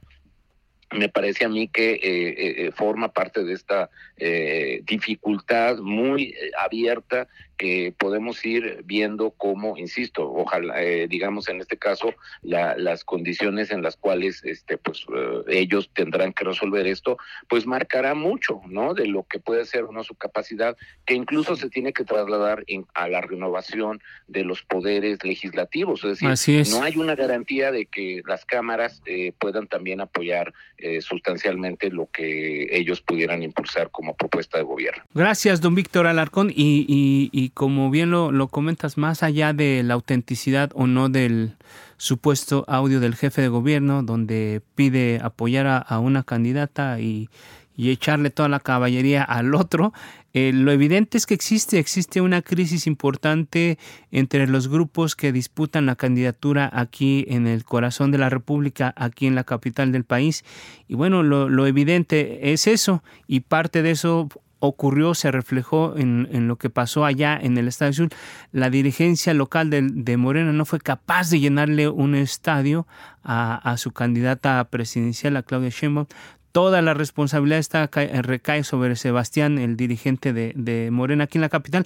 me 0.98 1.10
parece 1.10 1.46
a 1.46 1.50
mí 1.50 1.68
que 1.68 1.94
eh, 1.94 2.00
eh, 2.04 2.72
forma 2.72 3.10
parte 3.10 3.44
de 3.44 3.54
esta 3.54 3.90
eh, 4.18 4.82
dificultad 4.86 5.78
muy 5.78 6.34
abierta 6.58 7.28
que 7.58 7.94
podemos 7.98 8.46
ir 8.46 8.82
viendo 8.86 9.32
cómo, 9.32 9.78
insisto, 9.78 10.30
ojalá, 10.32 10.82
eh, 10.82 11.08
digamos 11.08 11.48
en 11.50 11.62
este 11.62 11.78
caso, 11.78 12.14
las 12.42 13.04
condiciones 13.04 13.72
en 13.72 13.82
las 13.82 13.96
cuales 13.96 14.44
este, 14.44 14.78
pues, 14.78 15.06
eh, 15.16 15.44
ellos 15.48 15.90
tendrán 15.94 16.34
que 16.34 16.44
resolver 16.44 16.86
esto, 16.88 17.18
pues 17.48 17.66
marcará 17.66 18.14
mucho, 18.14 18.62
¿no? 18.68 18.94
De 18.94 19.08
lo 19.08 19.24
que 19.24 19.40
puede 19.40 19.66
ser 19.66 19.84
o 19.84 20.04
su 20.04 20.16
capacidad, 20.16 20.76
que 21.06 21.14
incluso 21.14 21.56
se 21.56 21.70
tiene 21.70 21.94
que 21.94 22.04
trasladar 22.04 22.66
a 22.94 23.08
la 23.08 23.22
renovación 23.22 24.02
de 24.28 24.44
los 24.44 24.64
poderes 24.64 25.24
legislativos. 25.24 26.04
Es 26.04 26.20
decir, 26.20 26.68
no 26.72 26.84
hay 26.84 26.98
una 26.98 27.16
garantía 27.16 27.72
de 27.72 27.86
que 27.86 28.22
las 28.28 28.46
cámaras 28.46 29.02
eh, 29.06 29.32
puedan 29.40 29.68
también 29.68 30.02
apoyar 30.02 30.54
sustancialmente 31.02 31.90
lo 31.90 32.10
que 32.12 32.68
ellos 32.72 33.02
pudieran 33.02 33.44
impulsar 33.44 33.90
como 33.92 34.16
propuesta 34.16 34.58
de 34.58 34.64
gobierno. 34.64 35.04
Gracias, 35.14 35.62
don 35.62 35.76
Víctor 35.76 36.08
Alarcón. 36.08 36.52
y 36.56 36.86
y 37.32 37.50
como 37.50 37.90
bien 37.90 38.12
lo, 38.12 38.48
comentas, 38.48 38.98
más 38.98 39.24
allá 39.24 39.54
de 39.54 39.84
la 39.84 39.96
autenticidad 39.96 40.72
o 40.74 40.88
no 40.88 41.10
del 41.10 41.56
supuesto 41.98 42.66
audio 42.68 43.00
del 43.00 43.16
jefe 43.16 43.42
de 43.42 43.48
gobierno, 43.48 44.04
donde 44.04 44.62
pide 44.76 45.20
apoyar 45.22 45.86
a, 45.88 46.00
una 46.00 46.24
candidata 46.24 47.00
y, 47.00 47.30
echarle 47.78 48.30
toda 48.30 48.50
la 48.50 48.60
caballería 48.60 49.24
al 49.24 49.56
otro, 49.56 49.94
eh, 50.34 50.52
lo 50.54 50.72
evidente 50.72 51.18
es 51.18 51.26
que 51.26 51.34
existe, 51.34 51.80
existe 51.80 52.20
una 52.20 52.42
crisis 52.42 52.88
importante 52.88 53.78
entre 54.12 54.48
los 54.48 54.68
grupos 54.68 55.16
que 55.16 55.32
disputan 55.32 55.86
la 55.86 55.96
candidatura 55.96 56.70
aquí 56.74 57.26
en 57.30 57.48
el 57.48 57.64
corazón 57.64 58.12
de 58.12 58.18
la 58.18 58.30
República, 58.30 58.94
aquí 58.98 59.28
en 59.28 59.36
la 59.36 59.46
capital 59.46 59.92
del 59.92 60.04
país. 60.04 60.44
Y 60.88 60.96
bueno, 60.96 61.24
lo, 61.24 61.48
lo 61.48 61.68
evidente 61.68 62.52
es 62.52 62.68
eso, 62.68 63.02
y 63.28 63.42
parte 63.42 63.82
de 63.82 63.92
eso 63.92 64.28
ocurrió, 64.60 65.14
se 65.14 65.32
reflejó 65.32 65.96
en, 65.98 66.48
lo 66.48 66.58
que 66.58 66.70
pasó 66.70 67.06
allá 67.06 67.38
en 67.42 67.58
el 67.58 67.68
Estadio 67.68 67.92
Azul. 67.92 68.10
La 68.52 68.70
dirigencia 68.70 69.34
local 69.34 69.70
de, 69.70 70.18
Morena 70.18 70.52
no 70.52 70.66
fue 70.66 70.80
capaz 70.80 71.30
de 71.30 71.40
llenarle 71.40 71.88
un 71.88 72.16
estadio 72.16 72.88
a, 73.24 73.76
su 73.78 73.92
candidata 73.92 74.64
presidencial, 74.70 75.38
a 75.38 75.44
Claudia 75.44 75.70
Sheinbaum. 75.70 76.08
Toda 76.56 76.82
la 76.82 76.94
responsabilidad 76.94 77.60
está, 77.60 77.90
recae 78.22 78.64
sobre 78.64 78.96
Sebastián, 78.96 79.58
el 79.58 79.76
dirigente 79.76 80.32
de, 80.32 80.54
de 80.56 80.90
Morena 80.90 81.26
aquí 81.26 81.38
en 81.38 81.42
la 81.42 81.50
capital. 81.50 81.84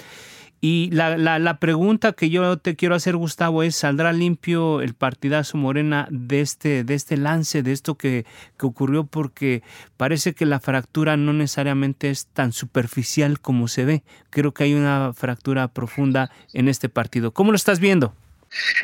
Y 0.61 0.91
la, 0.91 1.17
la, 1.17 1.39
la, 1.39 1.57
pregunta 1.57 2.13
que 2.13 2.29
yo 2.29 2.55
te 2.59 2.75
quiero 2.75 2.93
hacer, 2.93 3.15
Gustavo, 3.15 3.63
es, 3.63 3.75
¿saldrá 3.75 4.13
limpio 4.13 4.81
el 4.81 4.93
partidazo 4.93 5.57
Morena 5.57 6.07
de 6.11 6.41
este, 6.41 6.83
de 6.83 6.93
este 6.93 7.17
lance, 7.17 7.63
de 7.63 7.71
esto 7.71 7.95
que, 7.95 8.27
que 8.59 8.67
ocurrió? 8.67 9.05
Porque 9.05 9.63
parece 9.97 10.35
que 10.35 10.45
la 10.45 10.59
fractura 10.59 11.17
no 11.17 11.33
necesariamente 11.33 12.11
es 12.11 12.27
tan 12.27 12.51
superficial 12.51 13.39
como 13.39 13.67
se 13.69 13.85
ve. 13.85 14.03
Creo 14.29 14.53
que 14.53 14.65
hay 14.65 14.75
una 14.75 15.13
fractura 15.15 15.69
profunda 15.69 16.29
en 16.53 16.67
este 16.67 16.89
partido. 16.89 17.31
¿Cómo 17.31 17.51
lo 17.51 17.55
estás 17.55 17.79
viendo? 17.79 18.13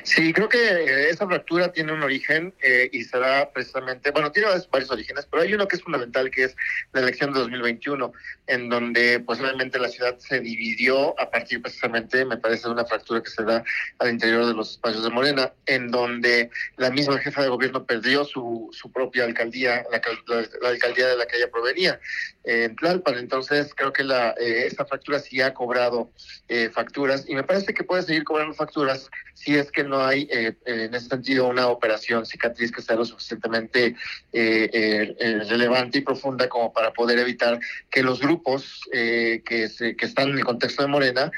Sí, 0.03 0.32
creo 0.34 0.47
que 0.47 0.59
eh, 0.59 1.09
esa 1.09 1.26
fractura 1.26 1.72
tiene 1.72 1.91
un 1.91 2.03
origen 2.03 2.53
eh, 2.61 2.89
y 2.91 3.03
será 3.03 3.49
precisamente, 3.51 4.11
bueno, 4.11 4.32
tiene 4.32 4.49
varios 4.72 4.91
orígenes, 4.91 5.28
pero 5.30 5.43
hay 5.43 5.53
uno 5.53 5.68
que 5.68 5.78
es 5.78 5.82
fundamental, 5.82 6.30
que 6.30 6.43
es 6.45 6.55
la 6.93 7.01
elección 7.01 7.34
de 7.34 7.39
2021, 7.39 8.11
en 8.47 8.70
donde 8.70 9.20
pues 9.20 9.39
la 9.39 9.89
ciudad 9.89 10.18
se 10.20 10.39
dividió 10.39 11.20
a 11.20 11.32
partir 11.32 11.61
precisamente, 11.61 12.26
me 12.26 12.38
parece, 12.38 12.68
de 12.68 12.74
una 12.74 12.86
fractura 12.86 13.22
que 13.22 13.30
se 13.30 13.43
da 13.43 13.63
al 13.99 14.09
interior 14.09 14.45
de 14.45 14.53
los 14.53 14.72
espacios 14.72 15.03
de 15.03 15.09
Morena, 15.09 15.51
en 15.66 15.89
donde 15.89 16.49
la 16.78 16.91
misma 16.91 17.18
jefa 17.18 17.41
de 17.41 17.49
gobierno 17.49 17.86
perdió 17.86 18.24
su, 18.24 18.70
su 18.72 18.91
propia 18.91 19.24
alcaldía, 19.24 19.84
la, 19.91 20.70
alcaldía 20.70 21.07
de 21.07 21.18
la 21.18 21.26
que 21.26 21.38
ella 21.38 21.49
provenía, 21.49 21.99
en 22.43 22.76
Tlalpan. 22.76 23.18
Entonces 23.18 23.74
creo 23.76 23.91
que 23.91 24.03
la, 24.03 24.36
eh, 24.39 24.68
esa 24.68 24.86
fractura 24.86 25.20
sí 25.20 25.41
ha 25.41 25.53
cobrado 25.53 26.11
facturas 26.72 27.26
y 27.28 27.34
me 27.34 27.43
parece 27.43 27.74
que 27.74 27.84
puede 27.84 28.03
seguir 28.03 28.24
cobrando 28.24 28.53
facturas 28.53 29.09
si 29.34 29.55
es 29.60 29.72
que 29.72 29.84
no 29.84 30.03
hay 30.03 30.28
eh, 30.32 30.56
en 30.66 30.93
ese 30.93 31.10
sentido 31.10 31.47
una 31.47 31.68
operación 31.68 32.26
cicatriz 32.26 32.72
que 32.72 32.82
sea 32.82 32.95
lo 32.95 33.06
suficientemente 33.06 33.95
eh, 34.34 35.16
eh, 35.20 35.43
relevante 35.47 35.99
y 35.99 36.01
profunda 36.01 36.47
como 36.49 36.72
para 36.74 36.93
poder 36.93 37.20
evitar 37.20 37.60
que 37.89 38.03
los 38.03 38.20
grupos 38.20 38.82
que, 38.91 39.41
que 39.45 40.06
están 40.06 40.30
en 40.30 40.38
el 40.38 40.45
contexto 40.45 40.84
de 40.84 40.88
Morena 40.88 41.32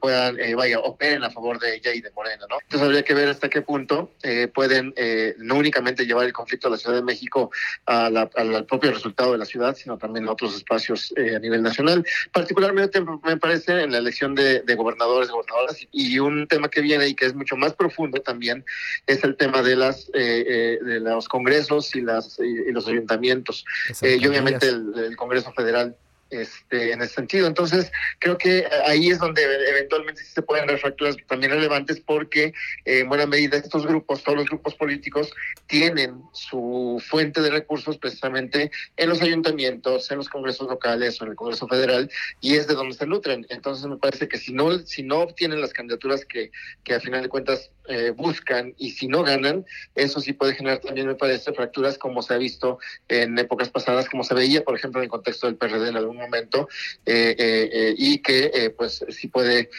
puedan, 0.00 0.38
vaya, 0.56 0.78
operen 0.80 1.24
a 1.24 1.30
favor 1.30 1.58
de 1.58 1.76
ella 1.76 1.92
y 1.92 2.00
de 2.00 2.10
Morena, 2.12 2.46
¿no? 2.48 2.58
Entonces 2.62 2.86
habría 2.86 3.02
que 3.02 3.14
ver 3.14 3.28
hasta 3.28 3.48
qué 3.48 3.62
punto 3.62 4.12
pueden 4.54 4.94
no 5.38 5.56
únicamente 5.56 6.06
llevar 6.06 6.26
el 6.26 6.32
conflicto 6.32 6.68
a 6.68 6.70
la 6.70 6.76
Ciudad 6.76 6.96
de 6.96 7.02
México 7.02 7.50
al 7.84 8.66
propio 8.66 8.92
resultado 8.92 9.32
de 9.32 9.38
la 9.38 9.44
ciudad, 9.44 9.76
sino 9.76 9.98
también 9.98 10.28
a 10.28 10.32
otros 10.32 10.54
espacios 10.54 11.12
a 11.16 11.38
nivel 11.38 11.62
nacional, 11.62 12.04
particularmente 12.32 13.00
me 13.00 13.36
parece 13.36 13.82
en 13.82 13.92
la 13.92 13.98
elección 13.98 14.34
de, 14.34 14.60
de 14.60 14.74
gobernadores, 14.74 15.30
gobernadoras, 15.30 15.78
y 15.92 16.18
un 16.18 16.46
tema 16.48 16.68
que 16.68 16.80
viene 16.80 17.08
y 17.08 17.14
que 17.14 17.26
es 17.26 17.34
mucho 17.34 17.56
más 17.56 17.74
profundo 17.74 18.20
también 18.20 18.64
es 19.06 19.22
el 19.24 19.36
tema 19.36 19.62
de 19.62 19.76
las 19.76 20.10
de 20.12 21.00
los 21.00 21.28
congresos 21.28 21.94
y 21.94 22.00
las 22.00 22.38
y, 22.38 22.72
los 22.72 22.86
ayuntamientos. 22.88 23.64
Y 24.02 24.26
obviamente 24.26 24.68
el 24.68 25.16
Congreso 25.16 25.52
Federal 25.52 25.96
este, 26.30 26.92
en 26.92 27.02
ese 27.02 27.14
sentido. 27.14 27.46
Entonces, 27.46 27.90
creo 28.18 28.36
que 28.38 28.66
ahí 28.86 29.10
es 29.10 29.18
donde 29.18 29.42
eventualmente 29.42 30.22
sí 30.22 30.32
se 30.32 30.42
pueden 30.42 30.66
dar 30.66 30.78
fracturas 30.78 31.16
también 31.26 31.52
relevantes 31.52 32.00
porque 32.00 32.52
eh, 32.84 33.00
en 33.00 33.08
buena 33.08 33.26
medida 33.26 33.56
estos 33.56 33.86
grupos, 33.86 34.22
todos 34.22 34.38
los 34.38 34.46
grupos 34.46 34.74
políticos, 34.74 35.30
tienen 35.66 36.20
su 36.32 37.02
fuente 37.06 37.40
de 37.40 37.50
recursos 37.50 37.98
precisamente 37.98 38.70
en 38.96 39.08
los 39.08 39.22
ayuntamientos, 39.22 40.10
en 40.10 40.18
los 40.18 40.28
congresos 40.28 40.68
locales 40.68 41.20
o 41.20 41.24
en 41.24 41.30
el 41.30 41.36
Congreso 41.36 41.68
Federal 41.68 42.10
y 42.40 42.56
es 42.56 42.66
de 42.66 42.74
donde 42.74 42.94
se 42.94 43.06
nutren. 43.06 43.46
Entonces, 43.48 43.86
me 43.86 43.96
parece 43.96 44.28
que 44.28 44.38
si 44.38 44.52
no, 44.52 44.78
si 44.80 45.02
no 45.02 45.20
obtienen 45.20 45.60
las 45.60 45.72
candidaturas 45.72 46.24
que, 46.24 46.50
que 46.84 46.94
a 46.94 47.00
final 47.00 47.22
de 47.22 47.28
cuentas 47.28 47.70
eh, 47.88 48.10
buscan 48.10 48.74
y 48.78 48.90
si 48.90 49.08
no 49.08 49.22
ganan, 49.22 49.64
eso 49.94 50.20
sí 50.20 50.32
puede 50.32 50.54
generar 50.54 50.80
también, 50.80 51.06
me 51.06 51.14
parece, 51.14 51.52
fracturas 51.52 51.98
como 51.98 52.22
se 52.22 52.34
ha 52.34 52.38
visto 52.38 52.78
en 53.08 53.38
épocas 53.38 53.68
pasadas, 53.68 54.08
como 54.08 54.24
se 54.24 54.34
veía, 54.34 54.64
por 54.64 54.76
ejemplo, 54.76 55.00
en 55.00 55.04
el 55.04 55.10
contexto 55.10 55.46
del 55.46 55.56
PRD 55.56 55.88
en 55.88 55.96
algún 55.96 56.16
momento, 56.16 56.68
eh, 57.04 57.34
eh, 57.38 57.94
y 57.96 58.18
que 58.18 58.74
pues 58.76 59.04
sí 59.08 59.28
puede 59.28 59.70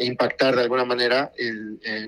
impactar 0.00 0.56
de 0.56 0.62
alguna 0.62 0.84
manera 0.84 1.32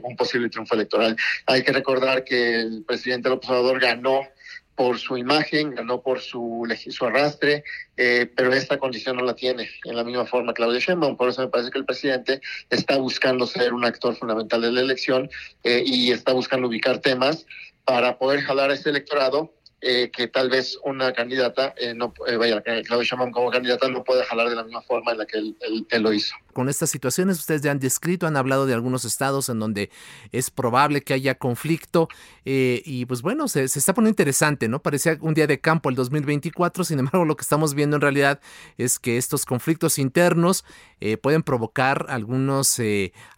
un 0.03 0.17
posible 0.17 0.49
triunfo 0.49 0.75
electoral. 0.75 1.17
Hay 1.47 1.63
que 1.63 1.73
recordar 1.73 2.25
que 2.25 2.57
el 2.57 2.85
presidente 2.85 3.29
López 3.29 3.51
Obrador 3.51 3.81
ganó 3.81 4.23
por 4.75 4.99
su 4.99 5.17
imagen, 5.17 5.75
ganó 5.75 6.01
por 6.01 6.21
su, 6.21 6.67
su 6.91 7.05
arrastre, 7.05 7.65
eh, 7.97 8.31
pero 8.35 8.53
esta 8.53 8.79
condición 8.79 9.17
no 9.17 9.25
la 9.25 9.35
tiene 9.35 9.69
en 9.85 9.97
la 9.97 10.05
misma 10.05 10.25
forma 10.25 10.55
Claudia 10.55 10.81
Sheinbaum. 10.81 11.17
Por 11.17 11.29
eso 11.29 11.43
me 11.43 11.49
parece 11.49 11.71
que 11.71 11.79
el 11.79 11.85
presidente 11.85 12.41
está 12.71 12.97
buscando 12.97 13.47
ser 13.47 13.75
un 13.75 13.85
actor 13.85 14.17
fundamental 14.17 14.63
de 14.63 14.73
la 14.73 14.81
elección 14.81 15.29
eh, 15.65 15.83
y 15.85 16.13
está 16.13 16.33
buscando 16.33 16.69
ubicar 16.69 16.99
temas 16.99 17.47
para 17.85 18.19
poder 18.19 18.41
jalar 18.41 18.71
a 18.71 18.75
este 18.75 18.91
electorado 18.91 19.53
eh, 19.83 20.11
que 20.13 20.29
tal 20.29 20.51
vez 20.51 20.79
una 20.85 21.15
candidata, 21.15 21.73
eh, 21.79 21.95
no, 21.95 22.13
eh, 22.27 22.37
vaya, 22.37 22.61
Claudia 22.61 23.03
Sheinbaum 23.03 23.31
como 23.31 23.51
candidata 23.51 23.89
no 23.89 24.05
puede 24.05 24.25
jalar 24.25 24.51
de 24.51 24.57
la 24.57 24.65
misma 24.65 24.83
forma 24.83 25.13
en 25.13 25.19
la 25.19 25.27
que 25.27 25.39
él, 25.39 25.57
lo 26.03 26.13
hizo. 26.13 26.35
Con 26.53 26.69
estas 26.69 26.91
situaciones 26.91 27.39
ustedes 27.39 27.63
ya 27.63 27.71
han 27.71 27.79
descrito, 27.79 28.27
han 28.27 28.37
hablado 28.37 28.67
de 28.67 28.75
algunos 28.75 29.05
estados 29.05 29.49
en 29.49 29.59
donde 29.59 29.91
es 30.33 30.51
probable 30.51 31.03
que 31.03 31.15
haya 31.15 31.37
conflicto 31.37 32.09
y 32.45 33.05
pues 33.07 33.23
bueno, 33.23 33.49
se, 33.49 33.65
está 33.65 33.95
poniendo 33.95 34.11
interesante, 34.11 34.69
¿no? 34.69 34.83
Parecía 34.83 35.17
un 35.21 35.35
día 35.35 35.47
de 35.47 35.61
campo 35.61 35.89
el 35.89 35.95
2024, 35.95 36.85
sin 36.85 36.99
embargo 36.99 37.25
lo 37.25 37.37
que 37.37 37.43
estamos 37.43 37.75
viendo 37.75 37.97
en 37.97 38.03
realidad 38.03 38.41
es 38.77 38.99
que 38.99 39.17
estos 39.17 39.45
conflictos 39.45 39.99
internos 39.99 40.65
pueden 41.23 41.43
provocar 41.43 42.07
algunos, 42.09 42.81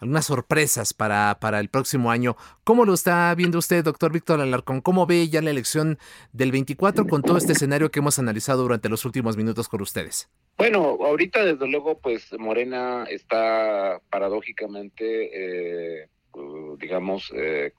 algunas 0.00 0.26
sorpresas 0.26 0.94
para, 0.94 1.38
para 1.40 1.60
el 1.60 1.68
próximo 1.68 2.10
año. 2.10 2.36
¿Cómo 2.64 2.84
lo 2.84 2.94
está 2.94 3.34
viendo 3.34 3.58
usted, 3.58 3.84
doctor 3.84 4.12
Víctor 4.12 4.40
Alarcón? 4.40 4.80
¿Cómo 4.80 5.06
ve 5.06 5.28
ya 5.28 5.42
la 5.42 5.50
elección 5.50 5.98
del 6.32 6.52
24 6.52 7.06
con 7.06 7.22
todo 7.22 7.36
este 7.36 7.52
escenario 7.52 7.90
que 7.90 8.00
hemos 8.00 8.18
analizado 8.18 8.62
durante 8.62 8.88
los 8.88 9.04
últimos 9.04 9.36
minutos 9.36 9.68
con 9.68 9.82
ustedes? 9.82 10.28
Bueno, 10.56 10.98
ahorita 11.00 11.44
desde 11.44 11.66
luego 11.66 11.98
pues 11.98 12.32
Morena 12.38 13.04
está 13.10 14.00
paradójicamente, 14.10 16.02
eh, 16.02 16.08
digamos, 16.78 17.32
eh, 17.34 17.72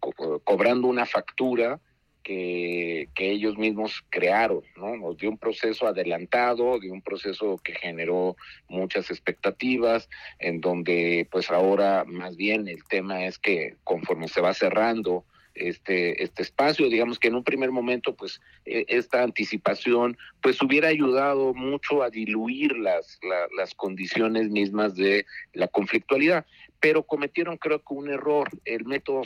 cobrando 0.43 0.87
una 0.87 1.05
factura 1.05 1.79
que, 2.23 3.09
que, 3.15 3.31
ellos 3.31 3.57
mismos 3.57 4.03
crearon, 4.09 4.63
¿no? 4.77 5.13
De 5.13 5.27
un 5.27 5.37
proceso 5.37 5.87
adelantado, 5.87 6.79
de 6.79 6.89
un 6.89 7.01
proceso 7.01 7.57
que 7.63 7.73
generó 7.73 8.37
muchas 8.69 9.11
expectativas, 9.11 10.09
en 10.39 10.61
donde 10.61 11.27
pues 11.31 11.51
ahora 11.51 12.05
más 12.05 12.37
bien 12.37 12.67
el 12.67 12.83
tema 12.85 13.25
es 13.25 13.37
que 13.37 13.75
conforme 13.83 14.29
se 14.29 14.41
va 14.41 14.53
cerrando 14.53 15.25
este, 15.55 16.23
este 16.23 16.41
espacio. 16.41 16.89
Digamos 16.89 17.19
que 17.19 17.27
en 17.27 17.35
un 17.35 17.43
primer 17.43 17.71
momento, 17.71 18.15
pues, 18.15 18.41
e, 18.65 18.85
esta 18.87 19.23
anticipación, 19.23 20.17
pues, 20.41 20.61
hubiera 20.61 20.87
ayudado 20.87 21.53
mucho 21.53 22.03
a 22.03 22.09
diluir 22.09 22.77
las, 22.77 23.19
las 23.57 23.73
condiciones 23.75 24.49
mismas 24.49 24.95
de 24.95 25.25
la 25.53 25.67
conflictualidad 25.67 26.45
pero 26.83 27.03
cometieron 27.03 27.55
creo 27.55 27.79
que 27.79 27.93
un 27.93 28.09
error, 28.09 28.49
el 28.65 28.83
método 28.83 29.21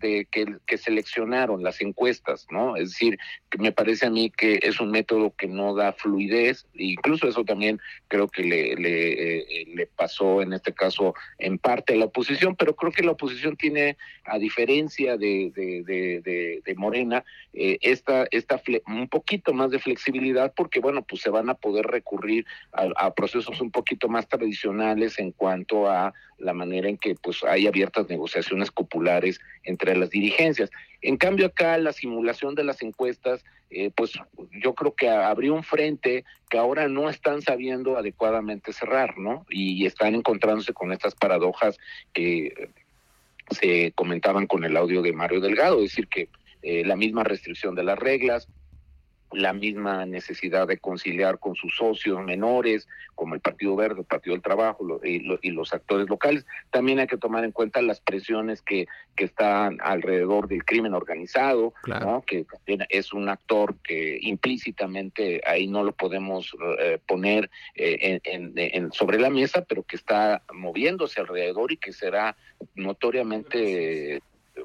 de 0.00 0.24
que, 0.24 0.78
seleccionaron 0.78 1.62
las 1.62 1.82
encuestas, 1.82 2.46
¿no? 2.50 2.76
Es 2.76 2.92
decir, 2.92 3.18
que 3.50 3.58
me 3.58 3.72
parece 3.72 4.06
a 4.06 4.10
mí 4.10 4.30
que 4.30 4.58
es 4.62 4.80
un 4.80 4.90
método 4.90 5.34
que 5.36 5.46
no 5.46 5.74
da 5.74 5.92
fluidez, 5.92 6.66
e 6.72 6.84
incluso 6.84 7.28
eso 7.28 7.44
también 7.44 7.78
creo 8.08 8.26
que 8.28 8.42
le, 8.42 8.74
le, 8.76 9.82
eh, 9.82 9.88
pasó 9.94 10.40
en 10.40 10.54
este 10.54 10.72
caso 10.72 11.12
en 11.38 11.58
parte 11.58 11.92
a 11.92 11.96
la 11.96 12.06
oposición, 12.06 12.56
pero 12.56 12.74
creo 12.74 12.90
que 12.90 13.02
la 13.02 13.12
oposición 13.12 13.54
tiene, 13.58 13.98
a 14.24 14.38
diferencia 14.38 15.18
de, 15.18 15.52
de, 15.54 16.62
de, 16.64 16.74
Morena, 16.74 17.22
eh, 17.52 17.76
esta, 17.82 18.26
esta 18.30 18.62
un 18.86 19.08
poquito 19.08 19.52
más 19.52 19.70
de 19.70 19.78
flexibilidad 19.78 20.54
porque, 20.56 20.80
bueno, 20.80 21.02
pues 21.02 21.20
se 21.20 21.28
van 21.28 21.50
a 21.50 21.54
poder 21.54 21.84
recurrir 21.84 22.46
a, 22.72 22.88
a 22.96 23.12
procesos 23.12 23.60
un 23.60 23.70
poquito 23.70 24.08
más 24.08 24.26
tradicionales 24.26 25.18
en 25.18 25.32
cuanto 25.32 25.86
a 25.86 26.14
la 26.38 26.52
manera 26.52 26.88
en 26.88 26.93
que 26.96 27.14
pues 27.14 27.42
hay 27.44 27.66
abiertas 27.66 28.08
negociaciones 28.08 28.70
populares 28.70 29.40
entre 29.64 29.96
las 29.96 30.10
dirigencias. 30.10 30.70
En 31.02 31.16
cambio 31.16 31.46
acá 31.46 31.76
la 31.78 31.92
simulación 31.92 32.54
de 32.54 32.64
las 32.64 32.82
encuestas, 32.82 33.44
eh, 33.70 33.90
pues 33.94 34.12
yo 34.52 34.74
creo 34.74 34.94
que 34.94 35.08
abrió 35.08 35.54
un 35.54 35.64
frente 35.64 36.24
que 36.48 36.58
ahora 36.58 36.88
no 36.88 37.10
están 37.10 37.42
sabiendo 37.42 37.96
adecuadamente 37.96 38.72
cerrar, 38.72 39.18
¿no? 39.18 39.44
Y 39.50 39.86
están 39.86 40.14
encontrándose 40.14 40.72
con 40.72 40.92
estas 40.92 41.14
paradojas 41.14 41.78
que 42.12 42.70
se 43.50 43.92
comentaban 43.92 44.46
con 44.46 44.64
el 44.64 44.76
audio 44.76 45.02
de 45.02 45.12
Mario 45.12 45.40
Delgado, 45.40 45.78
es 45.78 45.90
decir, 45.90 46.08
que 46.08 46.28
eh, 46.62 46.84
la 46.84 46.96
misma 46.96 47.24
restricción 47.24 47.74
de 47.74 47.84
las 47.84 47.98
reglas, 47.98 48.48
la 49.34 49.52
misma 49.52 50.06
necesidad 50.06 50.66
de 50.66 50.78
conciliar 50.78 51.38
con 51.38 51.54
sus 51.54 51.76
socios 51.76 52.22
menores, 52.24 52.88
como 53.14 53.34
el 53.34 53.40
Partido 53.40 53.76
Verde, 53.76 54.00
el 54.00 54.06
Partido 54.06 54.34
del 54.34 54.42
Trabajo 54.42 55.00
y, 55.02 55.20
los 55.50 55.72
actores 55.72 56.08
locales. 56.08 56.46
También 56.70 56.98
hay 56.98 57.06
que 57.06 57.16
tomar 57.16 57.44
en 57.44 57.52
cuenta 57.52 57.80
las 57.80 58.00
presiones 58.00 58.60
que, 58.62 58.86
que 59.14 59.24
están 59.24 59.78
alrededor 59.80 60.48
del 60.48 60.64
crimen 60.64 60.94
organizado, 60.94 61.74
que 62.26 62.46
es 62.88 63.12
un 63.12 63.28
actor 63.28 63.76
que 63.82 64.18
implícitamente 64.20 65.40
ahí 65.46 65.66
no 65.66 65.84
lo 65.84 65.92
podemos 65.92 66.54
eh, 66.78 66.98
poner 67.06 67.50
eh, 67.74 68.20
en, 68.24 68.92
sobre 68.92 69.18
la 69.18 69.30
mesa, 69.30 69.64
pero 69.64 69.82
que 69.82 69.96
está 69.96 70.42
moviéndose 70.52 71.20
alrededor 71.20 71.72
y 71.72 71.76
que 71.76 71.92
será 71.92 72.36
notoriamente 72.74 74.22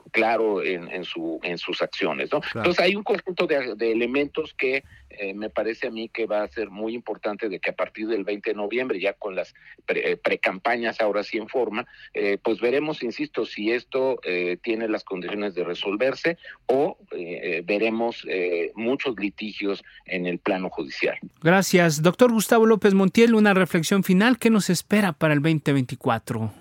claro 0.09 0.63
en, 0.63 0.89
en, 0.91 1.03
su, 1.03 1.39
en 1.43 1.57
sus 1.57 1.81
acciones. 1.81 2.31
¿no? 2.31 2.41
Entonces 2.55 2.79
hay 2.79 2.95
un 2.95 3.03
conjunto 3.03 3.47
de, 3.47 3.75
elementos 3.79 4.53
que 4.53 4.83
eh, 5.09 5.33
me 5.33 5.49
parece 5.49 5.87
a 5.87 5.91
mí 5.91 6.09
que 6.09 6.25
va 6.25 6.43
a 6.43 6.47
ser 6.47 6.69
muy 6.69 6.93
importante 6.93 7.49
de 7.49 7.59
que 7.59 7.71
a 7.71 7.75
partir 7.75 8.07
del 8.07 8.23
20 8.23 8.51
de 8.51 8.55
noviembre, 8.55 8.99
ya 8.99 9.13
con 9.13 9.35
las 9.35 9.53
pre, 9.85 10.11
eh, 10.11 10.37
campañas 10.39 11.01
ahora 11.01 11.23
sí 11.23 11.37
en 11.37 11.47
forma, 11.47 11.87
eh, 12.13 12.37
pues 12.41 12.61
veremos, 12.61 13.03
insisto, 13.03 13.45
si 13.45 13.71
esto 13.71 14.19
tiene 14.61 14.87
las 14.87 15.03
condiciones 15.03 15.55
de 15.55 15.63
resolverse 15.63 16.37
o 16.67 16.97
veremos 17.63 18.25
muchos 18.75 19.15
litigios 19.17 19.83
en 20.05 20.25
el 20.25 20.39
plano 20.39 20.69
judicial. 20.69 21.17
Gracias. 21.41 22.01
Doctor 22.01 22.31
Gustavo 22.31 22.65
López 22.65 22.93
Montiel, 22.93 23.35
una 23.35 23.53
reflexión 23.53 24.03
final. 24.03 24.37
¿Qué 24.37 24.49
nos 24.49 24.69
espera 24.69 25.13
para 25.13 25.33
el 25.33 25.41
2024? 25.41 26.51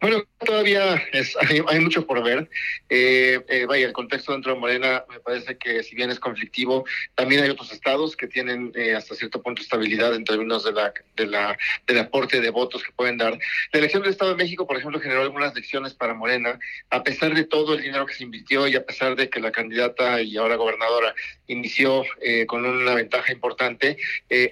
Bueno, 0.00 0.24
todavía 0.38 1.02
hay, 1.68 1.80
mucho 1.80 2.06
por 2.06 2.22
ver. 2.22 2.48
Eh, 2.88 3.40
eh, 3.48 3.66
vaya, 3.66 3.86
el 3.86 3.92
contexto 3.92 4.32
dentro 4.32 4.54
de 4.54 4.60
Morena 4.60 5.04
me 5.08 5.20
parece 5.20 5.56
que 5.56 5.82
si 5.82 5.94
bien 5.94 6.10
es 6.10 6.20
conflictivo, 6.20 6.84
también 7.14 7.42
hay 7.42 7.50
otros 7.50 7.72
estados 7.72 8.16
que 8.16 8.26
tienen 8.26 8.72
eh, 8.74 8.94
hasta 8.94 9.14
cierto 9.14 9.42
punto 9.42 9.62
estabilidad 9.62 10.14
en 10.14 10.24
términos 10.24 10.64
de 10.64 10.72
la, 10.72 10.92
de 11.16 11.26
la, 11.26 11.58
del 11.86 11.98
aporte 11.98 12.40
de 12.40 12.50
votos 12.50 12.82
que 12.82 12.92
pueden 12.92 13.16
dar. 13.16 13.38
La 13.72 13.78
elección 13.78 14.02
del 14.02 14.12
Estado 14.12 14.32
de 14.32 14.36
México, 14.36 14.66
por 14.66 14.76
ejemplo, 14.76 15.00
generó 15.00 15.22
algunas 15.22 15.54
lecciones 15.54 15.94
para 15.94 16.14
Morena, 16.14 16.58
a 16.90 17.02
pesar 17.02 17.34
de 17.34 17.44
todo 17.44 17.74
el 17.74 17.82
dinero 17.82 18.06
que 18.06 18.14
se 18.14 18.24
invirtió 18.24 18.68
y 18.68 18.76
a 18.76 18.84
pesar 18.84 19.16
de 19.16 19.28
que 19.28 19.40
la 19.40 19.52
candidata 19.52 20.20
y 20.20 20.36
ahora 20.36 20.56
gobernadora 20.56 21.14
inició 21.46 22.04
con 22.48 22.64
una 22.64 22.94
ventaja 22.94 23.32
importante, 23.32 23.96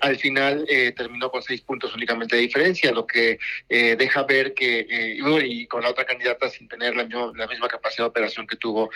al 0.01 0.17
final 0.17 0.65
terminó 0.97 1.31
con 1.31 1.43
seis 1.43 1.61
puntos 1.61 1.95
únicamente 1.95 2.37
de 2.37 2.43
diferencia, 2.43 2.93
lo 2.93 3.07
que 3.07 3.39
deja 3.69 4.23
ver 4.23 4.55
que 4.55 4.87
eh, 4.95 5.45
y 5.45 5.67
con 5.67 5.83
la 5.83 5.91
otra 5.91 6.05
candidata 6.05 6.49
sin 6.49 6.69
tener 6.69 6.95
la, 6.95 7.07
la 7.35 7.47
misma 7.47 7.69
capacidad 7.69 8.05
de 8.05 8.11
operación 8.11 8.47
que 8.47 8.57
tuvo 8.57 8.91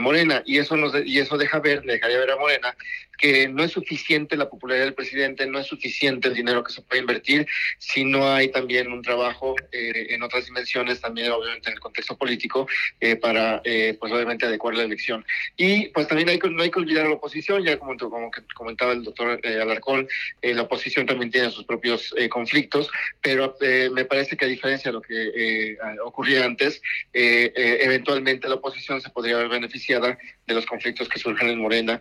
Morena. 0.00 0.42
Y 0.44 0.58
eso, 0.58 0.76
nos 0.76 0.94
y 1.04 1.18
eso 1.18 1.36
deja 1.36 1.58
ver, 1.60 1.82
dejaría 1.82 2.18
ver 2.18 2.30
a 2.30 2.36
Morena 2.36 2.76
que 3.18 3.48
no 3.48 3.62
es 3.64 3.72
suficiente 3.72 4.36
la 4.36 4.48
popularidad 4.48 4.86
del 4.86 4.94
presidente, 4.94 5.46
no 5.46 5.58
es 5.58 5.66
suficiente 5.66 6.28
el 6.28 6.34
dinero 6.34 6.64
que 6.64 6.72
se 6.72 6.82
puede 6.82 7.00
invertir 7.00 7.46
si 7.78 8.04
no 8.04 8.32
hay 8.32 8.48
también 8.48 8.90
un 8.92 9.02
trabajo 9.02 9.54
en 9.72 10.22
otras 10.22 10.46
dimensiones, 10.46 11.00
también 11.00 11.30
obviamente 11.30 11.68
en 11.68 11.74
el 11.74 11.80
contexto 11.80 12.16
político, 12.16 12.66
para 13.20 13.62
pues 13.62 14.12
obviamente 14.12 14.46
adecuar 14.46 14.74
la 14.74 14.84
elección. 14.84 15.24
Y 15.56 15.88
pues 15.88 16.06
también 16.08 16.28
hay, 16.28 16.38
no 16.38 16.62
hay 16.62 16.70
que 16.70 16.78
olvidar 16.78 17.06
a 17.06 17.08
la 17.08 17.14
oposición, 17.16 17.64
ya 17.64 17.78
como, 17.78 17.96
como 17.96 18.30
comentaba 18.54 18.92
el 18.92 19.04
doctor 19.04 19.40
Alarcón, 19.44 20.08
la 20.42 20.62
oposición 20.62 21.06
también 21.06 21.30
tiene 21.30 21.50
sus 21.50 21.64
propios 21.64 22.14
conflictos, 22.30 22.90
pero 23.20 23.56
me 23.92 24.04
parece 24.04 24.36
que 24.36 24.44
a 24.44 24.48
diferencia 24.48 24.90
de 24.90 24.92
lo 24.92 25.02
que 25.02 25.32
eh, 25.34 25.76
ocurría 26.04 26.44
antes, 26.44 26.80
eh, 27.12 27.52
eh, 27.54 27.78
eventualmente 27.82 28.48
la 28.48 28.56
oposición 28.56 29.00
se 29.00 29.10
podría 29.10 29.36
ver 29.36 29.48
beneficiada 29.48 30.18
de 30.46 30.54
los 30.54 30.66
conflictos 30.66 31.08
que 31.08 31.18
surgen 31.18 31.48
en 31.48 31.58
Morena, 31.58 32.00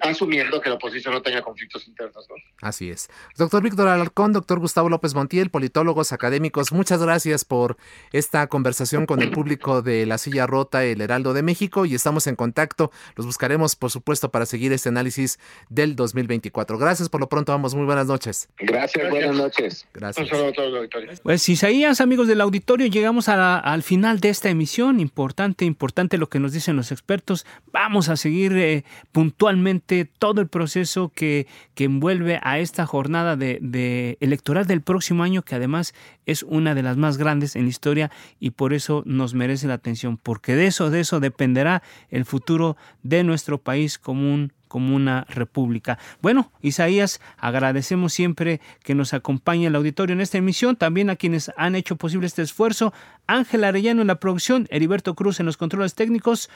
asumiendo 0.00 0.55
que 0.60 0.68
la 0.68 0.76
oposición 0.76 1.14
no 1.14 1.22
tenga 1.22 1.42
conflictos 1.42 1.86
internos. 1.86 2.26
Así 2.60 2.90
es. 2.90 3.08
Doctor 3.36 3.62
Víctor 3.62 3.88
Alarcón, 3.88 4.32
doctor 4.32 4.58
Gustavo 4.58 4.88
López 4.88 5.14
Montiel, 5.14 5.50
politólogos 5.50 6.12
académicos, 6.12 6.72
muchas 6.72 7.02
gracias 7.02 7.44
por 7.44 7.76
esta 8.12 8.46
conversación 8.46 9.06
con 9.06 9.22
el 9.22 9.30
público 9.30 9.82
de 9.82 10.06
La 10.06 10.18
Silla 10.18 10.46
Rota, 10.46 10.84
el 10.84 11.00
Heraldo 11.00 11.34
de 11.34 11.42
México, 11.42 11.86
y 11.86 11.94
estamos 11.94 12.26
en 12.26 12.36
contacto. 12.36 12.90
Los 13.14 13.26
buscaremos, 13.26 13.76
por 13.76 13.90
supuesto, 13.90 14.30
para 14.30 14.46
seguir 14.46 14.72
este 14.72 14.88
análisis 14.88 15.38
del 15.68 15.96
2024. 15.96 16.78
Gracias 16.78 17.08
por 17.08 17.20
lo 17.20 17.28
pronto, 17.28 17.52
vamos, 17.52 17.74
muy 17.74 17.84
buenas 17.84 18.06
noches. 18.06 18.48
Gracias, 18.58 19.10
buenas 19.10 19.36
noches. 19.36 19.86
Gracias. 19.92 20.24
Un 20.24 20.30
saludo 20.30 20.48
a 20.48 20.52
todos, 20.52 21.20
Pues 21.22 21.48
Isaías, 21.48 22.00
amigos 22.00 22.28
del 22.28 22.40
auditorio, 22.40 22.86
llegamos 22.86 23.28
al 23.28 23.82
final 23.82 24.20
de 24.20 24.28
esta 24.28 24.48
emisión. 24.48 25.00
Importante, 25.00 25.64
importante 25.64 26.18
lo 26.18 26.28
que 26.28 26.40
nos 26.40 26.52
dicen 26.52 26.76
los 26.76 26.92
expertos. 26.92 27.46
Vamos 27.72 28.08
a 28.08 28.16
seguir 28.16 28.52
eh, 28.56 28.84
puntualmente 29.12 30.04
todo 30.04 30.40
el 30.40 30.45
proceso 30.46 31.10
que, 31.14 31.46
que 31.74 31.84
envuelve 31.84 32.40
a 32.42 32.58
esta 32.58 32.86
jornada 32.86 33.36
de, 33.36 34.16
electoral 34.20 34.66
del 34.66 34.82
próximo 34.82 35.22
año, 35.22 35.42
que 35.42 35.54
además 35.54 35.94
es 36.26 36.42
una 36.42 36.74
de 36.74 36.82
las 36.82 36.96
más 36.96 37.16
grandes 37.18 37.56
en 37.56 37.64
la 37.64 37.68
historia 37.68 38.10
y 38.40 38.50
por 38.50 38.72
eso 38.72 39.02
nos 39.06 39.34
merece 39.34 39.66
la 39.66 39.74
atención, 39.74 40.16
porque 40.16 40.54
de 40.54 40.66
eso, 40.66 40.90
de 40.90 41.00
eso 41.00 41.20
dependerá 41.20 41.82
el 42.10 42.24
futuro 42.24 42.76
de 43.02 43.24
nuestro 43.24 43.58
país 43.58 43.98
común 43.98 44.52
como 44.68 44.96
una 44.96 45.24
república. 45.28 45.98
Bueno, 46.20 46.50
Isaías, 46.60 47.20
agradecemos 47.38 48.12
siempre 48.12 48.60
que 48.82 48.94
nos 48.94 49.14
acompañe 49.14 49.66
el 49.66 49.76
auditorio 49.76 50.14
en 50.14 50.20
esta 50.20 50.38
emisión, 50.38 50.76
también 50.76 51.08
a 51.08 51.16
quienes 51.16 51.52
han 51.56 51.74
hecho 51.76 51.96
posible 51.96 52.26
este 52.26 52.42
esfuerzo, 52.42 52.92
Ángel 53.26 53.64
Arellano 53.64 54.02
en 54.02 54.08
la 54.08 54.20
producción, 54.20 54.66
Heriberto 54.70 55.14
Cruz 55.14 55.40
en 55.40 55.46
los 55.46 55.56
controles 55.56 55.94
técnicos. 55.94 56.50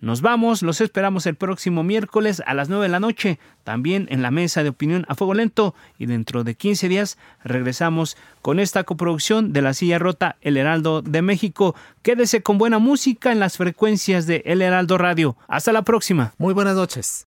Nos 0.00 0.20
vamos, 0.20 0.62
los 0.62 0.80
esperamos 0.80 1.26
el 1.26 1.36
próximo 1.36 1.82
miércoles 1.82 2.42
a 2.46 2.52
las 2.52 2.68
9 2.68 2.84
de 2.84 2.88
la 2.90 3.00
noche, 3.00 3.38
también 3.64 4.06
en 4.10 4.20
la 4.20 4.30
mesa 4.30 4.62
de 4.62 4.68
opinión 4.68 5.06
a 5.08 5.14
fuego 5.14 5.32
lento 5.32 5.74
y 5.98 6.06
dentro 6.06 6.44
de 6.44 6.54
15 6.54 6.88
días 6.88 7.18
regresamos 7.42 8.16
con 8.42 8.60
esta 8.60 8.84
coproducción 8.84 9.52
de 9.52 9.62
La 9.62 9.72
Silla 9.72 9.98
Rota, 9.98 10.36
El 10.42 10.58
Heraldo 10.58 11.00
de 11.00 11.22
México. 11.22 11.74
Quédese 12.02 12.42
con 12.42 12.58
buena 12.58 12.78
música 12.78 13.32
en 13.32 13.40
las 13.40 13.56
frecuencias 13.56 14.26
de 14.26 14.42
El 14.44 14.60
Heraldo 14.60 14.98
Radio. 14.98 15.36
Hasta 15.48 15.72
la 15.72 15.82
próxima. 15.82 16.34
Muy 16.36 16.52
buenas 16.52 16.76
noches. 16.76 17.26